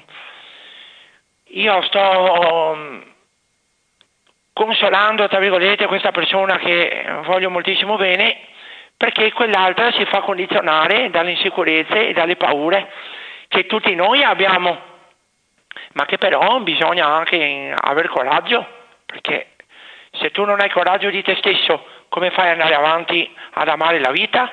io 1.52 1.82
sto 1.82 2.74
mm, 2.76 3.00
consolando, 4.52 5.28
tra 5.28 5.38
virgolette, 5.38 5.86
questa 5.86 6.10
persona 6.10 6.58
che 6.58 7.06
voglio 7.24 7.50
moltissimo 7.50 7.96
bene, 7.96 8.38
perché 8.96 9.32
quell'altra 9.32 9.92
si 9.92 10.04
fa 10.06 10.20
condizionare 10.20 11.10
dalle 11.10 11.30
insicurezze 11.32 12.08
e 12.08 12.12
dalle 12.12 12.36
paure 12.36 12.90
che 13.46 13.66
tutti 13.66 13.94
noi 13.94 14.22
abbiamo, 14.22 14.76
ma 15.92 16.04
che 16.06 16.18
però 16.18 16.58
bisogna 16.60 17.06
anche 17.06 17.72
avere 17.74 18.08
coraggio, 18.08 18.66
perché 19.06 19.52
se 20.12 20.30
tu 20.32 20.44
non 20.44 20.60
hai 20.60 20.70
coraggio 20.70 21.08
di 21.10 21.22
te 21.22 21.36
stesso, 21.36 21.84
come 22.08 22.30
fai 22.30 22.46
ad 22.46 22.60
andare 22.60 22.74
avanti 22.74 23.32
ad 23.52 23.68
amare 23.68 24.00
la 24.00 24.10
vita? 24.10 24.52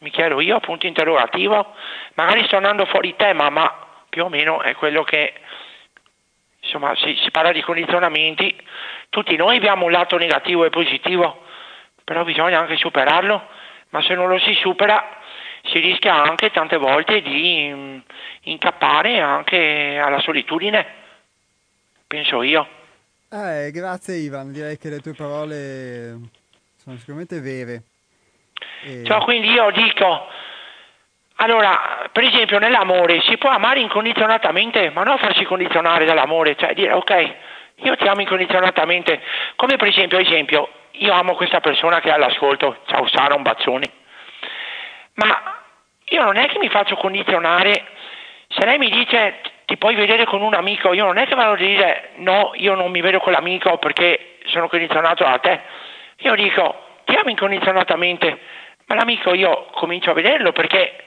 Mi 0.00 0.10
chiedo 0.10 0.40
io, 0.40 0.60
punto 0.60 0.86
interrogativo, 0.86 1.74
magari 2.14 2.44
sto 2.44 2.56
andando 2.56 2.86
fuori 2.86 3.14
tema, 3.16 3.50
ma 3.50 3.86
più 4.08 4.24
o 4.24 4.28
meno 4.28 4.62
è 4.62 4.74
quello 4.74 5.02
che, 5.02 5.32
insomma, 6.60 6.94
si, 6.96 7.18
si 7.22 7.30
parla 7.30 7.52
di 7.52 7.62
condizionamenti, 7.62 8.56
tutti 9.08 9.36
noi 9.36 9.56
abbiamo 9.56 9.84
un 9.84 9.92
lato 9.92 10.16
negativo 10.16 10.64
e 10.64 10.70
positivo, 10.70 11.44
però 12.04 12.24
bisogna 12.24 12.58
anche 12.58 12.76
superarlo, 12.76 13.46
ma 13.90 14.02
se 14.02 14.14
non 14.14 14.28
lo 14.28 14.38
si 14.38 14.54
supera 14.54 15.18
si 15.64 15.78
rischia 15.78 16.14
anche 16.14 16.50
tante 16.50 16.78
volte 16.78 17.20
di 17.20 17.70
mm, 17.70 17.98
incappare 18.44 19.20
anche 19.20 19.98
alla 20.02 20.20
solitudine, 20.20 20.86
penso 22.06 22.42
io. 22.42 22.66
Eh, 23.28 23.70
grazie 23.70 24.16
Ivan, 24.16 24.50
direi 24.50 24.78
che 24.78 24.88
le 24.88 25.00
tue 25.00 25.12
parole 25.12 26.18
sono 26.78 26.96
sicuramente 26.96 27.40
vere. 27.40 27.82
E... 28.82 29.04
Cioè, 29.04 29.18
quindi 29.20 29.50
io 29.50 29.70
dico, 29.70 30.28
allora, 31.36 32.08
per 32.12 32.24
esempio 32.24 32.58
nell'amore 32.58 33.20
si 33.22 33.38
può 33.38 33.50
amare 33.50 33.80
incondizionatamente, 33.80 34.90
ma 34.90 35.02
non 35.02 35.18
farsi 35.18 35.44
condizionare 35.44 36.04
dall'amore, 36.04 36.56
cioè 36.56 36.74
dire 36.74 36.92
ok, 36.92 37.34
io 37.76 37.96
ti 37.96 38.06
amo 38.06 38.20
incondizionatamente, 38.20 39.20
come 39.56 39.76
per 39.76 39.88
esempio, 39.88 40.18
esempio, 40.18 40.68
io 40.92 41.12
amo 41.12 41.34
questa 41.34 41.60
persona 41.60 42.00
che 42.00 42.10
è 42.10 42.12
all'ascolto, 42.12 42.78
ciao 42.86 43.08
Sara, 43.08 43.34
un 43.34 43.42
bacione, 43.42 43.90
ma 45.14 45.62
io 46.04 46.24
non 46.24 46.36
è 46.36 46.46
che 46.46 46.58
mi 46.58 46.68
faccio 46.68 46.96
condizionare, 46.96 47.84
se 48.48 48.64
lei 48.66 48.78
mi 48.78 48.90
dice 48.90 49.40
ti 49.64 49.78
puoi 49.78 49.94
vedere 49.94 50.26
con 50.26 50.42
un 50.42 50.52
amico, 50.52 50.92
io 50.92 51.04
non 51.04 51.16
è 51.16 51.26
che 51.26 51.36
vado 51.36 51.52
a 51.52 51.56
dire 51.56 52.10
no, 52.16 52.50
io 52.54 52.74
non 52.74 52.90
mi 52.90 53.00
vedo 53.00 53.20
con 53.20 53.32
l'amico 53.32 53.78
perché 53.78 54.38
sono 54.46 54.68
condizionato 54.68 55.24
da 55.24 55.38
te, 55.38 55.60
io 56.18 56.34
dico 56.34 56.88
ti 57.10 57.16
amo 57.16 57.30
incondizionatamente, 57.30 58.38
ma 58.86 58.94
l'amico 58.94 59.34
io 59.34 59.66
comincio 59.72 60.10
a 60.10 60.14
vederlo 60.14 60.52
perché 60.52 61.04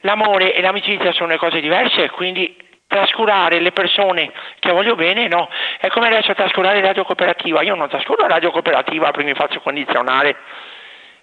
l'amore 0.00 0.54
e 0.54 0.60
l'amicizia 0.60 1.12
sono 1.12 1.34
cose 1.38 1.60
diverse, 1.60 2.10
quindi 2.10 2.56
trascurare 2.86 3.60
le 3.60 3.72
persone 3.72 4.30
che 4.58 4.70
voglio 4.72 4.94
bene 4.96 5.26
no. 5.28 5.48
È 5.78 5.88
come 5.88 6.08
adesso 6.08 6.34
trascurare 6.34 6.80
radio 6.80 7.04
cooperativa, 7.04 7.62
io 7.62 7.74
non 7.74 7.88
trascuro 7.88 8.26
radio 8.26 8.50
cooperativa 8.50 9.10
perché 9.10 9.28
mi 9.28 9.34
faccio 9.34 9.60
condizionare, 9.60 10.36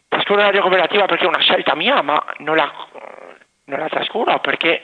trascuro 0.08 0.42
radio 0.42 0.62
cooperativa 0.62 1.06
perché 1.06 1.26
è 1.26 1.28
una 1.28 1.40
scelta 1.40 1.76
mia, 1.76 2.02
ma 2.02 2.24
non 2.38 2.56
la, 2.56 2.72
non 3.66 3.80
la 3.80 3.90
trascuro 3.90 4.40
perché 4.40 4.82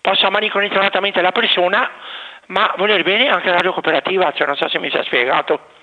posso 0.00 0.26
amare 0.26 0.46
incondizionatamente 0.46 1.20
la 1.20 1.32
persona, 1.32 1.90
ma 2.46 2.72
voler 2.78 3.02
bene 3.02 3.28
anche 3.28 3.48
la 3.48 3.56
radio 3.56 3.72
cooperativa, 3.72 4.32
cioè 4.32 4.46
non 4.46 4.56
so 4.56 4.68
se 4.68 4.78
mi 4.78 4.88
sia 4.88 5.02
spiegato. 5.02 5.76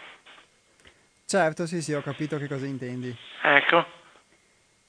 Certo, 1.26 1.66
sì, 1.66 1.82
sì, 1.82 1.94
ho 1.94 2.02
capito 2.02 2.38
che 2.38 2.48
cosa 2.48 2.66
intendi. 2.66 3.16
Ecco. 3.44 3.84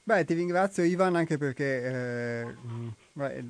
Beh, 0.03 0.23
ti 0.23 0.35
ringrazio 0.35 0.83
Ivan 0.83 1.15
anche 1.15 1.37
perché 1.37 1.83
eh, 1.83 2.55
beh, 3.11 3.45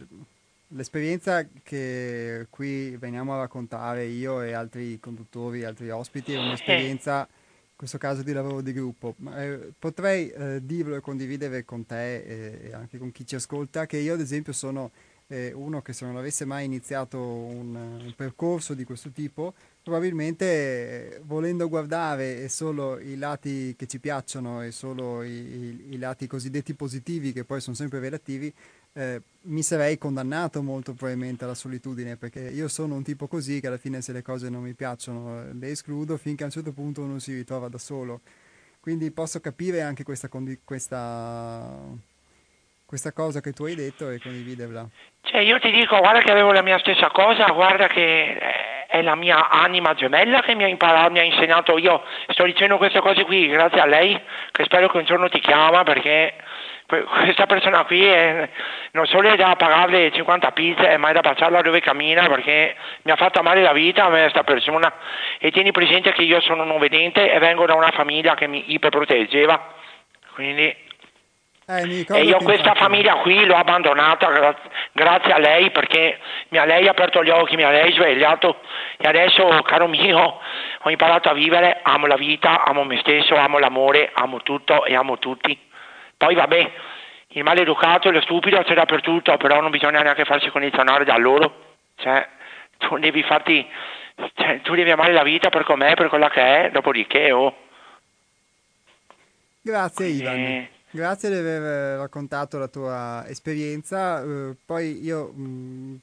l'esperienza 0.70 1.46
che 1.62 2.48
qui 2.50 2.96
veniamo 2.98 3.34
a 3.34 3.40
raccontare 3.40 4.06
io 4.06 4.42
e 4.42 4.54
altri 4.54 5.00
conduttori, 5.00 5.64
altri 5.64 5.90
ospiti, 5.90 6.34
è 6.34 6.38
un'esperienza, 6.38 7.28
in 7.30 7.76
questo 7.76 7.98
caso 7.98 8.24
di 8.24 8.34
lavoro 8.34 8.62
di 8.62 8.74
gruppo. 8.74 9.16
Eh, 9.36 9.74
potrei 9.78 10.30
eh, 10.30 10.66
dirlo 10.66 10.96
e 10.96 11.02
condividere 11.02 11.64
con 11.64 11.86
te 11.86 12.24
e 12.68 12.74
anche 12.74 12.98
con 12.98 13.12
chi 13.12 13.28
ci 13.28 13.36
ascolta 13.36 13.86
che 13.86 13.98
io 13.98 14.14
ad 14.14 14.22
esempio 14.22 14.54
sono 14.54 14.92
eh, 15.28 15.52
uno 15.54 15.82
che 15.82 15.94
se 15.94 16.06
non 16.06 16.18
avesse 16.18 16.46
mai 16.46 16.66
iniziato 16.66 17.20
un, 17.20 17.76
un 17.76 18.14
percorso 18.16 18.74
di 18.74 18.84
questo 18.84 19.10
tipo 19.10 19.54
probabilmente 19.88 21.22
volendo 21.24 21.70
guardare 21.70 22.50
solo 22.50 23.00
i 23.00 23.16
lati 23.16 23.74
che 23.78 23.88
ci 23.88 24.00
piacciono 24.00 24.62
e 24.62 24.72
solo 24.72 25.24
i, 25.24 25.30
i, 25.30 25.86
i 25.92 25.98
lati 25.98 26.28
cosiddetti 26.28 26.74
positivi 26.74 27.32
che 27.32 27.46
poi 27.46 27.62
sono 27.62 27.74
sempre 27.74 28.00
relativi, 28.02 28.54
eh, 28.92 29.22
mi 29.44 29.64
sarei 29.64 29.98
condannato 29.98 30.62
molto 30.62 30.94
probabilmente 30.94 31.46
alla 31.46 31.54
solitudine 31.54 32.18
perché 32.18 32.42
io 32.42 32.68
sono 32.68 32.96
un 32.96 33.04
tipo 33.04 33.28
così 33.28 33.62
che 33.62 33.68
alla 33.68 33.78
fine 33.78 34.02
se 34.02 34.12
le 34.12 34.22
cose 34.22 34.50
non 34.50 34.64
mi 34.64 34.74
piacciono 34.74 35.54
le 35.54 35.70
escludo 35.70 36.18
finché 36.18 36.44
a 36.44 36.48
un 36.48 36.52
certo 36.52 36.74
punto 36.74 37.04
uno 37.04 37.18
si 37.20 37.34
ritrova 37.34 37.70
da 37.70 37.78
solo. 37.78 38.20
Quindi 38.82 39.10
posso 39.12 39.40
capire 39.40 39.82
anche 39.84 40.04
questa, 40.04 40.30
questa, 40.64 41.80
questa 42.88 43.12
cosa 43.12 43.42
che 43.42 43.52
tu 43.52 43.66
hai 43.66 43.76
detto 43.76 44.10
e 44.10 44.20
condividerla. 44.20 44.88
Cioè 45.22 45.42
io 45.42 45.60
ti 45.60 45.70
dico, 45.70 45.98
guarda 45.98 46.22
che 46.22 46.32
avevo 46.32 46.54
la 46.54 46.64
mia 46.64 46.80
stessa 46.80 47.10
cosa, 47.12 47.46
guarda 47.52 47.88
che... 47.88 48.38
Eh 48.40 48.76
è 48.88 49.02
la 49.02 49.16
mia 49.16 49.50
anima 49.50 49.94
gemella 49.94 50.42
che 50.42 50.56
mi 50.56 50.64
ha 50.64 50.68
imparato, 50.68 51.12
mi 51.12 51.20
ha 51.20 51.24
insegnato 51.24 51.78
io. 51.78 52.04
Sto 52.30 52.46
dicendo 52.46 52.78
queste 52.78 53.02
cose 53.02 53.24
qui 53.26 53.48
grazie 53.48 53.82
a 53.82 53.86
lei, 53.86 54.20
che 54.52 54.64
spero 54.64 54.88
che 54.88 54.98
un 54.98 55.04
giorno 55.04 55.30
ti 55.30 55.40
chiama 55.40 55.84
perché 55.84 56.34
questa 56.88 57.46
persona 57.46 57.84
qui 57.84 58.06
è, 58.06 58.50
non 58.92 59.06
solo 59.08 59.30
è 59.30 59.36
da 59.36 59.56
pagarle 59.58 60.10
50 60.12 60.52
pizze, 60.52 60.98
ma 60.98 61.10
è 61.10 61.14
da 61.14 61.20
baciarla 61.20 61.62
dove 61.62 61.82
cammina 61.82 62.28
perché 62.30 62.76
mi 63.02 63.12
ha 63.12 63.18
fatto 63.18 63.42
male 63.44 63.62
la 63.62 63.74
vita 63.74 64.08
questa 64.08 64.44
persona. 64.44 64.92
E 65.38 65.52
tieni 65.52 65.72
presente 65.72 66.14
che 66.14 66.22
io 66.22 66.40
sono 66.40 66.64
non 66.64 66.80
vedente 66.80 67.30
e 67.30 67.40
vengo 67.40 67.66
da 67.66 67.76
una 67.76 67.92
famiglia 67.92 68.36
che 68.36 68.48
mi 68.48 68.72
iperproteggeva. 68.72 69.76
Quindi 70.34 70.86
eh, 71.70 72.05
e 72.07 72.24
io 72.24 72.38
questa 72.38 72.76
famiglia 72.76 73.15
qui 73.15 73.45
l'ho 73.45 73.57
abbandonata 73.57 74.32
gra- 74.32 74.57
grazie 74.93 75.34
a 75.34 75.38
lei 75.38 75.70
perché 75.70 76.18
mi 76.47 76.59
ha 76.59 76.63
lei 76.63 76.88
aperto 76.88 77.22
gli 77.22 77.30
occhi, 77.30 77.57
mi 77.57 77.63
ha 77.63 77.72
lei 77.72 77.91
svegliato 77.91 78.61
e 78.95 79.05
adesso, 79.05 79.45
caro 79.63 79.88
mio, 79.88 80.39
ho 80.82 80.89
imparato 80.89 81.28
a 81.28 81.34
vivere, 81.34 81.80
amo 81.84 82.05
la 82.05 82.15
vita, 82.15 82.63
amo 82.63 82.86
me 82.86 82.97
stesso, 82.99 83.36
amo 83.36 83.59
l'amore, 83.59 84.11
amo 84.13 84.41
tutto 84.43 84.86
e 84.86 84.95
amo 84.95 85.20
tutti. 85.20 85.59
Poi 86.15 86.36
vabbè, 86.36 86.72
il 87.32 87.43
maleducato 87.43 88.07
e 88.07 88.13
lo 88.13 88.22
stupido 88.22 88.63
c'è 88.63 88.74
dappertutto, 88.74 89.36
però 89.36 89.59
non 89.59 89.70
bisogna 89.70 90.01
neanche 90.01 90.24
farsi 90.24 90.49
condizionare 90.49 91.03
da 91.03 91.18
loro. 91.18 91.76
Cioè, 91.97 92.26
tu 92.78 92.97
devi 92.97 93.24
farti, 93.24 93.68
cioè, 94.36 94.61
tu 94.61 94.74
devi 94.74 94.91
amare 94.91 95.11
la 95.11 95.24
vita 95.24 95.49
per 95.49 95.65
com'è, 95.65 95.95
per 95.95 96.07
quella 96.07 96.30
che 96.30 96.68
è, 96.68 96.72
dopodiché 96.72 97.30
oh. 97.34 97.53
Grazie 99.61 100.05
Ivan. 100.05 100.76
Grazie 100.90 101.30
di 101.30 101.36
aver 101.36 102.00
raccontato 102.00 102.58
la 102.58 102.68
tua 102.68 103.28
esperienza. 103.28 104.24
Uh, 104.24 104.56
poi 104.66 105.04
io 105.04 105.32
mh, 105.34 105.42
mm, 105.42 105.96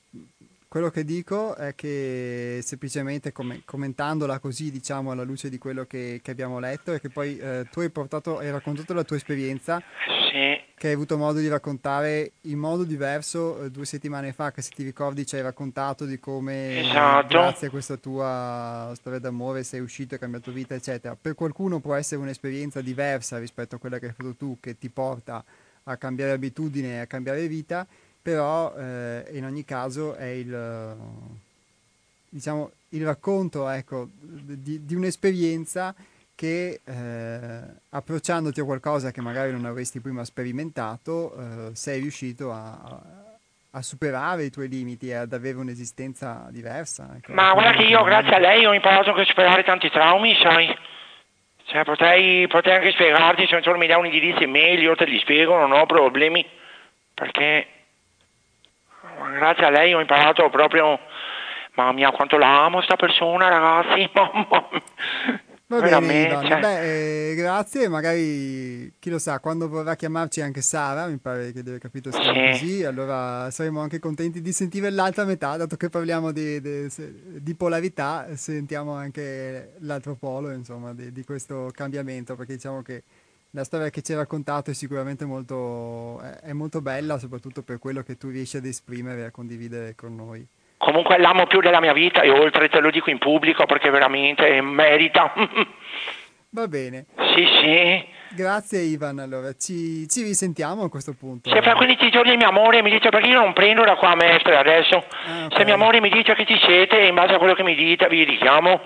quello 0.75 0.91
che 0.91 1.05
dico 1.05 1.55
è 1.55 1.77
che 1.77 2.59
semplicemente 2.61 3.31
com- 3.31 3.63
commentandola 3.65 4.41
così, 4.41 4.73
diciamo, 4.73 5.13
alla 5.13 5.23
luce 5.23 5.49
di 5.49 5.57
quello 5.57 5.85
che, 5.85 6.19
che 6.21 6.33
abbiamo 6.33 6.59
letto, 6.59 6.93
è 6.93 7.01
che 7.01 7.11
poi 7.11 7.39
eh, 7.39 7.69
tu 7.71 7.79
hai, 7.79 7.91
portato, 7.91 8.39
hai 8.39 8.51
raccontato 8.51 8.93
la 8.93 9.05
tua 9.05 9.15
esperienza 9.15 9.81
sì. 10.05 10.61
che 10.77 10.89
hai 10.89 10.95
avuto 10.95 11.17
modo 11.17 11.39
di 11.39 11.47
raccontare 11.47 12.33
in 12.41 12.59
modo 12.59 12.83
diverso 12.83 13.63
eh, 13.63 13.71
due 13.71 13.85
settimane 13.85 14.33
fa, 14.33 14.51
che 14.51 14.63
se 14.63 14.71
ti 14.75 14.83
ricordi 14.83 15.25
ci 15.25 15.37
hai 15.37 15.43
raccontato 15.43 16.07
di 16.07 16.19
come 16.19 16.81
esatto. 16.81 17.29
grazie 17.29 17.69
a 17.69 17.71
questa 17.71 17.97
tua 17.97 18.91
storia 18.97 19.21
d'amore 19.21 19.63
sei 19.63 19.79
uscito 19.79 20.15
e 20.15 20.15
hai 20.15 20.21
cambiato 20.23 20.51
vita, 20.51 20.75
eccetera. 20.75 21.15
Per 21.15 21.37
qualcuno 21.37 21.79
può 21.79 21.95
essere 21.95 22.21
un'esperienza 22.21 22.81
diversa 22.81 23.39
rispetto 23.39 23.77
a 23.77 23.79
quella 23.79 24.01
che 24.01 24.07
hai 24.07 24.13
fatto 24.13 24.35
tu, 24.35 24.59
che 24.59 24.77
ti 24.77 24.91
porta 24.91 25.45
a 25.85 25.97
cambiare 25.97 26.33
abitudine 26.33 26.95
e 26.95 26.99
a 26.99 27.07
cambiare 27.07 27.47
vita 27.47 27.87
però 28.25 28.73
eh, 28.75 29.25
in 29.33 29.45
ogni 29.45 29.67
caso 29.67 30.15
è 30.15 30.25
il, 30.25 30.97
diciamo, 32.31 32.71
il 32.89 33.05
racconto 33.05 33.69
ecco, 33.69 34.09
di, 34.19 34.87
di, 34.87 34.95
un'esperienza 34.95 35.95
che 36.35 36.81
eh, 36.83 37.61
approcciandoti 37.91 38.61
a 38.61 38.65
qualcosa 38.65 39.11
che 39.11 39.21
magari 39.21 39.53
non 39.53 39.67
avresti 39.67 40.01
prima 40.01 40.25
sperimentato, 40.25 41.35
eh, 41.37 41.77
sei 41.77 42.01
riuscito 42.01 42.51
a, 42.51 43.03
a, 43.73 43.83
superare 43.83 44.45
i 44.45 44.51
tuoi 44.51 44.71
limiti 44.71 45.11
e 45.11 45.17
ad 45.17 45.35
avere 45.35 45.59
un'esistenza 45.59 46.49
diversa. 46.49 47.11
Ecco. 47.19 47.35
Ma 47.35 47.53
guarda 47.53 47.73
che 47.73 47.83
io 47.83 48.03
grazie 48.05 48.37
a 48.37 48.39
lei 48.39 48.65
ho 48.65 48.73
imparato 48.73 49.11
anche 49.11 49.21
a 49.21 49.27
superare 49.27 49.65
tanti 49.65 49.91
traumi, 49.91 50.35
sai. 50.43 50.75
Cioè, 51.67 51.85
potrei, 51.85 52.47
potrei 52.47 52.77
anche 52.77 52.93
spiegarti, 52.93 53.47
se 53.47 53.61
non 53.63 53.79
mi 53.79 53.87
dai 53.87 53.99
un 53.99 54.07
indirizzo 54.07 54.41
email 54.41 54.81
io 54.81 54.97
te 54.97 55.05
li 55.05 55.19
spiego, 55.19 55.59
non 55.59 55.73
ho 55.73 55.85
problemi, 55.85 56.47
perché 57.13 57.69
grazie 59.37 59.67
a 59.67 59.71
lei 59.71 59.95
ho 59.95 60.01
imparato 60.01 60.49
proprio, 60.51 60.99
mamma 61.75 61.93
mia 61.93 62.11
quanto 62.11 62.37
la 62.37 62.65
amo 62.65 62.83
sta 62.83 62.97
persona 62.97 63.49
ragazzi, 63.49 64.11
Va 65.67 65.81
bene, 65.81 66.29
Ivan. 66.29 66.47
Cioè... 66.47 66.61
Beh, 66.61 67.31
eh, 67.31 67.35
grazie. 67.35 67.89
Magari 67.89 68.93
chi 68.99 69.11
lo 69.11 69.19
sa, 69.19 69.41
quando 69.41 69.69
vorrà 69.69 69.97
chiamarci 69.97 70.41
anche 70.41 70.61
Sara, 70.61 71.07
mi 71.07 71.17
pare 71.17 71.53
che 71.53 71.63
deve 71.63 71.79
capito 71.79 72.11
sia 72.13 72.33
sì. 72.33 72.51
così, 72.51 72.85
allora 72.85 73.51
saremo 73.51 73.81
anche 73.81 73.99
contenti 73.99 74.41
di 74.41 74.53
sentire 74.53 74.91
l'altra 74.91 75.25
metà, 75.25 75.57
dato 75.57 75.77
che 75.77 75.89
parliamo 75.89 76.33
di, 76.33 76.61
di, 76.61 76.89
di 77.41 77.55
polarità, 77.55 78.27
sentiamo 78.35 78.95
anche 78.95 79.75
l'altro 79.81 80.15
polo, 80.15 80.51
insomma, 80.51 80.93
di, 80.93 81.13
di, 81.13 81.25
questo 81.25 81.71
cambiamento, 81.73 82.37
perché 82.37 82.55
diciamo 82.55 82.83
che 82.83 83.03
la 83.55 83.63
storia 83.63 83.89
che 83.89 84.03
ci 84.03 84.13
hai 84.13 84.19
raccontato 84.19 84.71
è 84.71 84.75
sicuramente 84.75 85.25
molto, 85.25 86.21
è 86.43 86.53
molto 86.53 86.81
bella, 86.81 87.19
soprattutto 87.19 87.63
per 87.63 87.79
quello 87.79 88.03
che 88.03 88.17
tu 88.17 88.29
riesci 88.29 88.57
ad 88.57 88.65
esprimere 88.65 89.21
e 89.21 89.25
a 89.27 89.31
condividere 89.31 89.95
con 89.95 90.15
noi. 90.17 90.45
Comunque 90.77 91.19
l'amo 91.19 91.47
più 91.47 91.61
della 91.61 91.81
mia 91.81 91.93
vita 91.93 92.21
e 92.23 92.31
oltre 92.31 92.69
te 92.69 92.81
lo 92.81 92.91
dico 92.91 93.11
in 93.11 93.19
pubblico 93.19 93.65
perché 93.65 93.91
veramente 93.91 94.61
merita. 94.61 95.33
Va 96.51 96.67
bene. 96.69 97.07
Sì, 97.35 97.45
sì. 97.63 98.07
Grazie 98.35 98.81
Ivan, 98.81 99.21
allora 99.21 99.53
ci, 99.53 100.09
ci 100.09 100.23
risentiamo 100.23 100.83
a 100.83 100.91
questo 100.91 101.15
punto. 101.15 101.49
Se 101.49 101.63
fra 101.63 101.75
15 101.75 102.11
giorni 102.11 102.37
mio 102.37 102.49
amore 102.49 102.83
mi 102.83 102.91
dice 102.91 103.09
perché 103.09 103.29
io 103.29 103.41
non 103.41 103.53
prendo 103.53 103.85
da 103.85 103.95
qua 103.95 104.17
mestre 104.17 104.57
adesso, 104.57 104.97
ah, 105.27 105.45
okay. 105.45 105.59
se 105.59 105.65
mio 105.65 105.75
amore 105.75 106.01
mi 106.01 106.11
dice 106.11 106.35
che 106.35 106.45
ci 106.45 106.59
siete 106.59 106.99
in 107.03 107.15
base 107.15 107.35
a 107.35 107.39
quello 107.39 107.55
che 107.55 107.63
mi 107.63 107.77
dite 107.77 108.09
vi 108.09 108.25
richiamo. 108.25 108.81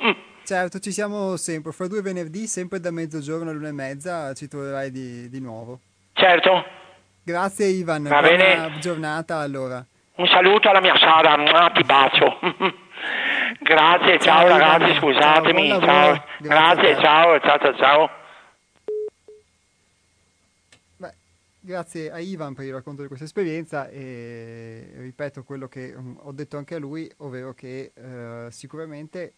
Certo, 0.48 0.78
ci 0.78 0.92
siamo 0.92 1.36
sempre, 1.36 1.72
fra 1.72 1.88
due 1.88 2.00
venerdì, 2.00 2.46
sempre 2.46 2.80
da 2.80 2.90
mezzogiorno 2.90 3.50
all'una 3.50 3.68
e 3.68 3.72
mezza, 3.72 4.32
ci 4.32 4.48
troverai 4.48 4.90
di, 4.90 5.28
di 5.28 5.40
nuovo. 5.40 5.78
Certo. 6.14 6.64
Grazie 7.22 7.66
Ivan, 7.66 8.04
Va 8.04 8.22
buona 8.22 8.26
bene. 8.30 8.78
giornata 8.78 9.40
allora. 9.40 9.84
Un 10.14 10.26
saluto 10.26 10.70
alla 10.70 10.80
mia 10.80 10.96
Sara, 10.96 11.70
ti 11.74 11.84
bacio. 11.84 12.38
Grazie, 13.60 14.18
ciao, 14.20 14.48
ciao 14.48 14.58
ragazzi, 14.58 14.98
scusatemi, 14.98 15.68
ciao. 15.68 15.80
ciao. 15.82 16.24
Grazie, 16.38 16.94
ciao, 16.94 17.40
ciao, 17.40 17.58
ciao, 17.58 17.76
ciao. 17.76 18.10
Beh, 20.96 21.14
grazie 21.60 22.10
a 22.10 22.20
Ivan 22.20 22.54
per 22.54 22.64
il 22.64 22.72
racconto 22.72 23.02
di 23.02 23.08
questa 23.08 23.26
esperienza 23.26 23.90
e 23.90 24.92
ripeto 24.96 25.44
quello 25.44 25.68
che 25.68 25.92
um, 25.94 26.18
ho 26.22 26.32
detto 26.32 26.56
anche 26.56 26.76
a 26.76 26.78
lui, 26.78 27.06
ovvero 27.18 27.52
che 27.52 27.92
uh, 27.94 28.48
sicuramente 28.48 29.34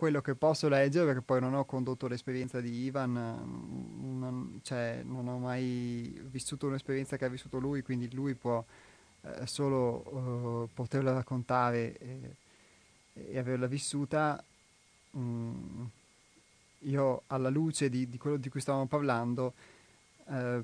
quello 0.00 0.22
che 0.22 0.34
posso 0.34 0.66
leggere, 0.70 1.04
perché 1.04 1.20
poi 1.20 1.40
non 1.40 1.52
ho 1.52 1.66
condotto 1.66 2.06
l'esperienza 2.06 2.58
di 2.62 2.84
Ivan, 2.84 3.12
non, 3.12 4.58
cioè, 4.62 5.02
non 5.04 5.28
ho 5.28 5.36
mai 5.36 6.18
vissuto 6.30 6.68
un'esperienza 6.68 7.18
che 7.18 7.26
ha 7.26 7.28
vissuto 7.28 7.58
lui, 7.58 7.82
quindi 7.82 8.10
lui 8.14 8.32
può 8.32 8.64
eh, 9.20 9.46
solo 9.46 10.62
uh, 10.62 10.68
poterla 10.72 11.12
raccontare 11.12 11.98
e, 11.98 12.36
e 13.12 13.38
averla 13.38 13.66
vissuta. 13.66 14.42
Mm, 15.18 15.84
io 16.84 17.22
alla 17.26 17.50
luce 17.50 17.90
di, 17.90 18.08
di, 18.08 18.16
quello 18.16 18.38
di 18.38 18.48
cui 18.48 18.62
stavamo 18.62 18.86
parlando 18.86 19.52
eh, 20.30 20.62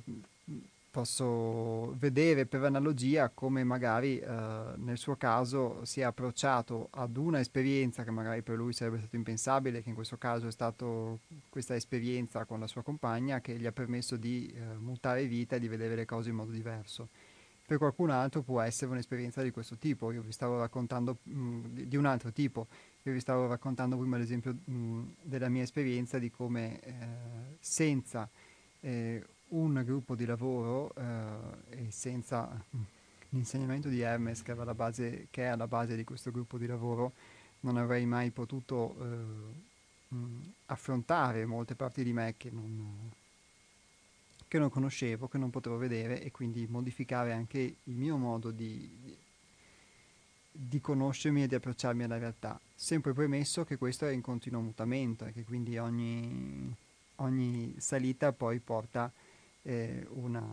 posso 0.97 1.94
vedere 1.99 2.47
per 2.47 2.64
analogia 2.64 3.28
come 3.28 3.64
magari 3.64 4.18
eh, 4.18 4.26
nel 4.76 4.97
suo 4.97 5.14
caso 5.16 5.84
si 5.84 6.01
è 6.01 6.05
approcciato 6.05 6.88
ad 6.92 7.18
una 7.18 7.38
esperienza 7.38 8.03
che 8.03 8.11
magari 8.11 8.40
per 8.40 8.57
lui 8.57 8.72
sarebbe 8.72 8.97
stato 9.01 9.14
impensabile, 9.14 9.82
che 9.82 9.90
in 9.90 9.94
questo 9.94 10.16
caso 10.16 10.47
è 10.47 10.51
stata 10.51 10.86
questa 11.51 11.74
esperienza 11.74 12.47
con 12.47 12.61
la 12.61 12.66
sua 12.66 12.82
compagna 12.82 13.42
che 13.42 13.59
gli 13.59 13.66
ha 13.66 13.72
permesso 13.72 14.16
di 14.16 14.51
eh, 14.57 14.78
mutare 14.78 15.26
vita 15.26 15.57
e 15.57 15.61
di 15.61 15.68
vedere 15.68 15.97
le 15.97 16.07
cose 16.07 16.30
in 16.30 16.36
modo 16.36 16.51
diverso. 16.51 17.09
Per 17.66 17.76
qualcun 17.76 18.09
altro 18.09 18.40
può 18.40 18.62
essere 18.62 18.90
un'esperienza 18.90 19.42
di 19.42 19.51
questo 19.51 19.76
tipo, 19.76 20.12
io 20.12 20.22
vi 20.22 20.32
stavo 20.32 20.61
raccontando 20.61 21.18
mh, 21.24 21.38
mm, 21.38 21.64
di 21.80 21.97
un 21.99 22.07
altro 22.07 22.32
tipo, 22.32 22.68
io 23.03 23.12
vi 23.12 23.20
stavo 23.20 23.47
raccontando 23.49 23.99
prima 23.99 24.16
l'esempio 24.16 24.57
mh, 24.64 24.72
mm, 24.72 25.09
della 25.20 25.51
mia 25.51 25.62
esperienza 25.62 26.18
di 26.18 26.30
come 26.30 26.80
eh, 26.80 26.92
senza 27.61 28.26
eh, 28.80 29.22
un 29.49 29.82
gruppo 29.84 30.14
di 30.14 30.24
lavoro 30.24 30.92
eh, 30.97 31.84
e 31.84 31.90
senza 31.90 32.64
l'insegnamento 33.30 33.88
di 33.88 34.01
Hermes 34.01 34.42
che, 34.42 34.55
base, 34.55 35.26
che, 35.30 35.42
è 35.42 35.47
alla 35.47 35.66
base 35.66 35.97
di 35.97 36.05
questo 36.05 36.30
gruppo 36.30 36.59
di 36.59 36.66
lavoro 36.66 37.12
non 37.61 37.76
avrei 37.76 38.07
mai 38.07 38.30
potuto 38.30 38.97
eh, 39.01 40.14
mh, 40.14 40.53
affrontare 40.66 41.44
molte 41.47 41.74
parti 41.74 42.03
di 42.03 42.12
me 42.12 42.34
che 42.36 42.51
non, 42.51 43.11
che 44.49 44.59
non 44.59 44.70
conoscevo, 44.70 45.28
che 45.28 45.38
non 45.38 45.51
potevo 45.51 45.76
vedere 45.76 46.22
e 46.22 46.30
quindi 46.30 46.66
modificare 46.68 47.32
anche 47.32 47.59
il 47.59 47.94
mio 47.94 48.16
modo 48.16 48.51
di, 48.51 48.99
di, 49.03 49.16
di 50.51 50.80
conoscermi 50.80 51.42
e 51.42 51.47
di 51.47 51.55
approcciarmi 51.55 52.05
alla 52.05 52.18
realtà, 52.18 52.61
sempre 52.74 53.12
premesso 53.12 53.64
che 53.64 53.76
questo 53.76 54.07
è 54.07 54.12
in 54.12 54.22
continuo 54.22 54.61
mutamento 54.61 55.24
e 55.24 55.32
che 55.32 55.44
quindi 55.44 55.76
ogni, 55.78 56.74
ogni 57.16 57.74
salita 57.78 58.32
poi 58.32 58.59
porta 58.61 59.03
a 59.05 59.11
eh, 59.67 60.07
una, 60.11 60.45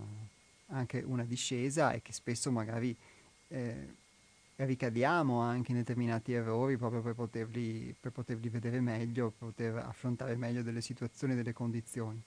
anche 0.68 1.03
una 1.05 1.24
discesa 1.24 1.91
e 1.91 2.01
che 2.01 2.11
spesso 2.11 2.51
magari 2.51 2.95
eh, 3.49 3.95
ricadiamo 4.55 5.39
anche 5.39 5.72
in 5.72 5.78
determinati 5.78 6.34
errori 6.34 6.78
proprio 6.78 7.01
per 7.01 7.14
poterli, 7.14 7.95
per 7.99 8.11
poterli 8.11 8.49
vedere 8.49 8.80
meglio, 8.80 9.30
per 9.38 9.49
poter 9.49 9.76
affrontare 9.78 10.36
meglio 10.36 10.64
delle 10.64 10.82
situazioni, 10.82 11.36
delle 11.36 11.53
condizioni. 11.53 12.22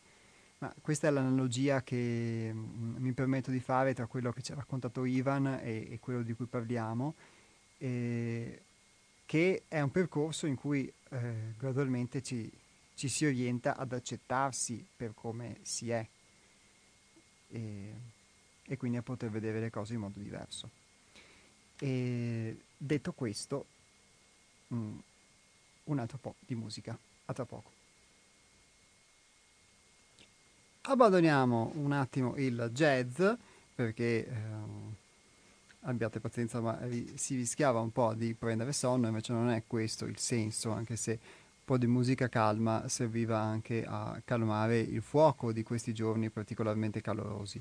Ma 0.58 0.72
questa 0.80 1.08
è 1.08 1.10
l'analogia 1.10 1.82
che 1.82 2.50
mh, 2.52 2.58
mm, 2.58 2.96
mi 2.98 3.12
permetto 3.12 3.50
di 3.50 3.60
fare 3.60 3.92
tra 3.92 4.06
quello 4.06 4.32
che 4.32 4.42
ci 4.42 4.52
ha 4.52 4.54
raccontato 4.54 5.04
Ivan 5.04 5.60
e, 5.62 5.88
e 5.90 5.98
quello 6.00 6.22
di 6.22 6.32
cui 6.32 6.46
parliamo. 6.46 7.14
E 7.78 8.60
che 9.26 9.64
è 9.66 9.80
un 9.80 9.90
percorso 9.90 10.46
in 10.46 10.54
cui 10.54 10.90
eh, 11.10 11.54
gradualmente 11.58 12.22
ci, 12.22 12.50
ci, 12.94 13.08
si 13.08 13.26
orienta 13.26 13.76
ad 13.76 13.92
accettarsi 13.92 14.86
per 14.96 15.12
come 15.14 15.58
si 15.62 15.90
è 15.90 16.06
e, 17.48 17.92
e 18.64 18.76
quindi 18.76 18.96
a 18.98 19.02
poter 19.02 19.30
vedere 19.30 19.60
le 19.60 19.70
cose 19.70 19.94
in 19.94 20.00
modo 20.00 20.18
diverso. 20.18 20.70
E 21.78 22.58
detto 22.76 23.12
questo, 23.12 23.66
mh, 24.68 24.76
mm, 24.76 24.98
un 25.84 25.98
altro 25.98 26.18
po' 26.18 26.34
di 26.40 26.54
musica. 26.54 26.96
A 27.28 27.32
tra 27.32 27.44
poco. 27.44 27.72
Abbandoniamo 30.82 31.72
un 31.74 31.90
attimo 31.90 32.36
il 32.36 32.70
jazz 32.72 33.20
perché 33.74 34.26
eh, 34.26 34.32
abbiate 35.80 36.20
pazienza, 36.20 36.60
ma 36.60 36.78
si 37.14 37.34
rischiava 37.34 37.80
un 37.80 37.90
po' 37.90 38.14
di 38.14 38.34
prendere 38.34 38.72
sonno, 38.72 39.08
invece 39.08 39.32
non 39.32 39.50
è 39.50 39.64
questo 39.66 40.04
il 40.04 40.18
senso, 40.18 40.70
anche 40.70 40.94
se 40.94 41.18
po' 41.66 41.78
di 41.78 41.88
musica 41.88 42.28
calma 42.28 42.88
serviva 42.88 43.40
anche 43.40 43.84
a 43.84 44.22
calmare 44.24 44.78
il 44.78 45.02
fuoco 45.02 45.52
di 45.52 45.64
questi 45.64 45.92
giorni 45.92 46.30
particolarmente 46.30 47.00
calorosi. 47.00 47.60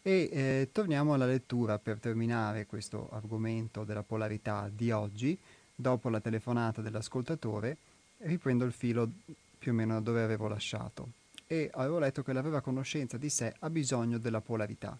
E 0.00 0.28
eh, 0.32 0.68
torniamo 0.70 1.14
alla 1.14 1.26
lettura 1.26 1.80
per 1.80 1.98
terminare 1.98 2.64
questo 2.64 3.08
argomento 3.10 3.82
della 3.82 4.04
polarità 4.04 4.70
di 4.72 4.92
oggi. 4.92 5.36
Dopo 5.74 6.08
la 6.10 6.20
telefonata 6.20 6.80
dell'ascoltatore, 6.80 7.76
riprendo 8.18 8.64
il 8.64 8.72
filo 8.72 9.10
più 9.58 9.72
o 9.72 9.74
meno 9.74 9.94
da 9.94 10.00
dove 10.00 10.22
avevo 10.22 10.46
lasciato. 10.46 11.08
E 11.48 11.68
avevo 11.74 11.98
letto 11.98 12.22
che 12.22 12.32
la 12.32 12.40
vera 12.40 12.60
conoscenza 12.60 13.16
di 13.16 13.30
sé 13.30 13.52
ha 13.58 13.68
bisogno 13.68 14.18
della 14.18 14.40
polarità. 14.40 14.96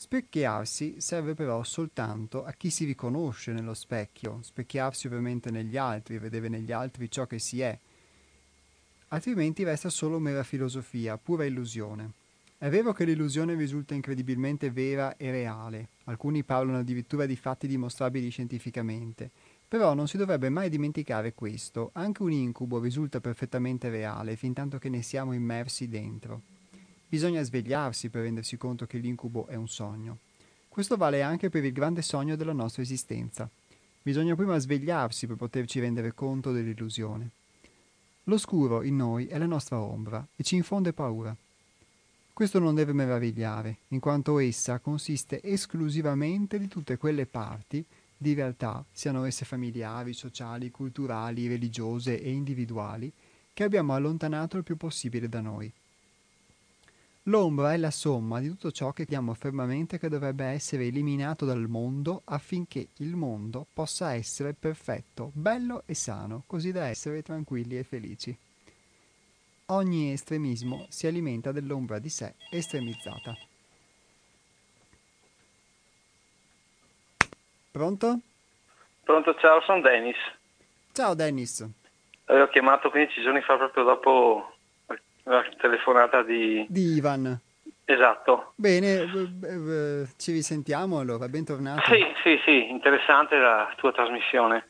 Specchiarsi 0.00 1.00
serve 1.00 1.34
però 1.34 1.64
soltanto 1.64 2.44
a 2.44 2.52
chi 2.52 2.70
si 2.70 2.84
riconosce 2.84 3.50
nello 3.50 3.74
specchio, 3.74 4.38
specchiarsi 4.42 5.08
ovviamente 5.08 5.50
negli 5.50 5.76
altri, 5.76 6.18
vedere 6.18 6.48
negli 6.48 6.70
altri 6.70 7.10
ciò 7.10 7.26
che 7.26 7.40
si 7.40 7.60
è. 7.60 7.76
Altrimenti 9.08 9.64
resta 9.64 9.88
solo 9.88 10.20
mera 10.20 10.44
filosofia, 10.44 11.18
pura 11.18 11.44
illusione. 11.44 12.12
È 12.58 12.68
vero 12.68 12.92
che 12.92 13.04
l'illusione 13.04 13.56
risulta 13.56 13.94
incredibilmente 13.94 14.70
vera 14.70 15.16
e 15.16 15.32
reale, 15.32 15.88
alcuni 16.04 16.44
parlano 16.44 16.78
addirittura 16.78 17.26
di 17.26 17.34
fatti 17.34 17.66
dimostrabili 17.66 18.30
scientificamente, 18.30 19.28
però 19.66 19.94
non 19.94 20.06
si 20.06 20.16
dovrebbe 20.16 20.48
mai 20.48 20.68
dimenticare 20.68 21.34
questo, 21.34 21.90
anche 21.94 22.22
un 22.22 22.30
incubo 22.30 22.78
risulta 22.78 23.18
perfettamente 23.20 23.88
reale 23.90 24.36
fin 24.36 24.52
tanto 24.52 24.78
che 24.78 24.90
ne 24.90 25.02
siamo 25.02 25.32
immersi 25.32 25.88
dentro. 25.88 26.57
Bisogna 27.10 27.42
svegliarsi 27.42 28.10
per 28.10 28.22
rendersi 28.22 28.58
conto 28.58 28.84
che 28.86 28.98
l'incubo 28.98 29.46
è 29.46 29.54
un 29.54 29.66
sogno. 29.66 30.18
Questo 30.68 30.98
vale 30.98 31.22
anche 31.22 31.48
per 31.48 31.64
il 31.64 31.72
grande 31.72 32.02
sogno 32.02 32.36
della 32.36 32.52
nostra 32.52 32.82
esistenza. 32.82 33.48
Bisogna 34.02 34.34
prima 34.34 34.58
svegliarsi 34.58 35.26
per 35.26 35.36
poterci 35.36 35.80
rendere 35.80 36.12
conto 36.12 36.52
dell'illusione. 36.52 37.30
L'oscuro 38.24 38.82
in 38.82 38.96
noi 38.96 39.26
è 39.26 39.38
la 39.38 39.46
nostra 39.46 39.80
ombra 39.80 40.26
e 40.36 40.42
ci 40.42 40.56
infonde 40.56 40.92
paura. 40.92 41.34
Questo 42.30 42.58
non 42.58 42.74
deve 42.74 42.92
meravigliare, 42.92 43.78
in 43.88 44.00
quanto 44.00 44.38
essa 44.38 44.78
consiste 44.78 45.42
esclusivamente 45.42 46.58
di 46.58 46.68
tutte 46.68 46.98
quelle 46.98 47.24
parti 47.24 47.82
di 48.16 48.34
realtà, 48.34 48.84
siano 48.92 49.24
esse 49.24 49.46
familiari, 49.46 50.12
sociali, 50.12 50.70
culturali, 50.70 51.48
religiose 51.48 52.20
e 52.20 52.30
individuali, 52.30 53.10
che 53.54 53.64
abbiamo 53.64 53.94
allontanato 53.94 54.58
il 54.58 54.62
più 54.62 54.76
possibile 54.76 55.28
da 55.28 55.40
noi. 55.40 55.72
L'ombra 57.28 57.74
è 57.74 57.76
la 57.76 57.90
somma 57.90 58.40
di 58.40 58.48
tutto 58.48 58.70
ciò 58.70 58.88
che 58.88 59.04
crediamo 59.04 59.34
fermamente 59.34 59.98
che 59.98 60.08
dovrebbe 60.08 60.46
essere 60.46 60.86
eliminato 60.86 61.44
dal 61.44 61.68
mondo 61.68 62.22
affinché 62.24 62.88
il 62.98 63.16
mondo 63.16 63.66
possa 63.70 64.14
essere 64.14 64.54
perfetto, 64.54 65.30
bello 65.34 65.82
e 65.84 65.94
sano, 65.94 66.44
così 66.46 66.72
da 66.72 66.86
essere 66.86 67.20
tranquilli 67.20 67.76
e 67.76 67.84
felici. 67.84 68.34
Ogni 69.66 70.10
estremismo 70.12 70.86
si 70.88 71.06
alimenta 71.06 71.52
dell'ombra 71.52 71.98
di 71.98 72.08
sé 72.08 72.32
estremizzata. 72.50 73.36
Pronto? 77.70 78.20
Pronto, 79.04 79.34
ciao, 79.34 79.60
sono 79.60 79.82
Dennis. 79.82 80.16
Ciao 80.92 81.12
Dennis. 81.12 81.68
Avevo 82.24 82.48
chiamato 82.48 82.88
15 82.88 83.20
giorni 83.20 83.42
fa 83.42 83.58
proprio 83.58 83.84
dopo 83.84 84.57
la 85.28 85.44
telefonata 85.58 86.22
di... 86.22 86.66
Di 86.68 86.94
Ivan. 86.94 87.38
Esatto. 87.84 88.52
Bene, 88.56 89.06
ci 90.16 90.32
risentiamo 90.32 90.98
allora, 90.98 91.28
bentornato. 91.28 91.82
Sì, 91.94 92.04
sì, 92.22 92.38
sì, 92.44 92.68
interessante 92.70 93.36
la 93.36 93.72
tua 93.76 93.92
trasmissione. 93.92 94.68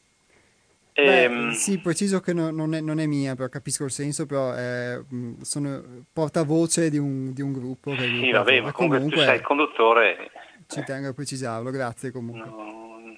Beh, 0.92 1.24
ehm... 1.24 1.50
Sì, 1.50 1.80
preciso 1.80 2.20
che 2.20 2.32
no, 2.32 2.50
non, 2.50 2.74
è, 2.74 2.80
non, 2.80 2.98
è, 2.98 3.06
mia, 3.06 3.34
però 3.34 3.48
capisco 3.48 3.84
il 3.84 3.90
senso, 3.90 4.26
però 4.26 4.52
è, 4.52 5.00
sono 5.42 6.04
portavoce 6.12 6.90
di 6.90 6.98
un, 6.98 7.32
di 7.32 7.40
un 7.40 7.52
gruppo. 7.52 7.92
Che 7.92 7.98
sì, 7.98 8.30
vabbè, 8.30 8.60
ma 8.60 8.72
comunque, 8.72 8.98
comunque 8.98 9.18
tu 9.18 9.24
sei 9.24 9.36
il 9.36 9.42
conduttore. 9.42 10.30
Ci 10.66 10.82
tengo 10.84 11.08
a 11.08 11.12
precisarlo, 11.14 11.70
grazie 11.70 12.10
comunque. 12.10 12.48
No, 12.48 13.16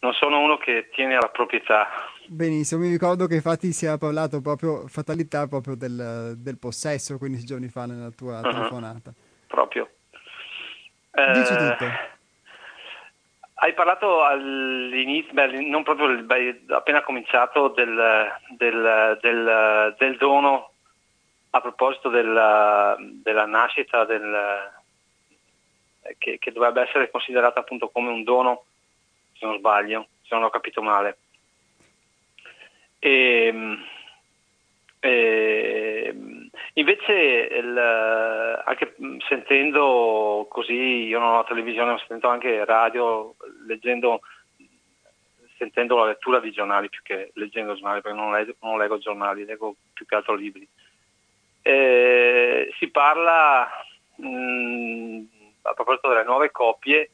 non 0.00 0.12
sono 0.14 0.40
uno 0.40 0.58
che 0.58 0.88
tiene 0.92 1.16
alla 1.16 1.28
proprietà. 1.28 1.88
Benissimo, 2.28 2.82
mi 2.82 2.90
ricordo 2.90 3.26
che 3.26 3.36
infatti 3.36 3.72
si 3.72 3.86
era 3.86 3.98
parlato 3.98 4.40
proprio, 4.40 4.88
fatalità 4.88 5.46
proprio 5.46 5.76
del, 5.76 6.34
del 6.36 6.58
possesso 6.58 7.18
15 7.18 7.44
giorni 7.44 7.68
fa 7.68 7.86
nella 7.86 8.10
tua 8.10 8.38
uh-huh. 8.38 8.50
telefonata. 8.50 9.12
Proprio. 9.46 9.88
Dici 11.12 11.52
eh, 11.52 11.56
tutto. 11.56 11.84
Hai 13.54 13.72
parlato 13.72 14.22
all'inizio, 14.22 15.32
beh, 15.32 15.60
non 15.62 15.82
proprio 15.82 16.22
beh, 16.22 16.64
appena 16.68 17.02
cominciato 17.02 17.68
del, 17.68 18.30
del, 18.58 19.18
del, 19.22 19.94
del, 19.98 20.16
dono 20.18 20.72
a 21.50 21.60
proposito 21.62 22.10
della, 22.10 22.96
della 22.98 23.46
nascita 23.46 24.04
del, 24.04 24.70
che, 26.18 26.38
che, 26.38 26.52
dovrebbe 26.52 26.82
essere 26.82 27.10
considerata 27.10 27.60
appunto 27.60 27.88
come 27.88 28.10
un 28.10 28.24
dono, 28.24 28.64
se 29.38 29.46
non 29.46 29.56
sbaglio, 29.56 30.08
se 30.22 30.34
non 30.34 30.44
ho 30.44 30.50
capito 30.50 30.82
male. 30.82 31.16
E, 32.98 33.46
ehm, 33.46 33.84
e, 35.00 36.04
ehm, 36.06 36.50
invece 36.74 37.12
il, 37.12 37.78
anche 38.64 38.94
sentendo 39.28 40.46
così, 40.48 41.06
io 41.06 41.18
non 41.18 41.34
ho 41.34 41.44
televisione, 41.44 41.92
ma 41.92 42.02
sento 42.06 42.28
anche 42.28 42.64
radio, 42.64 43.34
leggendo, 43.66 44.20
sentendo 45.56 45.96
la 45.98 46.06
lettura 46.06 46.40
di 46.40 46.50
giornali 46.50 46.88
più 46.88 47.02
che 47.02 47.30
leggendo 47.34 47.74
giornali, 47.74 48.00
perché 48.00 48.16
non 48.16 48.32
leggo, 48.32 48.54
non 48.60 48.78
leggo 48.78 48.98
giornali, 48.98 49.44
leggo 49.44 49.74
più 49.92 50.06
che 50.06 50.14
altro 50.14 50.34
libri. 50.34 50.66
E, 51.62 52.72
si 52.78 52.88
parla 52.88 53.68
mh, 54.16 55.22
a 55.62 55.74
proposito 55.74 56.08
delle 56.08 56.24
nuove 56.24 56.50
coppie, 56.50 57.10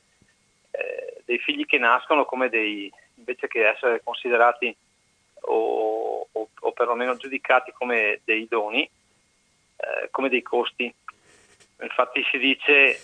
eh, 0.70 1.22
dei 1.24 1.38
figli 1.38 1.66
che 1.66 1.78
nascono 1.78 2.24
come 2.24 2.48
dei, 2.48 2.90
invece 3.16 3.48
che 3.48 3.68
essere 3.68 4.02
considerati 4.02 4.74
o, 5.42 6.28
o, 6.30 6.48
o 6.60 6.72
perlomeno 6.72 7.16
giudicati 7.16 7.72
come 7.72 8.20
dei 8.24 8.46
doni, 8.48 8.82
eh, 8.82 10.08
come 10.10 10.28
dei 10.28 10.42
costi. 10.42 10.92
Infatti 11.80 12.24
si 12.30 12.38
dice, 12.38 13.00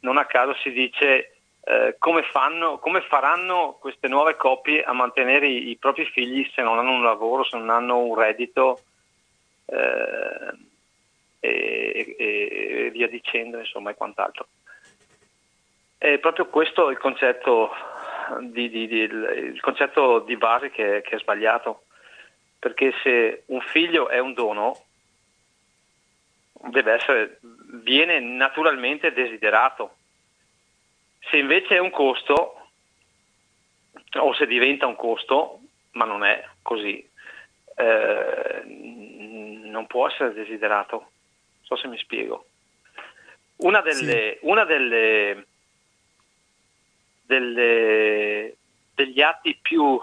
non 0.00 0.16
a 0.16 0.26
caso 0.26 0.54
si 0.54 0.70
dice 0.70 1.36
eh, 1.64 1.94
come, 1.98 2.22
fanno, 2.22 2.78
come, 2.78 3.02
faranno 3.02 3.76
queste 3.80 4.08
nuove 4.08 4.36
coppie 4.36 4.82
a 4.82 4.92
mantenere 4.92 5.46
i, 5.46 5.70
i, 5.70 5.76
propri 5.76 6.04
figli 6.06 6.48
se 6.54 6.62
non 6.62 6.78
hanno 6.78 6.92
un 6.92 7.02
lavoro, 7.02 7.44
se 7.44 7.56
non 7.56 7.70
hanno 7.70 7.98
un 7.98 8.18
reddito 8.18 8.80
eh, 9.66 10.52
e, 11.38 12.16
e, 12.18 12.90
via 12.92 13.08
dicendo, 13.08 13.58
insomma, 13.58 13.90
e 13.90 13.94
quant'altro. 13.94 14.46
È 15.98 16.18
proprio 16.18 16.46
questo 16.46 16.90
il 16.90 16.98
concetto 16.98 17.70
di, 18.40 18.68
di, 18.68 18.86
di, 18.86 18.98
il 18.98 19.60
concetto 19.60 20.20
di 20.20 20.36
base 20.36 20.70
che, 20.70 21.02
che, 21.02 21.16
è 21.16 21.18
sbagliato, 21.18 21.84
perché 22.58 22.92
se 23.02 23.42
un 23.46 23.60
figlio 23.60 24.08
è 24.08 24.18
un 24.18 24.34
dono, 24.34 24.84
deve 26.68 26.92
essere, 26.92 27.38
viene 27.82 28.20
naturalmente 28.20 29.12
desiderato. 29.12 29.96
Se 31.30 31.36
invece 31.36 31.76
è 31.76 31.78
un 31.78 31.90
costo, 31.90 32.68
o 34.18 34.34
se 34.34 34.46
diventa 34.46 34.86
un 34.86 34.96
costo, 34.96 35.60
ma 35.92 36.04
non 36.04 36.24
è 36.24 36.44
così, 36.62 37.08
eh, 37.76 38.62
non 38.64 39.86
può 39.86 40.08
essere 40.08 40.32
desiderato. 40.32 40.96
Non 40.96 41.64
so 41.64 41.76
se 41.76 41.88
mi 41.88 41.98
spiego. 41.98 42.46
Una 43.56 43.80
delle, 43.80 44.38
sì. 44.40 44.46
una 44.46 44.64
delle 44.64 45.46
delle, 47.32 48.56
degli 48.94 49.20
atti 49.22 49.58
più... 49.60 49.98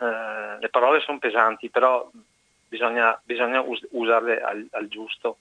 Eh, 0.00 0.58
le 0.58 0.68
parole 0.70 1.00
sono 1.00 1.18
pesanti, 1.18 1.68
però 1.68 2.10
bisogna, 2.66 3.20
bisogna 3.22 3.60
us- 3.60 3.86
usarle 3.90 4.40
al, 4.40 4.66
al 4.70 4.88
giusto. 4.88 5.38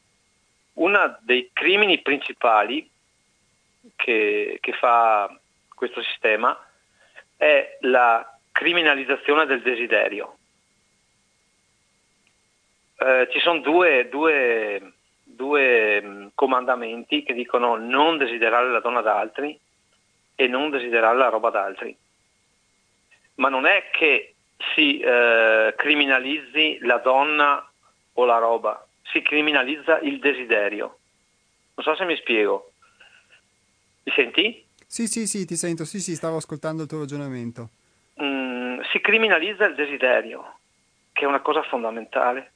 Uno 0.74 1.18
dei 1.22 1.50
crimini 1.54 2.02
principali 2.02 2.90
che, 3.96 4.58
che, 4.60 4.74
fa 4.74 5.34
questo 5.74 6.02
sistema 6.04 6.58
è 7.38 7.78
la 7.82 8.38
criminalizzazione 8.52 9.46
del 9.46 9.62
desiderio. 9.62 10.38
Eh, 12.98 13.30
ci 13.32 13.40
sono 13.40 13.60
due, 13.60 14.10
due, 14.10 14.94
due 15.24 16.02
mm, 16.02 16.28
comandamenti 16.36 17.24
che 17.24 17.34
dicono 17.34 17.78
non 17.78 18.18
desiderare 18.18 18.70
la 18.70 18.82
donna 18.82 19.02
d'altri 19.02 19.58
e 20.40 20.48
non 20.48 20.70
desiderare 20.70 21.18
la 21.18 21.28
roba 21.28 21.50
d'altri. 21.50 21.94
Ma 23.36 23.50
non 23.50 23.66
è 23.66 23.90
che 23.92 24.36
si 24.74 24.98
eh, 24.98 25.74
criminalizzi 25.76 26.78
la 26.84 26.96
donna 27.00 27.70
o 28.14 28.24
la 28.24 28.38
roba, 28.38 28.88
si 29.12 29.22
criminalizza 29.22 30.00
il 30.00 30.20
desiderio. 30.20 31.00
Non 31.76 31.86
so 31.86 31.94
se 31.94 32.06
mi 32.06 32.16
spiego. 32.16 32.72
Mi 34.04 34.14
senti? 34.16 34.66
Sì, 34.88 35.08
sì, 35.08 35.28
sì, 35.28 35.46
ti 35.46 35.58
sento, 35.58 35.84
sì, 35.84 36.00
sì, 36.00 36.16
stavo 36.16 36.38
ascoltando 36.38 36.84
il 36.84 36.88
tuo 36.88 37.00
ragionamento. 37.00 37.68
Mm, 38.24 38.80
si 38.94 39.02
criminalizza 39.02 39.66
il 39.66 39.76
desiderio, 39.76 40.60
che 41.12 41.26
è 41.26 41.28
una 41.28 41.42
cosa 41.42 41.64
fondamentale. 41.64 42.52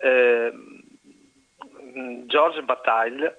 Eh, 0.00 0.52
George 2.24 2.62
Bataille, 2.62 3.36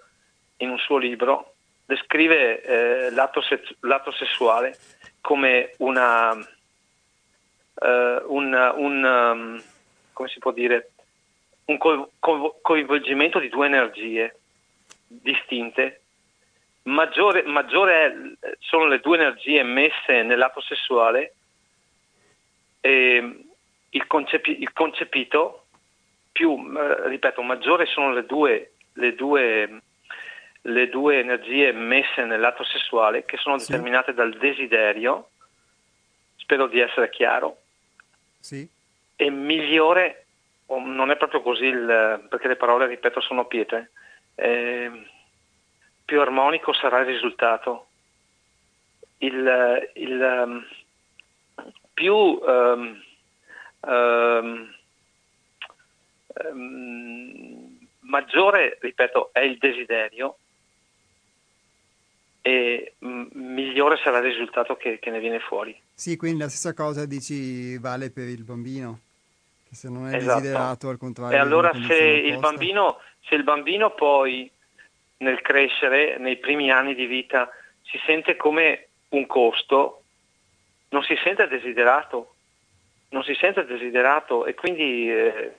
in 0.57 0.69
un 0.69 0.77
suo 0.77 0.97
libro, 0.97 1.48
descrive 1.89 2.61
eh, 2.61 3.09
l'atto, 3.09 3.41
se- 3.41 3.63
l'atto, 3.79 4.11
sessuale 4.11 4.77
come 5.21 5.73
una, 5.77 6.33
uh, 6.33 8.23
un, 8.27 8.73
un 8.75 9.03
um, 9.03 9.63
come 10.13 10.29
si 10.29 10.37
può 10.37 10.51
dire, 10.51 10.91
un 11.65 11.77
co- 11.79 12.11
co- 12.19 12.59
coinvolgimento 12.61 13.39
di 13.39 13.49
due 13.49 13.65
energie 13.65 14.37
distinte. 15.07 16.01
Maggiore, 16.83 17.41
maggiore 17.43 17.93
è, 18.05 18.55
sono 18.59 18.85
le 18.85 18.99
due 18.99 19.17
energie 19.17 19.63
messe 19.63 20.21
nell'atto 20.21 20.61
sessuale, 20.61 21.33
e 22.81 23.45
il, 23.89 24.07
concepi, 24.07 24.61
il 24.61 24.71
concepito, 24.73 25.65
più, 26.31 26.71
eh, 26.77 27.07
ripeto, 27.09 27.41
maggiore 27.41 27.87
sono 27.87 28.13
le 28.13 28.25
due, 28.25 28.73
le, 28.93 29.15
due, 29.15 29.81
le 30.63 30.89
due, 30.89 31.19
energie 31.19 31.71
messe 31.71 32.25
nell'atto 32.25 32.63
sessuale 32.63 33.25
che 33.25 33.37
sono 33.37 33.57
sì. 33.57 33.71
determinate 33.71 34.13
dal 34.13 34.37
desiderio, 34.37 35.29
spero 36.35 36.67
di 36.67 36.79
essere 36.79 37.09
chiaro, 37.09 37.57
sì. 38.39 38.67
e 39.15 39.29
migliore, 39.29 40.25
non 40.67 41.11
è 41.11 41.17
proprio 41.17 41.41
così, 41.41 41.65
il, 41.65 42.25
perché 42.29 42.47
le 42.47 42.55
parole, 42.55 42.87
ripeto, 42.87 43.21
sono 43.21 43.45
pietre. 43.45 43.91
Eh, 44.35 45.07
più 46.05 46.21
armonico 46.21 46.73
sarà 46.73 46.99
il 46.99 47.05
risultato. 47.05 47.85
Il, 49.21 49.89
il 49.95 50.43
um, 50.45 50.65
più 51.93 52.15
um, 52.15 53.01
um, 53.81 54.73
maggiore, 57.99 58.77
ripeto, 58.79 59.29
è 59.33 59.41
il 59.41 59.57
desiderio 59.57 60.37
e 62.41 62.93
m- 62.99 63.27
migliore 63.33 63.97
sarà 63.97 64.19
il 64.19 64.25
risultato 64.25 64.75
che, 64.75 64.99
che, 64.99 65.09
ne 65.09 65.19
viene 65.19 65.39
fuori. 65.39 65.77
Sì, 65.93 66.15
quindi 66.15 66.39
la 66.39 66.49
stessa 66.49 66.73
cosa 66.73 67.05
dici 67.05 67.77
vale 67.77 68.11
per 68.11 68.27
il 68.27 68.43
bambino, 68.43 68.99
che 69.67 69.75
se 69.75 69.89
non 69.89 70.07
è 70.07 70.15
esatto. 70.15 70.39
desiderato 70.39 70.89
al 70.89 70.97
contrario. 70.97 71.35
E 71.35 71.39
allora 71.39 71.71
se 71.87 71.95
il, 71.95 72.37
bambino, 72.37 72.99
se 73.21 73.35
il 73.35 73.43
bambino 73.43 73.91
poi 73.91 74.49
nel 75.17 75.41
crescere, 75.41 76.17
nei 76.17 76.37
primi 76.37 76.71
anni 76.71 76.95
di 76.95 77.05
vita, 77.05 77.49
si 77.83 77.99
sente 78.05 78.35
come 78.35 78.87
un 79.09 79.25
costo, 79.25 80.03
non 80.89 81.03
si 81.03 81.15
sente 81.23 81.47
desiderato, 81.47 82.35
non 83.09 83.23
si 83.23 83.35
sente 83.35 83.65
desiderato 83.65 84.45
e 84.45 84.53
quindi 84.53 85.11
eh, 85.11 85.55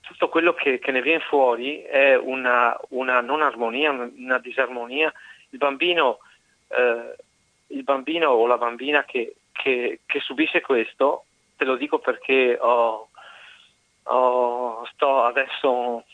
tutto 0.00 0.28
quello 0.28 0.54
che, 0.54 0.78
che, 0.78 0.92
ne 0.92 1.02
viene 1.02 1.20
fuori 1.20 1.82
è 1.82 2.16
una, 2.16 2.78
una 2.90 3.20
non 3.20 3.42
armonia, 3.42 3.90
una 3.90 4.38
disarmonia. 4.38 5.12
Il 5.54 5.60
bambino, 5.60 6.18
eh, 6.66 7.14
il 7.68 7.84
bambino 7.84 8.30
o 8.30 8.44
la 8.48 8.58
bambina 8.58 9.04
che, 9.04 9.36
che, 9.52 10.00
che, 10.04 10.18
subisce 10.18 10.60
questo, 10.60 11.26
te 11.56 11.64
lo 11.64 11.76
dico 11.76 12.00
perché 12.00 12.58
ho, 12.60 13.08
ho, 14.02 14.84
sto 14.86 15.22
adesso 15.22 16.04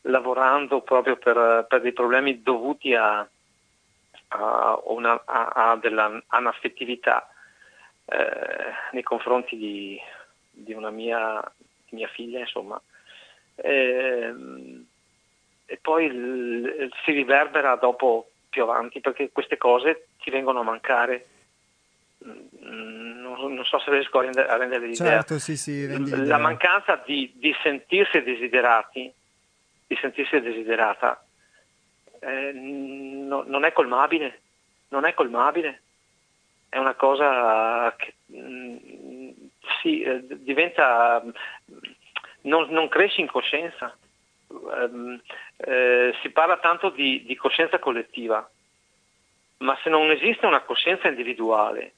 lavorando 0.00 0.80
proprio 0.80 1.16
per, 1.16 1.66
per 1.68 1.80
dei 1.80 1.92
problemi 1.92 2.42
dovuti 2.42 2.92
a, 2.96 3.20
a, 3.20 4.80
una, 4.86 5.22
a, 5.24 5.70
a 5.70 5.76
dell'anaffettività 5.76 7.28
eh, 8.06 8.72
nei 8.90 9.04
confronti 9.04 9.56
di, 9.56 9.96
di 10.50 10.72
una 10.72 10.90
mia, 10.90 11.40
mia, 11.90 12.08
figlia, 12.08 12.40
insomma. 12.40 12.82
E, 13.54 14.73
e 15.66 15.78
poi 15.80 16.06
il, 16.06 16.90
si 17.04 17.12
riverbera 17.12 17.76
dopo 17.76 18.30
più 18.48 18.62
avanti 18.62 19.00
perché 19.00 19.30
queste 19.32 19.56
cose 19.56 20.08
ti 20.22 20.30
vengono 20.30 20.60
a 20.60 20.64
mancare. 20.64 21.26
Mm, 22.26 23.20
non, 23.20 23.54
non 23.54 23.64
so 23.64 23.78
se 23.78 23.90
riesco 23.90 24.18
a 24.18 24.22
rendere, 24.22 24.48
a 24.48 24.56
rendere 24.56 24.86
l'idea. 24.86 25.10
Certo, 25.10 25.38
sì, 25.38 25.56
sì, 25.56 25.86
La 26.26 26.38
mancanza 26.38 27.02
di, 27.04 27.32
di 27.36 27.54
sentirsi 27.62 28.22
desiderati 28.22 29.12
di 29.86 29.98
sentirsi 30.00 30.40
desiderata 30.40 31.22
eh, 32.20 32.52
no, 32.52 33.44
non 33.46 33.64
è 33.64 33.72
colmabile, 33.72 34.40
non 34.88 35.04
è 35.04 35.14
colmabile, 35.14 35.82
è 36.68 36.78
una 36.78 36.94
cosa 36.94 37.94
che 37.96 38.14
mh, 38.26 38.38
mm, 38.38 39.30
sì, 39.82 40.00
eh, 40.02 40.24
diventa, 40.26 41.22
non, 42.42 42.68
non 42.70 42.88
cresce 42.88 43.20
in 43.20 43.26
coscienza. 43.26 43.96
Um, 44.46 45.20
eh, 45.56 46.14
si 46.22 46.30
parla 46.30 46.58
tanto 46.58 46.90
di, 46.90 47.24
di 47.26 47.34
coscienza 47.36 47.78
collettiva, 47.78 48.48
ma 49.58 49.78
se 49.82 49.90
non 49.90 50.10
esiste 50.10 50.46
una 50.46 50.62
coscienza 50.62 51.08
individuale, 51.08 51.92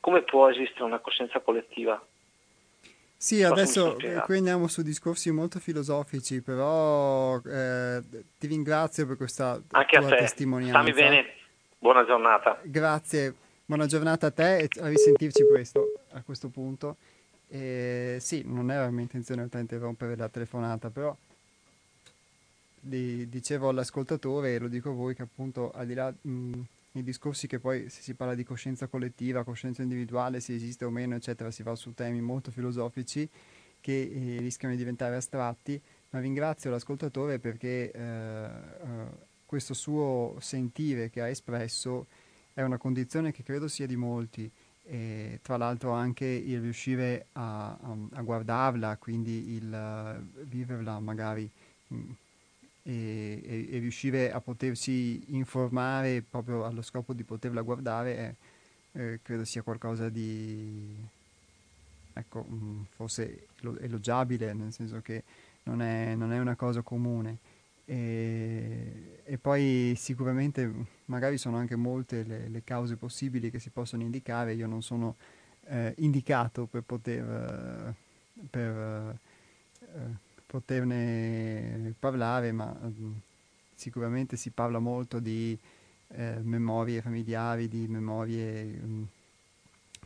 come 0.00 0.22
può 0.22 0.48
esistere 0.50 0.84
una 0.84 0.98
coscienza 0.98 1.40
collettiva? 1.40 2.02
Sì, 3.16 3.44
adesso 3.44 3.96
qui 4.24 4.38
andiamo 4.38 4.66
su 4.66 4.82
discorsi 4.82 5.30
molto 5.30 5.60
filosofici, 5.60 6.42
però 6.42 7.38
eh, 7.46 8.02
ti 8.36 8.48
ringrazio 8.48 9.06
per 9.06 9.16
questa 9.16 9.62
Anche 9.70 9.98
tua 9.98 10.08
a 10.08 10.10
te. 10.10 10.16
testimonianza. 10.16 10.80
Stammi 10.80 10.92
bene, 10.92 11.34
buona 11.78 12.04
giornata. 12.04 12.58
Grazie, 12.64 13.32
buona 13.64 13.86
giornata 13.86 14.26
a 14.26 14.30
te 14.32 14.58
e 14.58 14.68
a 14.80 14.88
risentirci 14.88 15.46
presto 15.46 16.00
a 16.14 16.22
questo 16.24 16.48
punto. 16.48 16.96
E, 17.48 18.16
sì, 18.18 18.42
non 18.44 18.72
era 18.72 18.84
la 18.84 18.90
mia 18.90 19.02
intenzione 19.02 19.48
interrompere 19.52 20.16
la 20.16 20.28
telefonata, 20.28 20.90
però 20.90 21.14
di, 22.82 23.28
dicevo 23.28 23.68
all'ascoltatore, 23.68 24.54
e 24.54 24.58
lo 24.58 24.68
dico 24.68 24.90
a 24.90 24.92
voi, 24.92 25.14
che 25.14 25.22
appunto 25.22 25.70
al 25.70 25.86
di 25.86 25.94
là... 25.94 26.12
Mh, 26.22 26.60
i 26.94 27.02
discorsi 27.02 27.46
che 27.46 27.58
poi 27.58 27.88
se 27.88 28.02
si 28.02 28.12
parla 28.12 28.34
di 28.34 28.44
coscienza 28.44 28.86
collettiva, 28.86 29.44
coscienza 29.44 29.80
individuale, 29.80 30.40
se 30.40 30.54
esiste 30.54 30.84
o 30.84 30.90
meno, 30.90 31.14
eccetera, 31.14 31.50
si 31.50 31.62
va 31.62 31.74
su 31.74 31.94
temi 31.94 32.20
molto 32.20 32.50
filosofici 32.50 33.26
che 33.80 34.10
eh, 34.12 34.38
rischiano 34.40 34.74
di 34.74 34.80
diventare 34.80 35.16
astratti, 35.16 35.80
ma 36.10 36.20
ringrazio 36.20 36.70
l'ascoltatore 36.70 37.38
perché 37.38 37.90
eh, 37.90 38.00
eh, 38.00 38.50
questo 39.46 39.72
suo 39.72 40.36
sentire 40.40 41.08
che 41.08 41.22
ha 41.22 41.28
espresso 41.28 42.06
è 42.52 42.62
una 42.62 42.76
condizione 42.76 43.32
che 43.32 43.42
credo 43.42 43.68
sia 43.68 43.86
di 43.86 43.96
molti 43.96 44.50
e 44.84 45.38
tra 45.42 45.56
l'altro 45.56 45.92
anche 45.92 46.26
il 46.26 46.60
riuscire 46.60 47.26
a, 47.32 47.70
a, 47.70 47.96
a 48.12 48.22
guardarla, 48.22 48.96
quindi 48.98 49.52
il 49.54 49.72
uh, 49.72 50.44
viverla 50.44 50.98
magari 50.98 51.48
mh, 51.86 51.96
e, 52.82 53.42
e, 53.44 53.68
e, 53.70 53.78
riuscire 53.78 54.32
a 54.32 54.40
potersi 54.40 55.22
informare 55.34 56.22
proprio 56.22 56.64
allo 56.64 56.82
scopo 56.82 57.12
di 57.12 57.22
poterla 57.22 57.62
guardare 57.62 58.16
è, 58.16 58.34
eh, 58.92 59.20
credo 59.22 59.44
sia 59.44 59.62
qualcosa 59.62 60.08
di 60.08 60.96
ecco, 62.12 62.44
mh, 62.46 62.54
mm, 62.54 62.82
forse 62.96 63.46
elogiabile, 63.80 64.52
nel 64.52 64.72
senso 64.72 65.00
che 65.00 65.22
non 65.64 65.82
è, 65.82 66.14
non 66.14 66.32
è 66.32 66.38
una 66.38 66.56
cosa 66.56 66.82
comune. 66.82 67.38
E, 67.84 69.20
e, 69.24 69.38
poi 69.38 69.94
sicuramente 69.96 70.70
magari 71.06 71.36
sono 71.36 71.56
anche 71.56 71.76
molte 71.76 72.22
le, 72.22 72.48
le, 72.48 72.62
cause 72.64 72.96
possibili 72.96 73.50
che 73.50 73.58
si 73.58 73.70
possono 73.70 74.02
indicare, 74.02 74.54
io 74.54 74.66
non 74.66 74.82
sono 74.82 75.16
eh, 75.66 75.94
indicato 75.98 76.66
per 76.66 76.82
poter... 76.82 77.24
Eh, 77.24 78.10
per, 78.48 79.18
eh, 79.80 80.30
poterne 80.52 81.94
parlare, 81.98 82.52
ma 82.52 82.76
um, 82.82 83.18
sicuramente 83.74 84.36
si 84.36 84.50
parla 84.50 84.78
molto 84.78 85.18
di 85.18 85.58
eh, 86.08 86.40
memorie 86.42 87.00
familiari, 87.00 87.68
di 87.68 87.88
memorie 87.88 88.78
um, 88.82 89.06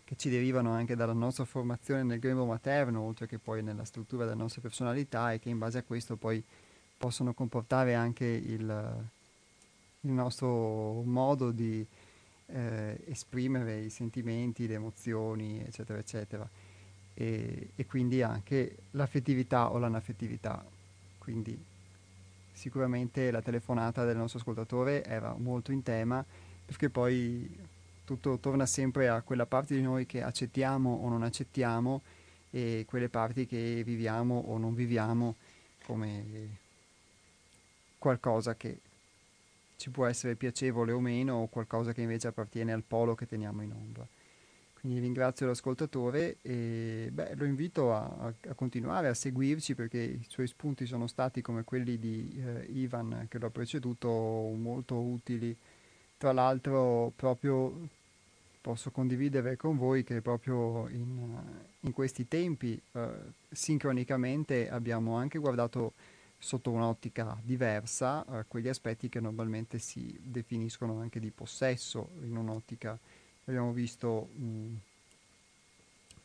che 0.04 0.14
ci 0.16 0.30
derivano 0.30 0.70
anche 0.70 0.94
dalla 0.94 1.12
nostra 1.12 1.44
formazione 1.44 2.04
nel 2.04 2.20
grembo 2.20 2.44
materno, 2.44 3.00
oltre 3.00 3.26
che 3.26 3.38
poi 3.38 3.60
nella 3.60 3.84
struttura 3.84 4.24
della 4.24 4.36
nostra 4.36 4.60
personalità 4.60 5.32
e 5.32 5.40
che 5.40 5.48
in 5.48 5.58
base 5.58 5.78
a 5.78 5.82
questo 5.82 6.14
poi 6.14 6.40
possono 6.96 7.34
comportare 7.34 7.94
anche 7.94 8.24
il, 8.24 9.04
il 10.02 10.10
nostro 10.12 11.02
modo 11.02 11.50
di, 11.50 11.84
eh, 12.46 13.00
esprimere 13.06 13.80
i 13.80 13.90
sentimenti, 13.90 14.68
le 14.68 14.74
emozioni, 14.74 15.60
eccetera, 15.60 15.98
eccetera. 15.98 16.48
E, 17.18 17.70
e 17.74 17.86
quindi 17.86 18.22
anche 18.22 18.76
l'affettività 18.92 19.72
o 19.72 19.78
l'anaffettività. 19.78 20.64
Quindi 21.18 21.58
sicuramente 22.52 23.30
la 23.30 23.42
telefonata 23.42 24.04
del 24.04 24.16
nostro 24.16 24.38
ascoltatore 24.38 25.04
era 25.04 25.34
molto 25.36 25.72
in 25.72 25.82
tema 25.82 26.24
perché 26.64 26.88
poi 26.90 27.48
tutto 28.04 28.38
torna 28.38 28.66
sempre 28.66 29.08
a 29.08 29.20
quella 29.22 29.46
parte 29.46 29.74
di 29.74 29.82
noi 29.82 30.06
che 30.06 30.22
accettiamo 30.22 31.00
o 31.02 31.08
non 31.08 31.22
accettiamo 31.22 32.02
e 32.50 32.84
quelle 32.86 33.08
parti 33.08 33.46
che 33.46 33.82
viviamo 33.84 34.38
o 34.46 34.58
non 34.58 34.74
viviamo 34.74 35.34
come 35.84 36.64
qualcosa 37.98 38.54
che 38.54 38.78
ci 39.76 39.90
può 39.90 40.06
essere 40.06 40.34
piacevole 40.34 40.92
o 40.92 41.00
meno 41.00 41.34
o 41.34 41.46
qualcosa 41.48 41.92
che 41.92 42.02
invece 42.02 42.28
appartiene 42.28 42.72
al 42.72 42.82
polo 42.82 43.14
che 43.14 43.26
teniamo 43.26 43.62
in 43.62 43.72
ombra. 43.72 44.06
Quindi 44.86 45.02
ringrazio 45.02 45.48
l'ascoltatore 45.48 46.36
e 46.42 47.08
beh, 47.12 47.34
lo 47.34 47.44
invito 47.44 47.92
a, 47.92 48.32
a, 48.48 48.54
continuare 48.54 49.08
a 49.08 49.14
seguirci 49.14 49.74
perché 49.74 49.98
i 49.98 50.24
suoi 50.28 50.46
spunti 50.46 50.86
sono 50.86 51.08
stati 51.08 51.42
come 51.42 51.64
quelli 51.64 51.98
di 51.98 52.32
eh, 52.40 52.66
Ivan 52.70 53.26
che 53.28 53.40
l'ho 53.40 53.50
preceduto 53.50 54.08
molto 54.08 55.00
utili. 55.00 55.56
Tra 56.16 56.30
l'altro 56.30 57.12
proprio 57.16 57.88
posso 58.60 58.92
condividere 58.92 59.56
con 59.56 59.76
voi 59.76 60.04
che 60.04 60.20
proprio 60.20 60.86
in, 60.90 61.36
in 61.80 61.92
questi 61.92 62.28
tempi 62.28 62.80
eh, 62.92 63.10
sincronicamente 63.50 64.70
abbiamo 64.70 65.16
anche 65.16 65.40
guardato 65.40 65.94
sotto 66.38 66.70
un'ottica 66.70 67.36
diversa 67.42 68.24
eh, 68.24 68.44
quegli 68.46 68.68
aspetti 68.68 69.08
che 69.08 69.18
normalmente 69.18 69.80
si 69.80 70.16
definiscono 70.22 71.00
anche 71.00 71.18
di 71.18 71.32
possesso 71.32 72.10
in 72.22 72.36
un'ottica 72.36 72.96
abbiamo 73.46 73.72
visto 73.72 74.28
mh, 74.34 74.74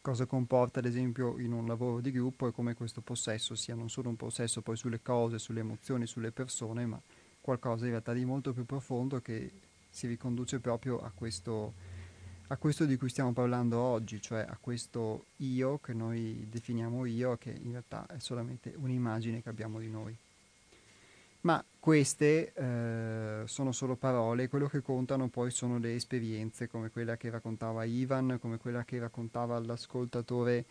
cosa 0.02 0.26
comporta 0.26 0.80
ad 0.80 0.86
esempio 0.86 1.38
in 1.40 1.52
un 1.54 1.68
lavoro 1.68 2.02
di 2.02 2.12
gruppo 2.12 2.48
e 2.48 2.52
come 2.52 2.74
questo 2.74 3.02
possesso 3.02 3.56
sia 3.56 3.76
non 3.76 3.90
solo 3.90 4.10
un 4.10 4.16
possesso 4.16 4.62
poi 4.62 4.76
sulle 4.76 5.02
cose, 5.02 5.38
sulle 5.38 5.60
emozioni, 5.60 6.08
sulle 6.08 6.32
persone, 6.32 6.86
ma 6.86 7.00
qualcosa 7.40 7.86
in 7.86 7.92
realtà 7.92 8.14
di 8.14 8.26
molto 8.26 8.54
più 8.54 8.66
profondo 8.66 9.22
che 9.22 9.52
si 9.90 10.08
riconduce 10.08 10.60
proprio 10.60 11.00
a 11.00 11.12
questo, 11.14 11.74
a 12.48 12.58
questo 12.58 12.86
di 12.86 12.98
cui 12.98 13.10
stiamo 13.10 13.34
parlando 13.34 13.78
oggi, 13.80 14.20
cioè 14.20 14.40
a 14.48 14.58
questo 14.60 15.26
io 15.38 15.80
che 15.80 15.94
noi 15.94 16.48
definiamo 16.50 17.06
io, 17.06 17.38
che 17.38 17.52
in 17.52 17.72
realtà 17.72 18.08
è 18.08 18.20
solamente 18.20 18.74
un'immagine 18.76 19.44
che 19.44 19.50
abbiamo 19.50 19.80
di 19.80 19.90
noi. 19.90 20.16
Ma 21.42 21.64
queste 21.80 22.54
eh, 22.54 23.48
sono 23.48 23.72
solo 23.72 23.96
parole, 23.96 24.48
quello 24.48 24.68
che 24.68 24.82
contano 24.82 25.28
poi 25.28 25.50
sono 25.50 25.80
le 25.80 25.96
esperienze, 25.96 26.68
come 26.68 26.92
quella 26.92 27.18
che 27.18 27.32
raccontava 27.32 27.84
Ivan, 27.84 28.38
come 28.40 28.58
quella 28.58 28.84
che 28.84 29.00
raccontava 29.00 29.58
l'ascoltatore 29.60 30.66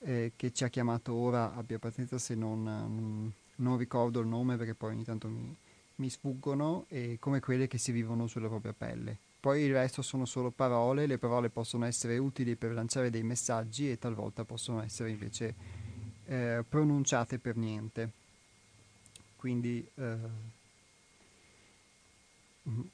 eh, 0.00 0.32
che 0.34 0.52
ci 0.52 0.64
ha 0.64 0.68
chiamato 0.68 1.14
ora, 1.14 1.54
abbia 1.54 1.78
pazienza 1.78 2.18
se 2.18 2.34
non, 2.34 2.64
non, 2.64 3.32
non, 3.56 3.76
ricordo 3.76 4.18
il 4.18 4.26
nome 4.26 4.56
perché 4.56 4.74
poi 4.74 4.94
ogni 4.94 5.04
tanto 5.04 5.28
mi, 5.28 5.56
mi 5.96 6.10
sfuggono, 6.10 6.86
e 6.88 7.18
come 7.20 7.38
quelle 7.38 7.68
che 7.68 7.78
si 7.78 7.92
vivono 7.92 8.26
sulla 8.26 8.48
propria 8.48 8.74
pelle. 8.76 9.16
Poi 9.38 9.62
il 9.62 9.72
resto 9.72 10.02
sono 10.02 10.24
solo 10.24 10.50
parole, 10.50 11.06
le 11.06 11.18
parole 11.18 11.50
possono 11.50 11.84
essere 11.84 12.18
utili 12.18 12.56
per 12.56 12.72
lanciare 12.72 13.10
dei 13.10 13.22
messaggi 13.22 13.88
e 13.88 13.98
talvolta 13.98 14.42
possono 14.42 14.82
essere 14.82 15.10
invece 15.10 15.54
eh, 16.26 16.64
pronunciate 16.68 17.38
per 17.38 17.56
niente 17.56 18.24
quindi 19.36 19.86
eh, 19.94 20.16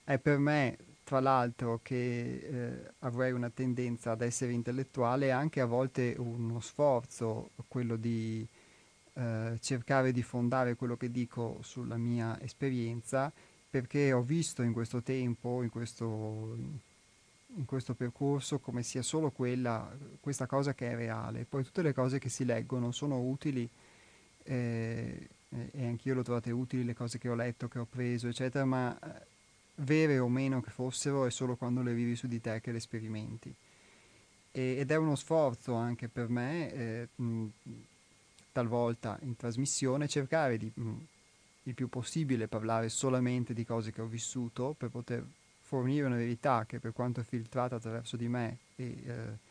è 0.05 0.19
per 0.19 0.39
me 0.39 0.77
tra 1.05 1.21
l'altro 1.21 1.81
che 1.83 2.37
eh, 2.37 2.93
avrei 3.01 3.33
una 3.33 3.51
tendenza 3.51 4.13
ad 4.13 4.23
essere 4.23 4.53
intellettuale 4.53 5.31
anche 5.31 5.61
a 5.61 5.67
volte 5.67 6.15
uno 6.17 6.61
sforzo 6.61 7.51
quello 7.69 7.97
di 7.97 8.47
eh, 9.15 9.59
cercare 9.61 10.13
di 10.13 10.23
fondare 10.23 10.75
quello 10.75 10.97
che 10.97 11.11
dico 11.11 11.59
sulla 11.63 11.97
mia 11.97 12.41
esperienza 12.41 13.33
perché 13.69 14.13
ho 14.13 14.23
visto 14.23 14.63
in 14.63 14.73
questo 14.73 15.03
tempo 15.03 15.63
in 15.63 15.71
questo, 15.71 16.57
in 17.57 17.65
questo 17.65 17.95
percorso 17.95 18.59
come 18.59 18.83
sia 18.83 19.03
solo 19.03 19.31
quella 19.31 19.91
questa 20.21 20.47
cosa 20.47 20.75
che 20.75 20.91
è 20.91 20.95
reale. 20.95 21.47
Poi 21.49 21.65
tutte 21.65 21.83
le 21.83 21.95
cose 21.95 22.19
che 22.19 22.29
si 22.29 22.45
leggono 22.45 22.93
sono 22.93 23.19
utili 23.19 23.69
eh, 24.45 25.29
e 25.73 25.87
anch'io 25.87 26.15
l'ho 26.15 26.23
trovate 26.23 26.51
utili 26.51 26.85
le 26.85 26.95
cose 26.95 27.19
che 27.19 27.29
ho 27.29 27.35
letto, 27.35 27.69
che 27.69 27.79
ho 27.79 27.87
preso, 27.89 28.29
eccetera, 28.29 28.65
ma 28.65 28.99
eh, 28.99 29.27
vere 29.77 30.19
o 30.19 30.29
meno 30.29 30.61
che 30.61 30.71
fossero 30.71 31.27
è 31.27 31.31
solo 31.31 31.57
quando 31.57 31.83
le 31.83 31.93
vivi 31.93 32.17
su 32.17 32.27
di 32.27 32.41
te 32.41 32.61
che 32.61 32.73
le 32.73 32.81
sperimenti. 32.81 33.55
E, 34.51 34.77
ed 34.79 34.91
è 34.91 34.97
uno 34.97 35.15
sforzo 35.15 35.75
anche 35.75 36.09
per 36.09 36.29
me, 36.29 36.73
eh, 36.73 37.09
mh, 37.15 37.47
talvolta 38.53 39.19
in 39.23 39.37
trasmissione, 39.37 40.09
cercare 40.09 40.57
di 40.59 40.71
mh, 40.73 40.93
il 41.65 41.75
più 41.75 41.89
possibile 41.89 42.49
parlare 42.49 42.89
solamente 42.89 43.55
di 43.55 43.65
cose 43.65 43.93
che 43.93 44.01
ho 44.01 44.07
vissuto 44.07 44.75
per 44.77 44.89
poter 44.89 45.25
fornire 45.61 46.07
una 46.07 46.17
verità 46.17 46.65
che 46.67 46.81
per 46.81 46.93
quanto 46.93 47.21
è 47.21 47.25
filtrata 47.25 47.77
attraverso 47.77 48.17
di 48.17 48.29
me 48.29 48.59
e 48.77 48.85
eh, 49.07 49.51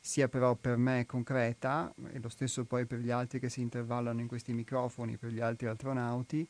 sia 0.00 0.28
però 0.28 0.54
per 0.54 0.76
me 0.76 1.06
concreta, 1.06 1.92
e 2.12 2.20
lo 2.20 2.28
stesso 2.28 2.64
poi 2.64 2.86
per 2.86 2.98
gli 3.00 3.10
altri 3.10 3.40
che 3.40 3.48
si 3.48 3.60
intervallano 3.60 4.20
in 4.20 4.26
questi 4.26 4.52
microfoni, 4.52 5.16
per 5.16 5.30
gli 5.30 5.40
altri 5.40 5.66
astronauti, 5.66 6.46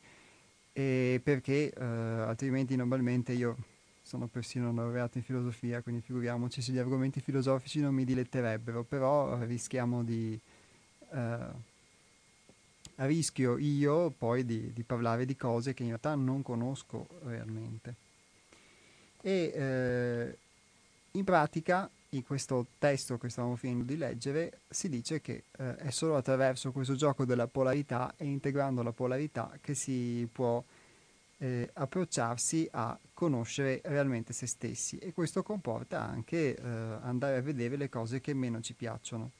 e 0.71 1.19
perché 1.23 1.71
eh, 1.71 1.83
altrimenti 1.83 2.75
normalmente 2.75 3.33
io 3.33 3.57
sono 4.01 4.27
persino 4.27 4.71
laureato 4.73 5.17
in 5.17 5.23
filosofia, 5.23 5.81
quindi 5.81 6.01
figuriamoci 6.01 6.61
se 6.61 6.71
gli 6.71 6.77
argomenti 6.77 7.21
filosofici 7.21 7.79
non 7.79 7.93
mi 7.93 8.05
diletterebbero, 8.05 8.83
però 8.83 9.37
rischiamo 9.43 10.03
di... 10.03 10.39
Eh, 11.11 11.67
rischio 13.05 13.57
io 13.57 14.09
poi 14.09 14.45
di, 14.45 14.73
di, 14.73 14.83
parlare 14.83 15.25
di 15.25 15.35
cose 15.35 15.73
che 15.73 15.83
in 15.83 15.89
realtà 15.89 16.15
non 16.15 16.41
conosco 16.41 17.07
realmente. 17.23 17.95
E 19.21 19.51
eh, 19.53 20.37
in 21.11 21.23
pratica 21.23 21.89
in 22.11 22.23
questo 22.23 22.65
testo 22.79 23.17
che 23.17 23.29
stavamo 23.29 23.55
finendo 23.55 23.83
di 23.83 23.97
leggere 23.97 24.61
si 24.67 24.89
dice 24.89 25.21
che 25.21 25.43
eh, 25.57 25.75
è 25.75 25.89
solo 25.91 26.15
attraverso 26.15 26.71
questo 26.71 26.95
gioco 26.95 27.25
della 27.25 27.47
polarità 27.47 28.13
e 28.17 28.25
integrando 28.25 28.81
la 28.81 28.91
polarità 28.91 29.51
che 29.61 29.75
si 29.75 30.27
può 30.31 30.63
eh, 31.37 31.69
approcciarsi 31.73 32.67
a 32.71 32.97
conoscere 33.13 33.81
realmente 33.83 34.33
se 34.33 34.47
stessi 34.47 34.97
e 34.97 35.13
questo 35.13 35.43
comporta 35.43 36.01
anche 36.01 36.55
eh, 36.55 36.61
andare 36.63 37.37
a 37.37 37.41
vedere 37.41 37.75
le 37.75 37.89
cose 37.89 38.21
che 38.21 38.33
meno 38.33 38.61
ci 38.61 38.73
piacciono. 38.73 39.31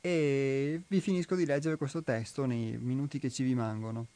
E 0.00 0.82
vi 0.86 1.00
finisco 1.00 1.34
di 1.34 1.44
leggere 1.44 1.76
questo 1.76 2.02
testo 2.02 2.44
nei 2.44 2.76
minuti 2.76 3.18
che 3.18 3.30
ci 3.30 3.42
rimangono. 3.42 4.06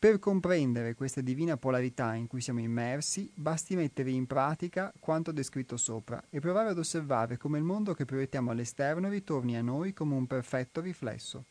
Per 0.00 0.18
comprendere 0.18 0.94
questa 0.94 1.20
divina 1.20 1.58
polarità 1.58 2.14
in 2.14 2.26
cui 2.26 2.40
siamo 2.40 2.60
immersi, 2.60 3.30
basti 3.34 3.76
mettere 3.76 4.08
in 4.08 4.26
pratica 4.26 4.90
quanto 4.98 5.30
descritto 5.30 5.76
sopra 5.76 6.24
e 6.30 6.40
provare 6.40 6.70
ad 6.70 6.78
osservare 6.78 7.36
come 7.36 7.58
il 7.58 7.64
mondo 7.64 7.92
che 7.92 8.06
proiettiamo 8.06 8.50
all'esterno 8.50 9.10
ritorni 9.10 9.58
a 9.58 9.60
noi 9.60 9.92
come 9.92 10.14
un 10.14 10.26
perfetto 10.26 10.80
riflesso. 10.80 11.44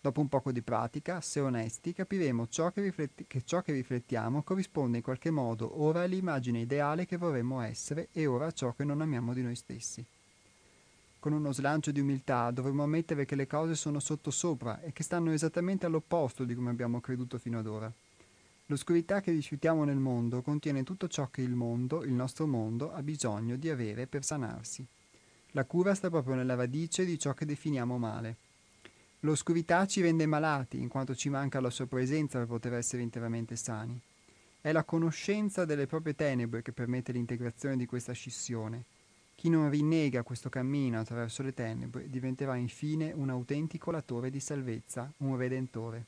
Dopo 0.00 0.20
un 0.20 0.28
poco 0.28 0.50
di 0.50 0.62
pratica, 0.62 1.20
se 1.20 1.38
onesti, 1.38 1.92
capiremo 1.92 2.48
ciò 2.48 2.72
che, 2.72 2.80
rifletti- 2.80 3.24
che 3.28 3.42
ciò 3.44 3.62
che 3.62 3.70
riflettiamo 3.70 4.42
corrisponde 4.42 4.96
in 4.96 5.04
qualche 5.04 5.30
modo 5.30 5.80
ora 5.80 6.02
all'immagine 6.02 6.58
ideale 6.58 7.06
che 7.06 7.16
vorremmo 7.16 7.60
essere 7.60 8.08
e 8.10 8.26
ora 8.26 8.46
a 8.46 8.52
ciò 8.52 8.72
che 8.72 8.82
non 8.82 9.00
amiamo 9.00 9.32
di 9.32 9.42
noi 9.42 9.54
stessi 9.54 10.04
con 11.22 11.32
uno 11.32 11.52
slancio 11.52 11.92
di 11.92 12.00
umiltà 12.00 12.50
dovremmo 12.50 12.82
ammettere 12.82 13.24
che 13.24 13.36
le 13.36 13.46
cose 13.46 13.76
sono 13.76 14.00
sottosopra 14.00 14.80
e 14.80 14.92
che 14.92 15.04
stanno 15.04 15.30
esattamente 15.30 15.86
all'opposto 15.86 16.42
di 16.42 16.52
come 16.52 16.70
abbiamo 16.70 17.00
creduto 17.00 17.38
fino 17.38 17.60
ad 17.60 17.68
ora. 17.68 17.92
L'oscurità 18.66 19.20
che 19.20 19.30
rifiutiamo 19.30 19.84
nel 19.84 19.98
mondo 19.98 20.42
contiene 20.42 20.82
tutto 20.82 21.06
ciò 21.06 21.28
che 21.30 21.42
il 21.42 21.54
mondo, 21.54 22.02
il 22.02 22.10
nostro 22.10 22.48
mondo, 22.48 22.92
ha 22.92 23.04
bisogno 23.04 23.54
di 23.54 23.70
avere 23.70 24.08
per 24.08 24.24
sanarsi. 24.24 24.84
La 25.52 25.64
cura 25.64 25.94
sta 25.94 26.10
proprio 26.10 26.34
nella 26.34 26.56
radice 26.56 27.04
di 27.04 27.16
ciò 27.16 27.34
che 27.34 27.46
definiamo 27.46 27.98
male. 27.98 28.36
L'oscurità 29.20 29.86
ci 29.86 30.00
rende 30.00 30.26
malati 30.26 30.80
in 30.80 30.88
quanto 30.88 31.14
ci 31.14 31.28
manca 31.28 31.60
la 31.60 31.70
sua 31.70 31.86
presenza 31.86 32.38
per 32.38 32.48
poter 32.48 32.72
essere 32.72 33.00
interamente 33.00 33.54
sani. 33.54 33.96
È 34.60 34.72
la 34.72 34.82
conoscenza 34.82 35.64
delle 35.64 35.86
proprie 35.86 36.16
tenebre 36.16 36.62
che 36.62 36.72
permette 36.72 37.12
l'integrazione 37.12 37.76
di 37.76 37.86
questa 37.86 38.12
scissione 38.12 38.86
chi 39.42 39.48
non 39.48 39.70
rinnega 39.70 40.22
questo 40.22 40.48
cammino 40.48 41.00
attraverso 41.00 41.42
le 41.42 41.52
tenebre 41.52 42.08
diventerà 42.08 42.54
infine 42.54 43.10
un 43.10 43.28
autentico 43.28 43.90
latore 43.90 44.30
di 44.30 44.38
salvezza, 44.38 45.12
un 45.16 45.36
redentore. 45.36 46.04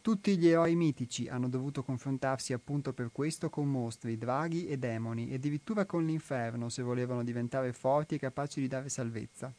Tutti 0.00 0.38
gli 0.38 0.48
eroi 0.48 0.74
mitici 0.74 1.28
hanno 1.28 1.50
dovuto 1.50 1.82
confrontarsi 1.82 2.54
appunto 2.54 2.94
per 2.94 3.10
questo 3.12 3.50
con 3.50 3.70
mostri, 3.70 4.16
draghi 4.16 4.66
e 4.66 4.78
demoni, 4.78 5.28
e 5.28 5.34
addirittura 5.34 5.84
con 5.84 6.06
l'inferno 6.06 6.70
se 6.70 6.80
volevano 6.80 7.22
diventare 7.22 7.74
forti 7.74 8.14
e 8.14 8.20
capaci 8.20 8.58
di 8.58 8.68
dare 8.68 8.88
salvezza. 8.88 9.52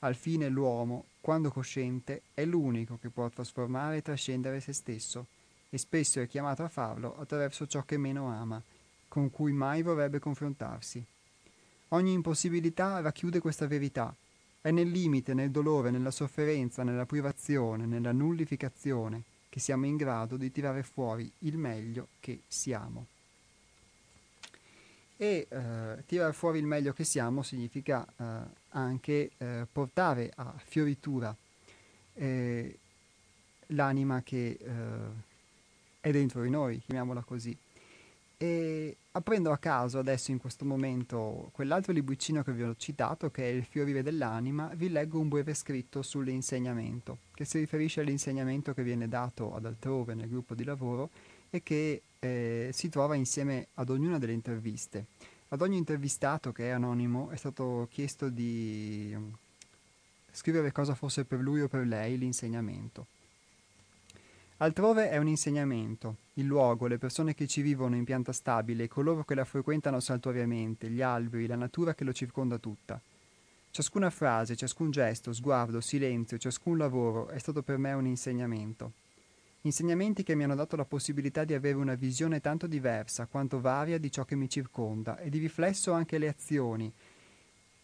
Al 0.00 0.16
fine 0.16 0.50
l'uomo, 0.50 1.06
quando 1.22 1.50
cosciente, 1.50 2.24
è 2.34 2.44
l'unico 2.44 2.98
che 3.00 3.08
può 3.08 3.26
trasformare 3.30 3.96
e 3.96 4.02
trascendere 4.02 4.60
se 4.60 4.74
stesso, 4.74 5.24
e 5.70 5.78
spesso 5.78 6.20
è 6.20 6.28
chiamato 6.28 6.62
a 6.62 6.68
farlo 6.68 7.18
attraverso 7.18 7.66
ciò 7.66 7.84
che 7.84 7.96
meno 7.96 8.26
ama, 8.26 8.62
con 9.08 9.30
cui 9.30 9.52
mai 9.52 9.80
vorrebbe 9.80 10.18
confrontarsi. 10.18 11.02
Ogni 11.88 12.12
impossibilità 12.12 13.00
racchiude 13.00 13.40
questa 13.40 13.66
verità. 13.66 14.14
È 14.60 14.70
nel 14.70 14.90
limite, 14.90 15.32
nel 15.32 15.50
dolore, 15.50 15.90
nella 15.90 16.10
sofferenza, 16.10 16.82
nella 16.82 17.06
privazione, 17.06 17.86
nella 17.86 18.12
nullificazione 18.12 19.22
che 19.48 19.60
siamo 19.60 19.86
in 19.86 19.96
grado 19.96 20.36
di 20.36 20.52
tirare 20.52 20.82
fuori 20.82 21.30
il 21.40 21.56
meglio 21.56 22.08
che 22.20 22.42
siamo. 22.46 23.06
E 25.16 25.46
eh, 25.48 26.04
tirare 26.06 26.32
fuori 26.32 26.58
il 26.58 26.66
meglio 26.66 26.92
che 26.92 27.04
siamo 27.04 27.42
significa 27.42 28.06
eh, 28.16 28.24
anche 28.70 29.30
eh, 29.38 29.66
portare 29.70 30.30
a 30.34 30.54
fioritura 30.58 31.34
eh, 32.14 32.78
l'anima 33.68 34.22
che 34.22 34.58
eh, 34.60 35.26
è 36.00 36.10
dentro 36.10 36.42
di 36.42 36.50
noi, 36.50 36.80
chiamiamola 36.80 37.22
così. 37.22 37.56
E 38.36 38.96
aprendo 39.18 39.50
a 39.50 39.58
caso 39.58 39.98
adesso 39.98 40.30
in 40.30 40.38
questo 40.38 40.64
momento 40.64 41.50
quell'altro 41.52 41.92
libricino 41.92 42.42
che 42.42 42.52
vi 42.52 42.62
ho 42.62 42.74
citato, 42.76 43.30
che 43.30 43.44
è 43.44 43.52
Il 43.52 43.64
fiorire 43.64 44.02
dell'anima, 44.02 44.70
vi 44.74 44.88
leggo 44.88 45.18
un 45.18 45.28
breve 45.28 45.54
scritto 45.54 46.02
sull'insegnamento, 46.02 47.18
che 47.34 47.44
si 47.44 47.58
riferisce 47.58 48.00
all'insegnamento 48.00 48.72
che 48.72 48.82
viene 48.84 49.08
dato 49.08 49.54
ad 49.54 49.66
altrove 49.66 50.14
nel 50.14 50.28
gruppo 50.28 50.54
di 50.54 50.64
lavoro 50.64 51.10
e 51.50 51.62
che 51.62 52.02
eh, 52.20 52.70
si 52.72 52.88
trova 52.88 53.16
insieme 53.16 53.68
ad 53.74 53.90
ognuna 53.90 54.18
delle 54.18 54.32
interviste. 54.32 55.06
Ad 55.48 55.62
ogni 55.62 55.76
intervistato 55.76 56.52
che 56.52 56.68
è 56.68 56.70
anonimo 56.70 57.30
è 57.30 57.36
stato 57.36 57.88
chiesto 57.90 58.28
di 58.28 59.12
mm, 59.16 59.28
scrivere 60.30 60.70
cosa 60.70 60.94
fosse 60.94 61.24
per 61.24 61.40
lui 61.40 61.60
o 61.62 61.68
per 61.68 61.86
lei 61.86 62.16
l'insegnamento. 62.18 63.06
Altrove 64.60 65.08
è 65.08 65.18
un 65.18 65.28
insegnamento, 65.28 66.16
il 66.34 66.44
luogo, 66.44 66.88
le 66.88 66.98
persone 66.98 67.32
che 67.32 67.46
ci 67.46 67.62
vivono 67.62 67.94
in 67.94 68.02
pianta 68.02 68.32
stabile, 68.32 68.88
coloro 68.88 69.22
che 69.22 69.36
la 69.36 69.44
frequentano 69.44 70.00
saltuariamente, 70.00 70.90
gli 70.90 71.00
alberi, 71.00 71.46
la 71.46 71.54
natura 71.54 71.94
che 71.94 72.02
lo 72.02 72.12
circonda 72.12 72.58
tutta. 72.58 73.00
Ciascuna 73.70 74.10
frase, 74.10 74.56
ciascun 74.56 74.90
gesto, 74.90 75.32
sguardo, 75.32 75.80
silenzio, 75.80 76.38
ciascun 76.38 76.76
lavoro 76.76 77.28
è 77.28 77.38
stato 77.38 77.62
per 77.62 77.78
me 77.78 77.92
un 77.92 78.06
insegnamento. 78.06 78.94
Insegnamenti 79.60 80.24
che 80.24 80.34
mi 80.34 80.42
hanno 80.42 80.56
dato 80.56 80.74
la 80.74 80.84
possibilità 80.84 81.44
di 81.44 81.54
avere 81.54 81.76
una 81.76 81.94
visione 81.94 82.40
tanto 82.40 82.66
diversa 82.66 83.26
quanto 83.26 83.60
varia 83.60 83.98
di 83.98 84.10
ciò 84.10 84.24
che 84.24 84.34
mi 84.34 84.48
circonda 84.48 85.20
e 85.20 85.30
di 85.30 85.38
riflesso 85.38 85.92
anche 85.92 86.18
le 86.18 86.26
azioni, 86.26 86.92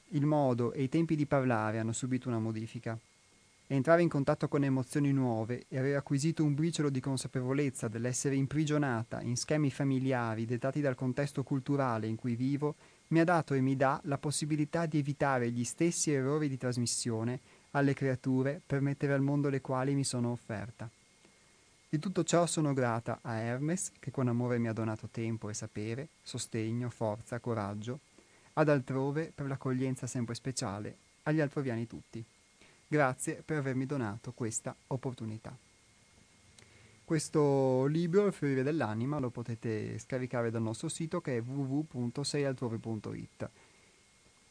il 0.08 0.26
modo 0.26 0.72
e 0.72 0.82
i 0.82 0.88
tempi 0.88 1.14
di 1.14 1.26
parlare 1.26 1.78
hanno 1.78 1.92
subito 1.92 2.26
una 2.26 2.40
modifica 2.40 2.98
entrare 3.66 4.02
in 4.02 4.08
contatto 4.08 4.48
con 4.48 4.62
emozioni 4.62 5.12
nuove 5.12 5.64
e 5.68 5.78
aver 5.78 5.96
acquisito 5.96 6.44
un 6.44 6.54
briciolo 6.54 6.90
di 6.90 7.00
consapevolezza 7.00 7.88
dell'essere 7.88 8.34
imprigionata 8.34 9.20
in 9.22 9.36
schemi 9.36 9.70
familiari 9.70 10.44
dettati 10.44 10.80
dal 10.80 10.94
contesto 10.94 11.42
culturale 11.42 12.06
in 12.06 12.16
cui 12.16 12.36
vivo 12.36 12.74
mi 13.08 13.20
ha 13.20 13.24
dato 13.24 13.54
e 13.54 13.60
mi 13.60 13.76
dà 13.76 14.00
la 14.04 14.18
possibilità 14.18 14.86
di 14.86 14.98
evitare 14.98 15.50
gli 15.50 15.64
stessi 15.64 16.12
errori 16.12 16.48
di 16.48 16.58
trasmissione 16.58 17.40
alle 17.70 17.94
creature 17.94 18.60
per 18.64 18.80
mettere 18.80 19.12
al 19.12 19.20
mondo 19.20 19.48
le 19.48 19.60
quali 19.60 19.94
mi 19.94 20.04
sono 20.04 20.30
offerta. 20.30 20.88
Di 21.88 21.98
tutto 21.98 22.24
ciò 22.24 22.46
sono 22.46 22.72
grata 22.72 23.20
a 23.22 23.36
Hermes, 23.36 23.92
che 24.00 24.10
con 24.10 24.26
amore 24.26 24.58
mi 24.58 24.68
ha 24.68 24.72
donato 24.72 25.08
tempo 25.10 25.48
e 25.48 25.54
sapere, 25.54 26.08
sostegno, 26.22 26.90
forza, 26.90 27.38
coraggio, 27.38 28.00
ad 28.54 28.68
altrove 28.68 29.30
per 29.32 29.46
l'accoglienza 29.46 30.06
sempre 30.06 30.34
speciale, 30.34 30.96
agli 31.22 31.40
altroviani 31.40 31.86
tutti. 31.86 32.24
Grazie 32.94 33.42
per 33.44 33.56
avermi 33.56 33.86
donato 33.86 34.30
questa 34.30 34.72
opportunità. 34.86 35.52
Questo 37.04 37.86
libro, 37.86 38.26
Il 38.26 38.32
fiorire 38.32 38.62
dell'anima, 38.62 39.18
lo 39.18 39.30
potete 39.30 39.98
scaricare 39.98 40.52
dal 40.52 40.62
nostro 40.62 40.88
sito 40.88 41.20
che 41.20 41.38
è 41.38 41.42
www.seialtrove.it. 41.42 43.50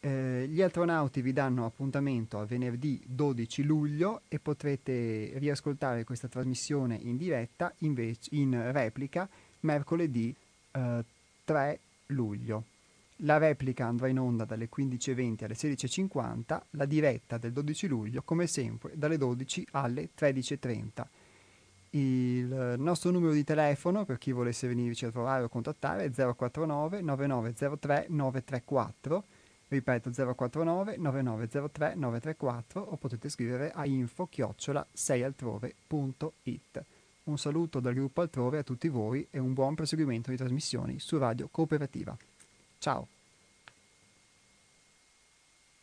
Eh, 0.02 0.46
gli 0.50 0.62
astronauti 0.62 1.22
vi 1.22 1.32
danno 1.32 1.66
appuntamento 1.66 2.38
a 2.38 2.46
venerdì 2.46 3.02
12 3.06 3.64
luglio 3.64 4.24
e 4.28 4.40
potrete 4.40 5.32
riascoltare 5.36 6.04
questa 6.04 6.28
trasmissione 6.28 7.00
in 7.02 7.16
diretta 7.16 7.74
invece 7.78 8.36
in 8.36 8.74
replica 8.74 9.26
mercoledì 9.62 10.36
eh, 10.72 11.06
3 11.46 11.80
luglio. 12.08 12.73
La 13.26 13.38
replica 13.38 13.86
andrà 13.86 14.08
in 14.08 14.20
onda 14.20 14.44
dalle 14.44 14.68
15.20 14.70 15.44
alle 15.46 15.54
16.50, 15.54 16.62
la 16.72 16.86
diretta 16.86 17.38
del 17.38 17.54
12 17.54 17.88
luglio 17.88 18.22
come 18.24 18.48
sempre 18.48 18.92
dalle 18.96 19.18
12 19.18 19.68
alle 19.72 20.10
13.30. 20.18 21.06
Il 21.92 22.76
nostro 22.80 23.12
numero 23.12 23.32
di 23.32 23.44
telefono 23.44 24.04
per 24.04 24.18
chi 24.18 24.32
volesse 24.32 24.68
venirci 24.68 25.06
a 25.06 25.12
trovare 25.12 25.44
o 25.44 25.50
contattare 25.50 26.06
è 26.06 26.10
049 26.12 27.02
9903 27.02 28.08
934 28.10 29.24
ripeto 29.68 30.12
049 30.12 30.98
9903 30.98 31.96
934 31.96 32.82
o 32.82 32.98
potete 32.98 33.30
scrivere 33.30 33.72
a 33.72 33.86
info 33.86 34.28
chiocciola 34.28 34.86
6altrove.it 34.94 36.86
un 37.24 37.38
saluto 37.38 37.80
dal 37.80 37.94
gruppo 37.94 38.22
Altrove 38.22 38.58
a 38.58 38.64
tutti 38.64 38.90
voi 38.90 39.26
e 39.30 39.40
un 39.40 39.54
buon 39.54 39.76
proseguimento 39.76 40.30
di 40.30 40.36
trasmissioni 40.36 41.00
su 41.00 41.18
Radio 41.18 41.48
Cooperativa. 41.50 42.18
Ciao! 42.80 43.13